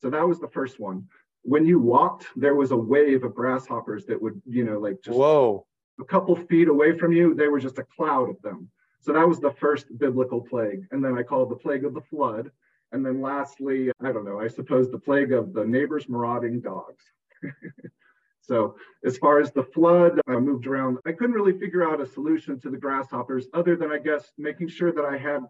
So 0.00 0.10
that 0.10 0.26
was 0.26 0.40
the 0.40 0.48
first 0.48 0.80
one. 0.80 1.06
When 1.42 1.64
you 1.64 1.78
walked, 1.78 2.26
there 2.34 2.56
was 2.56 2.72
a 2.72 2.76
wave 2.76 3.22
of 3.22 3.36
grasshoppers 3.36 4.04
that 4.06 4.20
would, 4.20 4.42
you 4.46 4.64
know, 4.64 4.80
like 4.80 5.00
just 5.02 5.16
whoa, 5.16 5.64
a 6.00 6.04
couple 6.04 6.34
feet 6.34 6.68
away 6.68 6.98
from 6.98 7.12
you, 7.12 7.34
they 7.34 7.48
were 7.48 7.60
just 7.60 7.78
a 7.78 7.84
cloud 7.84 8.28
of 8.28 8.42
them. 8.42 8.68
So 9.02 9.12
that 9.12 9.28
was 9.28 9.40
the 9.40 9.50
first 9.50 9.98
biblical 9.98 10.40
plague. 10.40 10.86
And 10.92 11.04
then 11.04 11.18
I 11.18 11.24
call 11.24 11.42
it 11.42 11.48
the 11.48 11.56
plague 11.56 11.84
of 11.84 11.92
the 11.92 12.00
flood. 12.00 12.50
And 12.92 13.04
then 13.04 13.20
lastly, 13.20 13.90
I 14.00 14.12
don't 14.12 14.24
know, 14.24 14.40
I 14.40 14.48
suppose 14.48 14.90
the 14.90 14.98
plague 14.98 15.32
of 15.32 15.52
the 15.52 15.64
neighbors' 15.64 16.08
marauding 16.08 16.60
dogs. 16.60 17.02
so 18.42 18.76
as 19.04 19.18
far 19.18 19.40
as 19.40 19.50
the 19.50 19.64
flood, 19.64 20.20
I 20.28 20.36
moved 20.36 20.66
around. 20.66 20.98
I 21.04 21.12
couldn't 21.12 21.34
really 21.34 21.58
figure 21.58 21.88
out 21.88 22.00
a 22.00 22.06
solution 22.06 22.60
to 22.60 22.70
the 22.70 22.76
grasshoppers 22.76 23.48
other 23.54 23.76
than, 23.76 23.90
I 23.90 23.98
guess, 23.98 24.30
making 24.38 24.68
sure 24.68 24.92
that 24.92 25.04
I 25.04 25.16
had 25.16 25.40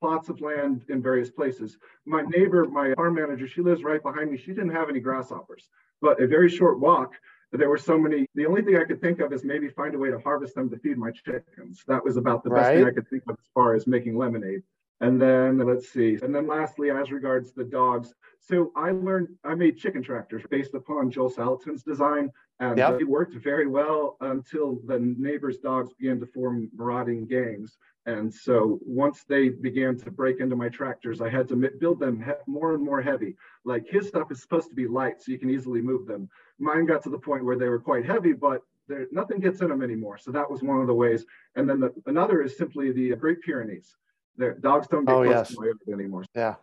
plots 0.00 0.28
of 0.28 0.40
land 0.40 0.84
in 0.88 1.00
various 1.00 1.30
places. 1.30 1.78
My 2.04 2.22
neighbor, 2.22 2.66
my 2.66 2.92
farm 2.94 3.14
manager, 3.14 3.46
she 3.46 3.62
lives 3.62 3.84
right 3.84 4.02
behind 4.02 4.30
me. 4.30 4.36
She 4.36 4.52
didn't 4.52 4.74
have 4.74 4.90
any 4.90 5.00
grasshoppers, 5.00 5.68
but 6.02 6.20
a 6.20 6.26
very 6.26 6.50
short 6.50 6.78
walk 6.80 7.14
there 7.52 7.68
were 7.68 7.78
so 7.78 7.98
many. 7.98 8.26
The 8.34 8.46
only 8.46 8.62
thing 8.62 8.76
I 8.76 8.84
could 8.84 9.00
think 9.00 9.20
of 9.20 9.32
is 9.32 9.44
maybe 9.44 9.68
find 9.68 9.94
a 9.94 9.98
way 9.98 10.10
to 10.10 10.18
harvest 10.18 10.54
them 10.54 10.70
to 10.70 10.78
feed 10.78 10.98
my 10.98 11.10
chickens. 11.10 11.82
That 11.86 12.02
was 12.02 12.16
about 12.16 12.44
the 12.44 12.50
right. 12.50 12.62
best 12.62 12.74
thing 12.74 12.86
I 12.86 12.90
could 12.90 13.08
think 13.08 13.22
of 13.28 13.36
as 13.38 13.48
far 13.54 13.74
as 13.74 13.86
making 13.86 14.16
lemonade. 14.16 14.62
And 15.00 15.20
then 15.20 15.58
let's 15.58 15.88
see. 15.88 16.18
And 16.22 16.34
then 16.34 16.46
lastly, 16.46 16.90
as 16.90 17.10
regards 17.10 17.52
the 17.52 17.64
dogs, 17.64 18.14
so 18.40 18.72
I 18.76 18.92
learned 18.92 19.28
I 19.44 19.54
made 19.54 19.76
chicken 19.76 20.02
tractors 20.02 20.44
based 20.48 20.74
upon 20.74 21.10
Joel 21.10 21.30
Salatin's 21.30 21.82
design, 21.82 22.30
and 22.60 22.78
yep. 22.78 23.00
it 23.00 23.08
worked 23.08 23.34
very 23.34 23.66
well 23.66 24.16
until 24.20 24.78
the 24.86 24.98
neighbors' 25.00 25.58
dogs 25.58 25.92
began 25.98 26.20
to 26.20 26.26
form 26.26 26.70
marauding 26.74 27.26
gangs. 27.26 27.76
And 28.06 28.32
so 28.34 28.80
once 28.82 29.24
they 29.28 29.48
began 29.48 29.96
to 29.98 30.10
break 30.10 30.40
into 30.40 30.56
my 30.56 30.68
tractors, 30.68 31.20
I 31.20 31.28
had 31.28 31.46
to 31.48 31.70
build 31.78 32.00
them 32.00 32.24
more 32.46 32.74
and 32.74 32.82
more 32.82 33.00
heavy. 33.00 33.36
Like 33.64 33.86
his 33.88 34.08
stuff 34.08 34.32
is 34.32 34.42
supposed 34.42 34.68
to 34.70 34.74
be 34.74 34.88
light, 34.88 35.22
so 35.22 35.30
you 35.30 35.38
can 35.38 35.50
easily 35.50 35.80
move 35.80 36.06
them. 36.06 36.28
Mine 36.58 36.86
got 36.86 37.02
to 37.04 37.10
the 37.10 37.18
point 37.18 37.44
where 37.44 37.56
they 37.56 37.68
were 37.68 37.78
quite 37.78 38.04
heavy, 38.04 38.32
but 38.32 38.62
there, 38.88 39.06
nothing 39.12 39.38
gets 39.38 39.60
in 39.60 39.68
them 39.68 39.82
anymore. 39.82 40.18
So 40.18 40.32
that 40.32 40.50
was 40.50 40.62
one 40.62 40.80
of 40.80 40.88
the 40.88 40.94
ways. 40.94 41.24
And 41.54 41.68
then 41.68 41.78
the, 41.78 41.92
another 42.06 42.42
is 42.42 42.56
simply 42.56 42.90
the 42.90 43.12
uh, 43.12 43.16
Great 43.16 43.40
Pyrenees. 43.42 43.94
Their 44.36 44.54
dogs 44.54 44.88
don't 44.88 45.04
get 45.04 45.14
oh, 45.14 45.22
close 45.22 45.34
yes. 45.34 45.48
to 45.50 45.60
my 45.60 45.66
yard 45.66 45.78
anymore. 45.92 46.24
Yeah. 46.34 46.56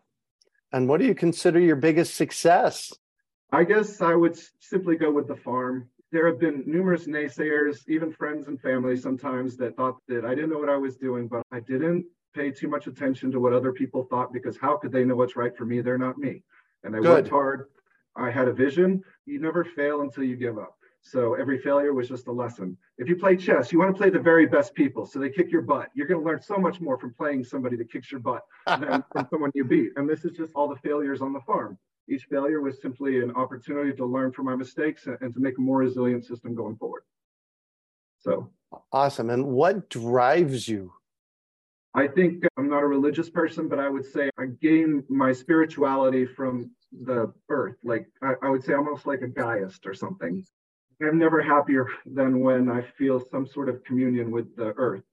And 0.74 0.90
what 0.90 1.00
do 1.00 1.06
you 1.06 1.16
consider 1.16 1.60
your 1.60 1.78
biggest 1.78 2.16
success? 2.16 2.94
I 3.52 3.64
guess 3.64 4.02
I 4.02 4.14
would 4.14 4.38
simply 4.60 4.98
go 4.98 5.12
with 5.12 5.28
the 5.28 5.36
farm 5.36 5.90
there 6.12 6.28
have 6.28 6.40
been 6.40 6.64
numerous 6.66 7.06
naysayers, 7.06 7.88
even 7.88 8.12
friends 8.12 8.48
and 8.48 8.60
family 8.60 8.98
sometimes 8.98 9.56
that 9.58 9.76
thought 9.76 9.98
that 10.08 10.26
I 10.26 10.34
didn't 10.36 10.50
know 10.50 10.58
what 10.58 10.70
I 10.70 10.78
was 10.78 10.96
doing, 10.98 11.28
but 11.28 11.44
I 11.52 11.60
didn't 11.60 12.06
pay 12.34 12.52
too 12.52 12.68
much 12.68 12.88
attention 12.88 13.32
to 13.32 13.40
what 13.40 13.54
other 13.54 13.72
people 13.72 14.04
thought 14.04 14.34
because 14.34 14.58
how 14.58 14.78
could 14.78 14.92
they 14.92 15.04
know 15.04 15.16
what's 15.16 15.36
right 15.36 15.56
for 15.56 15.66
me? 15.66 15.82
They're 15.82 15.98
not 15.98 16.18
me. 16.18 16.44
And 16.84 16.96
I 16.96 17.00
Good. 17.00 17.10
worked 17.10 17.30
hard 17.30 17.68
I 18.16 18.30
had 18.30 18.48
a 18.48 18.54
vision. 18.54 19.02
You 19.26 19.40
never 19.40 19.64
fail 19.64 20.02
until 20.02 20.24
you 20.24 20.36
give 20.36 20.58
up. 20.58 20.76
So 21.02 21.36
every 21.36 21.60
failure 21.60 21.94
was 21.94 22.10
just 22.10 22.28
a 22.28 22.32
lesson. 22.32 22.78
If 22.98 23.08
you 23.08 23.16
play 23.16 23.38
chess, 23.38 23.72
you 23.72 23.80
want 23.80 23.96
to 23.96 23.98
play 23.98 24.10
the 24.10 24.20
very 24.20 24.46
best 24.46 24.74
people. 24.76 25.06
So 25.06 25.18
they 25.18 25.30
kick 25.30 25.52
your 25.52 25.62
butt. 25.62 25.90
You're 25.94 26.08
going 26.08 26.20
to 26.20 26.26
learn 26.26 26.42
so 26.42 26.58
much 26.58 26.82
more 26.82 27.00
from 27.00 27.14
playing 27.14 27.46
somebody 27.46 27.78
that 27.78 27.92
kicks 27.92 28.12
your 28.12 28.20
butt 28.20 28.44
than 28.68 29.04
from 29.14 29.28
someone 29.30 29.52
you 29.56 29.64
beat. 29.64 29.92
And 29.96 30.10
this 30.10 30.26
is 30.26 30.36
just 30.36 30.54
all 30.56 30.68
the 30.68 30.76
failures 30.76 31.22
on 31.22 31.32
the 31.32 31.40
farm. 31.42 31.78
Each 32.10 32.26
failure 32.26 32.62
was 32.62 32.82
simply 32.82 33.22
an 33.22 33.32
opportunity 33.36 33.96
to 33.96 34.06
learn 34.06 34.32
from 34.32 34.46
my 34.46 34.56
mistakes 34.56 35.08
and 35.08 35.34
to 35.34 35.40
make 35.40 35.58
a 35.58 35.62
more 35.62 35.78
resilient 35.78 36.26
system 36.26 36.56
going 36.56 36.76
forward. 36.76 37.04
So 38.20 38.50
awesome. 38.92 39.30
And 39.30 39.46
what 39.46 39.90
drives 39.90 40.68
you? 40.68 40.92
I 41.96 42.08
think 42.08 42.44
I'm 42.58 42.70
not 42.70 42.84
a 42.84 42.88
religious 42.88 43.30
person, 43.30 43.68
but 43.68 43.80
I 43.80 43.90
would 43.90 44.06
say 44.06 44.30
I 44.38 44.46
gain 44.62 45.04
my 45.10 45.32
spirituality 45.32 46.26
from 46.26 46.72
the 46.92 47.34
earth. 47.50 47.78
Like 47.84 48.08
I, 48.22 48.34
I 48.44 48.50
would 48.50 48.64
say 48.64 48.74
almost 48.74 49.06
like 49.06 49.22
a 49.22 49.28
Gaiaist 49.28 49.86
or 49.86 49.94
something. 49.94 50.44
I'm 51.02 51.18
never 51.18 51.42
happier 51.42 51.88
than 52.06 52.42
when 52.42 52.70
I 52.70 52.82
feel 52.82 53.24
some 53.32 53.48
sort 53.48 53.70
of 53.70 53.84
communion 53.86 54.32
with 54.32 54.56
the 54.56 54.74
earth. 54.76 55.04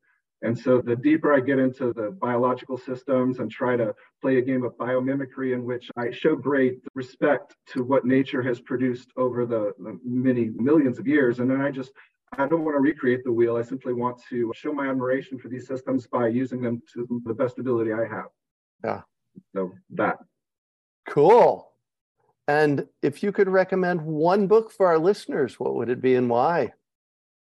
And 0.43 0.57
so 0.59 0.82
the 0.82 0.97
deeper 0.97 1.32
I 1.32 1.41
get 1.41 1.59
into 1.59 1.93
the 1.95 2.11
biological 2.20 2.76
systems 2.76 3.39
and 3.39 3.51
try 3.51 3.76
to 3.76 3.95
play 4.20 4.37
a 4.37 4.43
game 4.43 4.64
of 4.64 4.76
biomimicry 4.76 5.55
in 5.55 5.64
which 5.64 5.91
I 5.97 6.11
show 6.11 6.37
great 6.37 6.80
respect 6.95 7.57
to 7.68 7.82
what 7.82 8.05
nature 8.05 8.43
has 8.43 8.61
produced 8.61 9.09
over 9.16 9.47
the, 9.47 9.72
the 9.78 9.99
many 10.05 10.51
millions 10.55 10.99
of 10.99 11.07
years. 11.07 11.39
And 11.39 11.51
then 11.51 11.62
I 11.62 11.70
just, 11.70 11.93
I 12.37 12.47
don't 12.47 12.64
want 12.64 12.76
to 12.76 12.80
recreate 12.80 13.24
the 13.24 13.32
wheel. 13.32 13.57
I 13.57 13.62
simply 13.62 13.95
want 13.95 14.20
to 14.28 14.53
show 14.55 14.72
my 14.72 14.89
admiration 14.89 15.39
for 15.39 15.49
these 15.49 15.66
systems 15.66 16.07
by 16.07 16.28
using 16.28 16.61
them 16.61 16.82
to 16.93 17.22
the 17.24 17.34
best 17.34 17.59
ability 17.59 17.93
I 17.95 18.07
have. 18.07 18.26
Yeah. 18.84 19.01
So 19.55 19.72
that. 19.91 20.18
Cool. 21.09 21.70
And 22.47 22.87
if 23.03 23.22
you 23.22 23.32
could 23.32 23.49
recommend 23.49 24.03
one 24.03 24.47
book 24.47 24.70
for 24.70 24.87
our 24.87 24.99
listeners, 24.99 25.59
what 25.59 25.74
would 25.76 25.89
it 25.89 26.03
be 26.03 26.14
and 26.14 26.28
why? 26.28 26.72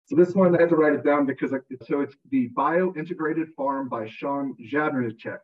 So 0.07 0.15
this 0.15 0.35
one 0.35 0.55
I 0.55 0.59
had 0.59 0.69
to 0.69 0.75
write 0.75 0.93
it 0.93 1.03
down 1.03 1.25
because 1.25 1.51
I, 1.51 1.57
so 1.87 2.01
it's 2.01 2.15
the 2.29 2.47
Bio 2.49 2.93
Integrated 2.95 3.49
Farm 3.57 3.89
by 3.89 4.07
Shawn 4.07 4.55
Jadrnicek. 4.71 5.39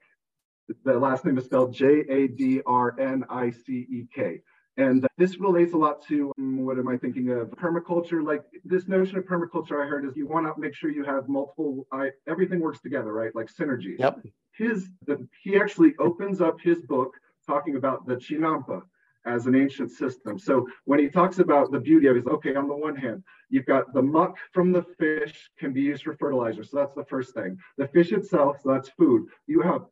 The 0.85 0.93
last 0.93 1.25
name 1.25 1.37
is 1.39 1.45
spelled 1.45 1.73
J 1.73 2.01
A 2.07 2.27
D 2.27 2.61
R 2.67 2.95
N 2.99 3.25
I 3.29 3.49
C 3.49 3.87
E 3.89 4.07
K. 4.13 4.41
And 4.77 5.05
this 5.17 5.39
relates 5.39 5.73
a 5.73 5.77
lot 5.77 6.05
to 6.07 6.31
um, 6.37 6.63
what 6.63 6.77
am 6.77 6.87
I 6.87 6.95
thinking 6.95 7.29
of? 7.31 7.49
Permaculture. 7.49 8.23
Like 8.23 8.43
this 8.63 8.87
notion 8.87 9.17
of 9.17 9.25
permaculture, 9.25 9.83
I 9.83 9.87
heard 9.87 10.05
is 10.05 10.15
you 10.15 10.27
want 10.27 10.45
to 10.45 10.59
make 10.61 10.75
sure 10.75 10.91
you 10.91 11.03
have 11.03 11.27
multiple. 11.27 11.87
I, 11.91 12.11
everything 12.27 12.59
works 12.59 12.81
together, 12.81 13.11
right? 13.11 13.35
Like 13.35 13.47
synergy. 13.51 13.97
Yep. 13.97 14.21
His 14.53 14.89
the, 15.07 15.27
he 15.43 15.57
actually 15.57 15.95
opens 15.97 16.39
up 16.39 16.61
his 16.61 16.79
book 16.81 17.15
talking 17.47 17.77
about 17.77 18.05
the 18.05 18.15
Chinampa 18.15 18.83
as 19.25 19.45
an 19.45 19.55
ancient 19.55 19.91
system. 19.91 20.39
So 20.39 20.67
when 20.85 20.99
he 20.99 21.09
talks 21.09 21.39
about 21.39 21.71
the 21.71 21.79
beauty 21.79 22.07
of 22.07 22.17
it, 22.17 22.27
okay, 22.27 22.55
on 22.55 22.67
the 22.67 22.75
one 22.75 22.95
hand, 22.95 23.23
you've 23.49 23.65
got 23.65 23.93
the 23.93 24.01
muck 24.01 24.37
from 24.51 24.71
the 24.71 24.83
fish 24.99 25.49
can 25.59 25.73
be 25.73 25.81
used 25.81 26.03
for 26.03 26.15
fertilizer. 26.15 26.63
So 26.63 26.77
that's 26.77 26.95
the 26.95 27.05
first 27.05 27.33
thing. 27.33 27.57
The 27.77 27.87
fish 27.87 28.11
itself, 28.11 28.57
so 28.61 28.71
that's 28.71 28.89
food. 28.89 29.27
You 29.47 29.61
have 29.61 29.85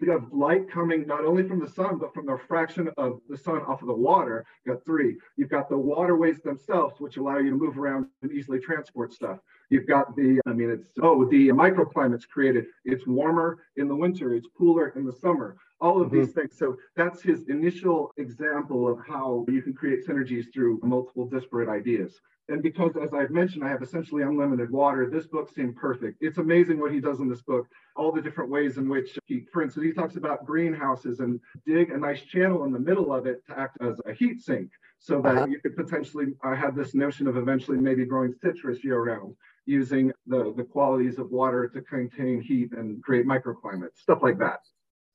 you 0.00 0.12
have 0.12 0.32
light 0.32 0.70
coming 0.70 1.06
not 1.06 1.24
only 1.24 1.42
from 1.42 1.58
the 1.58 1.68
sun, 1.68 1.98
but 1.98 2.14
from 2.14 2.26
the 2.26 2.38
fraction 2.46 2.88
of 2.96 3.20
the 3.28 3.36
sun 3.36 3.62
off 3.62 3.82
of 3.82 3.88
the 3.88 3.94
water. 3.94 4.46
You 4.64 4.74
got 4.74 4.84
three. 4.84 5.16
You've 5.36 5.48
got 5.48 5.68
the 5.68 5.76
waterways 5.76 6.40
themselves, 6.40 7.00
which 7.00 7.16
allow 7.16 7.38
you 7.38 7.50
to 7.50 7.56
move 7.56 7.78
around 7.78 8.06
and 8.22 8.30
easily 8.30 8.60
transport 8.60 9.12
stuff. 9.12 9.40
You've 9.70 9.88
got 9.88 10.14
the, 10.14 10.40
I 10.46 10.52
mean, 10.52 10.70
it's, 10.70 10.92
oh, 11.02 11.24
the 11.24 11.48
microclimates 11.48 12.28
created. 12.28 12.66
It's 12.84 13.06
warmer 13.08 13.58
in 13.76 13.88
the 13.88 13.96
winter, 13.96 14.34
it's 14.34 14.46
cooler 14.56 14.90
in 14.90 15.04
the 15.04 15.12
summer 15.12 15.56
all 15.80 16.00
of 16.00 16.08
mm-hmm. 16.08 16.20
these 16.20 16.32
things. 16.32 16.56
So 16.56 16.76
that's 16.96 17.22
his 17.22 17.48
initial 17.48 18.12
example 18.16 18.88
of 18.88 18.98
how 19.06 19.44
you 19.48 19.62
can 19.62 19.74
create 19.74 20.06
synergies 20.06 20.46
through 20.52 20.80
multiple 20.82 21.26
disparate 21.26 21.68
ideas. 21.68 22.20
And 22.50 22.62
because, 22.62 22.92
as 22.96 23.12
I've 23.12 23.30
mentioned, 23.30 23.62
I 23.62 23.68
have 23.68 23.82
essentially 23.82 24.22
unlimited 24.22 24.70
water, 24.70 25.10
this 25.10 25.26
book 25.26 25.52
seemed 25.54 25.76
perfect. 25.76 26.16
It's 26.22 26.38
amazing 26.38 26.80
what 26.80 26.92
he 26.92 27.00
does 27.00 27.20
in 27.20 27.28
this 27.28 27.42
book, 27.42 27.66
all 27.94 28.10
the 28.10 28.22
different 28.22 28.50
ways 28.50 28.78
in 28.78 28.88
which 28.88 29.18
he, 29.26 29.44
for 29.52 29.62
instance, 29.62 29.84
he 29.84 29.92
talks 29.92 30.16
about 30.16 30.46
greenhouses 30.46 31.20
and 31.20 31.40
dig 31.66 31.90
a 31.90 31.98
nice 31.98 32.22
channel 32.22 32.64
in 32.64 32.72
the 32.72 32.78
middle 32.78 33.12
of 33.12 33.26
it 33.26 33.46
to 33.48 33.58
act 33.58 33.76
as 33.82 34.00
a 34.06 34.14
heat 34.14 34.40
sink 34.40 34.70
so 34.98 35.20
that 35.20 35.36
uh-huh. 35.36 35.46
you 35.46 35.60
could 35.60 35.76
potentially 35.76 36.28
uh, 36.42 36.54
have 36.54 36.74
this 36.74 36.94
notion 36.94 37.26
of 37.26 37.36
eventually 37.36 37.76
maybe 37.76 38.06
growing 38.06 38.34
citrus 38.42 38.82
year 38.82 39.02
round 39.02 39.34
using 39.66 40.10
the, 40.26 40.54
the 40.56 40.64
qualities 40.64 41.18
of 41.18 41.30
water 41.30 41.68
to 41.68 41.82
contain 41.82 42.40
heat 42.40 42.72
and 42.72 43.02
create 43.02 43.26
microclimates, 43.26 43.98
stuff 43.98 44.22
like 44.22 44.38
that. 44.38 44.60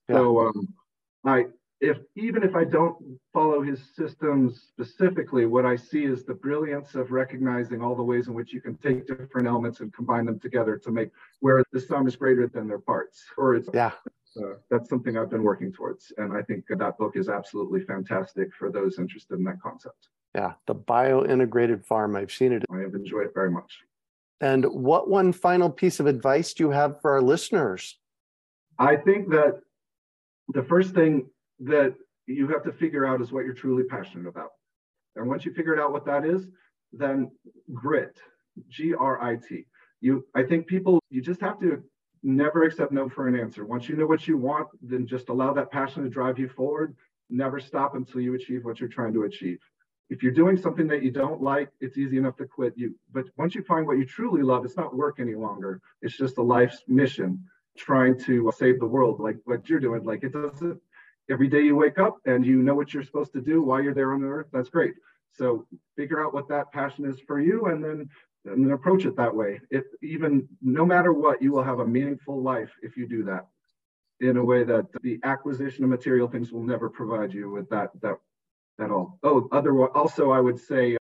Yeah. 0.09 0.15
So 0.15 0.47
um, 0.47 0.67
I 1.25 1.45
if 1.83 1.97
even 2.15 2.43
if 2.43 2.55
I 2.55 2.63
don't 2.63 2.95
follow 3.33 3.61
his 3.61 3.81
systems 3.93 4.61
specifically, 4.69 5.45
what 5.45 5.65
I 5.65 5.75
see 5.75 6.05
is 6.05 6.23
the 6.23 6.33
brilliance 6.33 6.95
of 6.95 7.11
recognizing 7.11 7.81
all 7.81 7.93
the 7.93 8.03
ways 8.03 8.27
in 8.27 8.33
which 8.33 8.53
you 8.53 8.61
can 8.61 8.77
take 8.77 9.05
different 9.05 9.47
elements 9.47 9.81
and 9.81 9.93
combine 9.93 10.25
them 10.25 10.39
together 10.39 10.77
to 10.77 10.91
make 10.91 11.09
where 11.41 11.61
the 11.73 11.81
sum 11.81 12.07
is 12.07 12.15
greater 12.15 12.47
than 12.47 12.69
their 12.69 12.79
parts. 12.79 13.25
Or 13.37 13.55
it's 13.55 13.69
yeah. 13.73 13.91
Uh, 14.35 14.55
that's 14.71 14.89
something 14.89 15.15
I've 15.15 15.29
been 15.29 15.43
working 15.43 15.71
towards, 15.71 16.11
and 16.17 16.35
I 16.35 16.41
think 16.41 16.65
that 16.67 16.97
book 16.97 17.15
is 17.15 17.29
absolutely 17.29 17.81
fantastic 17.81 18.51
for 18.55 18.71
those 18.71 18.97
interested 18.97 19.37
in 19.37 19.43
that 19.43 19.61
concept. 19.61 20.07
Yeah, 20.33 20.53
the 20.65 20.73
bio-integrated 20.73 21.85
farm. 21.85 22.15
I've 22.15 22.31
seen 22.31 22.51
it. 22.51 22.65
I 22.73 22.79
have 22.79 22.95
enjoyed 22.95 23.27
it 23.27 23.33
very 23.35 23.51
much. 23.51 23.77
And 24.41 24.65
what 24.65 25.07
one 25.07 25.33
final 25.33 25.69
piece 25.69 25.99
of 25.99 26.07
advice 26.07 26.53
do 26.53 26.63
you 26.63 26.71
have 26.71 26.99
for 26.99 27.11
our 27.11 27.21
listeners? 27.21 27.99
I 28.79 28.95
think 28.95 29.29
that 29.29 29.61
the 30.49 30.63
first 30.63 30.93
thing 30.93 31.27
that 31.59 31.95
you 32.25 32.47
have 32.47 32.63
to 32.63 32.71
figure 32.71 33.05
out 33.05 33.21
is 33.21 33.31
what 33.31 33.45
you're 33.45 33.53
truly 33.53 33.83
passionate 33.83 34.27
about. 34.27 34.49
And 35.15 35.27
once 35.27 35.45
you 35.45 35.53
figure 35.53 35.79
out 35.81 35.91
what 35.91 36.05
that 36.05 36.25
is, 36.25 36.47
then 36.91 37.31
grit, 37.73 38.17
G 38.69 38.93
R 38.93 39.21
I 39.21 39.35
T. 39.35 39.65
You, 40.01 40.25
I 40.35 40.43
think 40.43 40.67
people, 40.67 40.99
you 41.09 41.21
just 41.21 41.41
have 41.41 41.59
to 41.61 41.83
never 42.23 42.63
accept 42.63 42.91
no 42.91 43.09
for 43.09 43.27
an 43.27 43.39
answer. 43.39 43.65
Once 43.65 43.87
you 43.87 43.95
know 43.95 44.05
what 44.05 44.27
you 44.27 44.37
want, 44.37 44.67
then 44.81 45.05
just 45.05 45.29
allow 45.29 45.53
that 45.53 45.71
passion 45.71 46.03
to 46.03 46.09
drive 46.09 46.39
you 46.39 46.49
forward. 46.49 46.95
Never 47.29 47.59
stop 47.59 47.95
until 47.95 48.21
you 48.21 48.35
achieve 48.35 48.65
what 48.65 48.79
you're 48.79 48.89
trying 48.89 49.13
to 49.13 49.23
achieve. 49.23 49.59
If 50.09 50.21
you're 50.21 50.31
doing 50.33 50.57
something 50.57 50.87
that 50.87 51.03
you 51.03 51.11
don't 51.11 51.41
like, 51.41 51.69
it's 51.79 51.97
easy 51.97 52.17
enough 52.17 52.35
to 52.37 52.45
quit. 52.45 52.73
You, 52.75 52.95
but 53.11 53.25
once 53.37 53.55
you 53.55 53.63
find 53.63 53.87
what 53.87 53.97
you 53.97 54.05
truly 54.05 54.43
love, 54.43 54.65
it's 54.65 54.77
not 54.77 54.95
work 54.95 55.19
any 55.19 55.35
longer. 55.35 55.81
It's 56.01 56.17
just 56.17 56.37
a 56.37 56.43
life's 56.43 56.83
mission 56.87 57.43
trying 57.77 58.19
to 58.19 58.51
save 58.57 58.79
the 58.79 58.85
world 58.85 59.19
like 59.19 59.37
what 59.45 59.67
you're 59.69 59.79
doing. 59.79 60.03
Like 60.03 60.23
it 60.23 60.33
doesn't, 60.33 60.79
every 61.29 61.47
day 61.47 61.61
you 61.61 61.75
wake 61.75 61.99
up 61.99 62.17
and 62.25 62.45
you 62.45 62.61
know 62.61 62.75
what 62.75 62.93
you're 62.93 63.03
supposed 63.03 63.33
to 63.33 63.41
do 63.41 63.61
while 63.61 63.81
you're 63.81 63.93
there 63.93 64.13
on 64.13 64.23
earth, 64.23 64.47
that's 64.51 64.69
great. 64.69 64.93
So 65.33 65.65
figure 65.95 66.23
out 66.23 66.33
what 66.33 66.47
that 66.49 66.71
passion 66.71 67.05
is 67.05 67.19
for 67.19 67.39
you 67.39 67.65
and 67.65 67.83
then 67.83 68.09
and 68.45 68.65
then 68.65 68.73
approach 68.73 69.05
it 69.05 69.15
that 69.15 69.33
way. 69.33 69.61
If 69.71 69.85
even 70.01 70.47
no 70.61 70.85
matter 70.85 71.13
what, 71.13 71.41
you 71.41 71.51
will 71.51 71.63
have 71.63 71.79
a 71.79 71.87
meaningful 71.87 72.41
life 72.41 72.71
if 72.81 72.97
you 72.97 73.07
do 73.07 73.23
that 73.23 73.47
in 74.19 74.37
a 74.37 74.43
way 74.43 74.63
that 74.63 74.85
the 75.01 75.19
acquisition 75.23 75.83
of 75.83 75.89
material 75.89 76.27
things 76.27 76.51
will 76.51 76.63
never 76.63 76.89
provide 76.89 77.33
you 77.33 77.49
with 77.49 77.69
that 77.69 77.89
that 78.01 78.17
at 78.79 78.91
all. 78.91 79.19
Oh, 79.23 79.47
other 79.51 79.87
also 79.89 80.31
I 80.31 80.39
would 80.39 80.59
say 80.59 80.97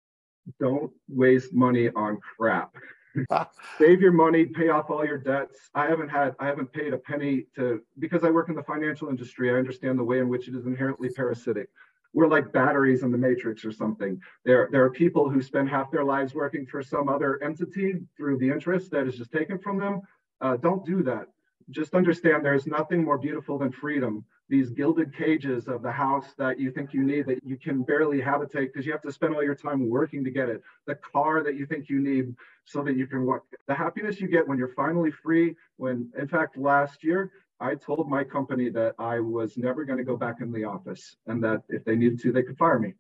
don't 0.59 0.91
waste 1.09 1.53
money 1.53 1.91
on 1.91 2.19
crap. 2.19 2.75
Save 3.79 4.01
your 4.01 4.13
money, 4.13 4.47
pay 4.47 4.69
off 4.69 4.91
all 4.91 5.05
your 5.05 5.19
debts. 5.19 5.71
I 5.75 5.87
haven't 5.87 6.09
had, 6.09 6.35
I 6.39 6.47
haven't 6.47 6.73
paid 6.73 6.93
a 6.93 6.99
penny 6.99 7.47
to, 7.57 7.81
because 7.99 8.25
I 8.25 8.31
work 8.31 8.49
in 8.49 8.55
the 8.55 8.63
financial 8.63 9.09
industry, 9.09 9.51
I 9.51 9.55
understand 9.55 9.99
the 9.99 10.05
way 10.05 10.19
in 10.19 10.29
which 10.29 10.49
it 10.49 10.55
is 10.55 10.67
inherently 10.67 11.09
parasitic. 11.11 11.69
We're 12.13 12.29
like 12.29 12.53
batteries 12.53 13.03
in 13.03 13.13
the 13.13 13.19
matrix 13.19 13.65
or 13.65 13.73
something. 13.73 14.21
There, 14.45 14.69
there 14.73 14.85
are 14.85 14.91
people 14.91 15.31
who 15.31 15.43
spend 15.43 15.69
half 15.69 15.91
their 15.93 16.05
lives 16.05 16.35
working 16.35 16.67
for 16.67 16.83
some 16.83 17.09
other 17.09 17.43
entity 17.43 17.95
through 18.17 18.39
the 18.39 18.51
interest 18.51 18.91
that 18.91 19.07
is 19.07 19.17
just 19.17 19.31
taken 19.31 19.59
from 19.59 19.79
them. 19.79 20.03
Uh, 20.41 20.57
don't 20.57 20.85
do 20.85 21.03
that. 21.05 21.29
Just 21.71 21.95
understand 21.95 22.45
there's 22.45 22.67
nothing 22.67 23.05
more 23.05 23.19
beautiful 23.19 23.59
than 23.59 23.71
freedom. 23.71 24.25
These 24.49 24.71
gilded 24.71 25.17
cages 25.17 25.69
of 25.69 25.83
the 25.83 25.93
house 25.93 26.35
that 26.37 26.59
you 26.59 26.73
think 26.73 26.93
you 26.93 27.05
need 27.05 27.27
that 27.27 27.45
you 27.45 27.57
can 27.57 27.83
barely 27.83 28.21
habitate 28.21 28.73
because 28.73 28.85
you 28.85 28.93
have 28.93 29.03
to 29.03 29.13
spend 29.13 29.35
all 29.35 29.45
your 29.45 29.55
time 29.55 29.89
working 29.89 30.25
to 30.25 30.31
get 30.31 30.49
it. 30.49 30.63
The 30.87 30.97
car 30.97 31.45
that 31.45 31.55
you 31.55 31.67
think 31.67 31.89
you 31.89 32.01
need 32.01 32.35
so 32.71 32.83
that 32.85 32.97
you 32.97 33.07
can 33.07 33.25
work 33.25 33.45
the 33.67 33.75
happiness 33.75 34.21
you 34.21 34.29
get 34.29 34.47
when 34.47 34.59
you're 34.59 34.75
finally 34.75 35.11
free 35.11 35.57
when 35.77 36.09
in 36.19 36.29
fact 36.29 36.57
last 36.57 37.03
year 37.03 37.33
i 37.59 37.75
told 37.75 38.09
my 38.09 38.23
company 38.23 38.69
that 38.69 38.95
i 38.99 39.19
was 39.19 39.57
never 39.57 39.85
going 39.85 39.99
to 39.99 40.05
go 40.05 40.17
back 40.17 40.37
in 40.41 40.53
the 40.53 40.65
office 40.65 41.17
and 41.27 41.43
that 41.43 41.63
if 41.69 41.85
they 41.85 41.97
needed 41.97 42.21
to 42.21 42.33
they 42.33 42.43
could 42.43 42.57
fire 42.57 42.79
me. 42.79 42.95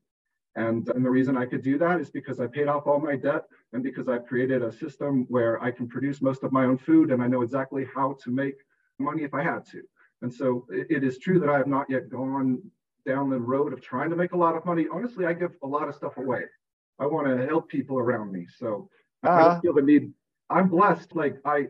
And, 0.57 0.89
and 0.89 1.05
the 1.05 1.11
reason 1.11 1.37
i 1.37 1.47
could 1.47 1.63
do 1.63 1.79
that 1.79 2.01
is 2.01 2.11
because 2.11 2.41
i 2.41 2.47
paid 2.47 2.67
off 2.67 2.87
all 2.87 3.01
my 3.01 3.17
debt 3.17 3.45
and 3.73 3.83
because 3.83 4.09
i've 4.09 4.27
created 4.27 4.63
a 4.63 4.73
system 4.73 5.27
where 5.29 5.63
i 5.63 5.71
can 5.71 5.89
produce 5.89 6.21
most 6.23 6.43
of 6.43 6.53
my 6.53 6.65
own 6.65 6.79
food 6.79 7.11
and 7.11 7.23
i 7.23 7.27
know 7.27 7.43
exactly 7.43 7.87
how 7.95 8.17
to 8.23 8.31
make 8.31 8.57
money 8.99 9.23
if 9.23 9.35
i 9.35 9.43
had 9.43 9.65
to 9.65 9.83
and 10.23 10.33
so 10.33 10.67
it, 10.71 11.03
is 11.03 11.19
true 11.19 11.39
that 11.41 11.49
I 11.49 11.57
have 11.57 11.67
not 11.67 11.89
yet 11.89 12.11
gone 12.11 12.63
down 13.07 13.31
the 13.31 13.39
road 13.39 13.73
of 13.73 13.81
trying 13.81 14.11
to 14.11 14.17
make 14.17 14.33
a 14.33 14.37
lot 14.37 14.55
of 14.55 14.65
money. 14.67 14.87
Honestly, 14.93 15.25
I 15.25 15.33
give 15.33 15.53
a 15.63 15.67
lot 15.67 15.89
of 15.89 15.95
stuff 15.95 16.19
away. 16.19 16.43
I 16.99 17.07
want 17.07 17.27
to 17.27 17.47
help 17.47 17.69
people 17.69 17.99
around 17.99 18.31
me. 18.31 18.47
So 18.59 18.91
uh-huh. 19.25 19.33
I 19.33 19.39
don't 19.39 19.51
uh-huh. 19.51 19.61
feel 19.61 19.75
the 19.75 19.83
need. 19.83 20.13
I'm 20.51 20.69
blessed. 20.69 21.17
Like 21.17 21.37
I, 21.45 21.69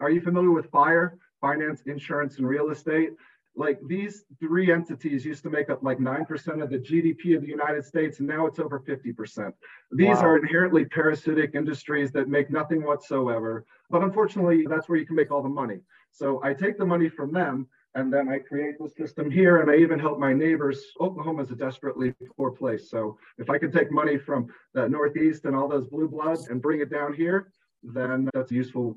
are 0.00 0.10
you 0.10 0.22
familiar 0.22 0.50
with 0.50 0.70
FIRE, 0.70 1.18
finance, 1.40 1.82
insurance, 1.84 2.38
and 2.38 2.48
real 2.48 2.70
estate? 2.70 3.10
Like 3.56 3.78
these 3.86 4.24
three 4.38 4.72
entities 4.72 5.24
used 5.24 5.42
to 5.42 5.50
make 5.50 5.70
up 5.70 5.82
like 5.82 5.98
9% 5.98 6.62
of 6.62 6.70
the 6.70 6.78
GDP 6.78 7.36
of 7.36 7.42
the 7.42 7.48
United 7.48 7.84
States, 7.84 8.20
and 8.20 8.28
now 8.28 8.46
it's 8.46 8.58
over 8.58 8.80
50%. 8.80 9.52
These 9.92 10.08
wow. 10.08 10.24
are 10.24 10.38
inherently 10.38 10.84
parasitic 10.84 11.54
industries 11.54 12.12
that 12.12 12.28
make 12.28 12.50
nothing 12.50 12.84
whatsoever. 12.84 13.64
But 13.90 14.02
unfortunately, 14.02 14.66
that's 14.68 14.88
where 14.88 14.98
you 14.98 15.06
can 15.06 15.16
make 15.16 15.30
all 15.30 15.42
the 15.42 15.48
money. 15.48 15.80
So 16.12 16.40
I 16.42 16.54
take 16.54 16.78
the 16.78 16.86
money 16.86 17.08
from 17.08 17.32
them 17.32 17.66
and 17.94 18.12
then 18.12 18.28
I 18.28 18.38
create 18.38 18.76
the 18.78 18.88
system 18.88 19.30
here, 19.30 19.60
and 19.60 19.70
I 19.70 19.74
even 19.76 19.98
help 19.98 20.20
my 20.20 20.32
neighbors. 20.32 20.80
Oklahoma 21.00 21.42
is 21.42 21.50
a 21.50 21.56
desperately 21.56 22.14
poor 22.36 22.52
place. 22.52 22.88
So 22.88 23.18
if 23.38 23.50
I 23.50 23.58
could 23.58 23.72
take 23.72 23.90
money 23.90 24.16
from 24.16 24.46
the 24.74 24.88
Northeast 24.88 25.44
and 25.44 25.56
all 25.56 25.66
those 25.66 25.88
blue 25.88 26.08
bloods 26.08 26.48
and 26.48 26.62
bring 26.62 26.80
it 26.80 26.88
down 26.88 27.12
here, 27.14 27.50
then 27.82 28.30
that's 28.32 28.52
useful. 28.52 28.96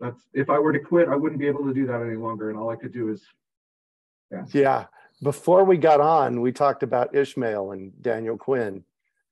That's 0.00 0.26
if 0.32 0.50
I 0.50 0.58
were 0.58 0.72
to 0.72 0.80
quit, 0.80 1.08
I 1.08 1.14
wouldn't 1.14 1.40
be 1.40 1.46
able 1.46 1.64
to 1.64 1.72
do 1.72 1.86
that 1.86 2.02
any 2.02 2.16
longer. 2.16 2.50
And 2.50 2.58
all 2.58 2.70
I 2.70 2.76
could 2.76 2.92
do 2.92 3.08
is 3.08 3.22
yeah. 4.30 4.44
Yeah. 4.52 4.84
Before 5.22 5.64
we 5.64 5.76
got 5.76 6.00
on, 6.00 6.40
we 6.40 6.52
talked 6.52 6.82
about 6.82 7.14
Ishmael 7.14 7.72
and 7.72 7.92
Daniel 8.02 8.36
Quinn. 8.36 8.84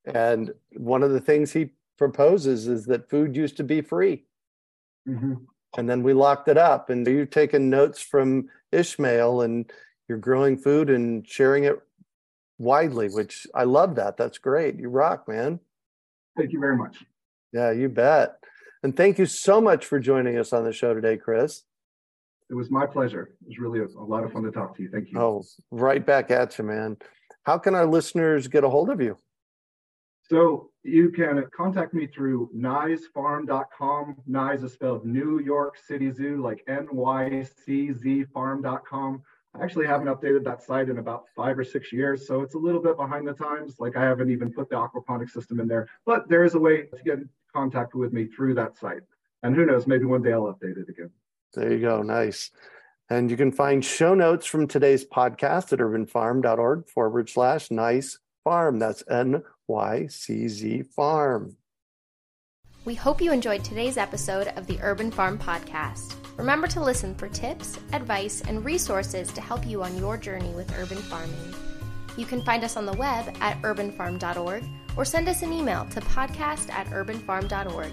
And 0.04 0.52
one 0.76 1.02
of 1.02 1.10
the 1.10 1.20
things 1.20 1.52
he 1.52 1.70
proposes 1.98 2.68
is 2.68 2.86
that 2.86 3.10
food 3.10 3.36
used 3.36 3.56
to 3.58 3.64
be 3.64 3.80
free. 3.80 4.24
Mm-hmm. 5.08 5.34
And 5.76 5.88
then 5.88 6.02
we 6.02 6.12
locked 6.12 6.48
it 6.48 6.56
up. 6.56 6.90
And 6.90 7.06
you've 7.06 7.30
taken 7.30 7.70
notes 7.70 8.00
from 8.00 8.48
Ishmael 8.70 9.42
and 9.42 9.70
you're 10.08 10.18
growing 10.18 10.56
food 10.56 10.90
and 10.90 11.26
sharing 11.28 11.64
it 11.64 11.80
widely, 12.58 13.08
which 13.08 13.46
I 13.54 13.64
love 13.64 13.96
that. 13.96 14.16
That's 14.16 14.38
great. 14.38 14.78
You 14.78 14.88
rock, 14.88 15.28
man. 15.28 15.60
Thank 16.36 16.52
you 16.52 16.60
very 16.60 16.76
much. 16.76 17.04
Yeah, 17.52 17.70
you 17.72 17.88
bet. 17.88 18.38
And 18.82 18.96
thank 18.96 19.18
you 19.18 19.26
so 19.26 19.60
much 19.60 19.84
for 19.84 20.00
joining 20.00 20.38
us 20.38 20.52
on 20.52 20.64
the 20.64 20.72
show 20.72 20.94
today, 20.94 21.16
Chris. 21.16 21.62
It 22.52 22.54
was 22.54 22.70
my 22.70 22.84
pleasure. 22.84 23.30
It 23.40 23.48
was 23.48 23.58
really 23.58 23.80
a, 23.80 23.86
a, 23.98 24.04
lot 24.04 24.24
of 24.24 24.32
fun 24.32 24.42
to 24.42 24.50
talk 24.50 24.76
to 24.76 24.82
you. 24.82 24.90
Thank 24.90 25.10
you. 25.10 25.18
Oh, 25.18 25.42
right 25.70 26.04
back 26.04 26.30
at 26.30 26.58
you, 26.58 26.64
man. 26.64 26.98
How 27.44 27.56
can 27.56 27.74
our 27.74 27.86
listeners 27.86 28.46
get 28.46 28.62
a 28.62 28.68
hold 28.68 28.90
of 28.90 29.00
you? 29.00 29.16
So 30.28 30.68
you 30.82 31.08
can 31.08 31.46
contact 31.56 31.94
me 31.94 32.06
through 32.06 32.50
nyczfarm.com. 32.54 34.16
Nycz 34.28 34.64
is 34.64 34.72
spelled 34.74 35.06
New 35.06 35.40
York 35.40 35.78
City 35.78 36.12
Zoo, 36.12 36.42
like 36.42 36.62
N-Y-C-Z 36.68 38.24
farm.com. 38.34 39.22
I 39.54 39.64
actually 39.64 39.86
haven't 39.86 40.08
updated 40.08 40.44
that 40.44 40.62
site 40.62 40.90
in 40.90 40.98
about 40.98 41.24
five 41.34 41.58
or 41.58 41.64
six 41.64 41.90
years, 41.90 42.26
so 42.26 42.42
it's 42.42 42.54
a 42.54 42.58
little 42.58 42.82
bit 42.82 42.98
behind 42.98 43.26
the 43.26 43.32
times. 43.32 43.76
Like 43.78 43.96
I 43.96 44.02
haven't 44.02 44.30
even 44.30 44.52
put 44.52 44.68
the 44.68 44.76
aquaponic 44.76 45.30
system 45.30 45.58
in 45.58 45.68
there, 45.68 45.88
but 46.04 46.28
there 46.28 46.44
is 46.44 46.54
a 46.54 46.58
way 46.58 46.82
to 46.82 47.02
get 47.02 47.14
in 47.14 47.30
contact 47.50 47.94
with 47.94 48.12
me 48.12 48.26
through 48.26 48.54
that 48.56 48.76
site. 48.76 49.00
And 49.42 49.56
who 49.56 49.64
knows, 49.64 49.86
maybe 49.86 50.04
one 50.04 50.22
day 50.22 50.34
I'll 50.34 50.42
update 50.42 50.76
it 50.76 50.90
again. 50.90 51.10
There 51.54 51.72
you 51.72 51.80
go. 51.80 52.02
Nice. 52.02 52.50
And 53.10 53.30
you 53.30 53.36
can 53.36 53.52
find 53.52 53.84
show 53.84 54.14
notes 54.14 54.46
from 54.46 54.66
today's 54.66 55.04
podcast 55.04 55.72
at 55.72 55.80
urbanfarm.org 55.80 56.88
forward 56.88 57.28
slash 57.28 57.68
nycz 57.68 58.18
farm. 58.44 58.78
That's 58.78 59.04
N 59.08 59.42
Y 59.68 60.06
C 60.06 60.48
Z 60.48 60.82
farm. 60.82 61.56
We 62.84 62.94
hope 62.94 63.20
you 63.20 63.32
enjoyed 63.32 63.62
today's 63.62 63.96
episode 63.96 64.48
of 64.56 64.66
the 64.66 64.78
Urban 64.82 65.12
Farm 65.12 65.38
Podcast. 65.38 66.14
Remember 66.36 66.66
to 66.66 66.82
listen 66.82 67.14
for 67.14 67.28
tips, 67.28 67.78
advice, 67.92 68.40
and 68.40 68.64
resources 68.64 69.30
to 69.34 69.40
help 69.40 69.64
you 69.66 69.84
on 69.84 69.96
your 69.98 70.16
journey 70.16 70.52
with 70.54 70.76
urban 70.78 70.98
farming. 70.98 71.54
You 72.16 72.26
can 72.26 72.42
find 72.42 72.64
us 72.64 72.76
on 72.76 72.86
the 72.86 72.92
web 72.94 73.32
at 73.40 73.60
urbanfarm.org 73.62 74.64
or 74.96 75.04
send 75.04 75.28
us 75.28 75.42
an 75.42 75.52
email 75.52 75.84
to 75.90 76.00
podcast 76.00 76.70
at 76.70 76.86
urbanfarm.org. 76.88 77.92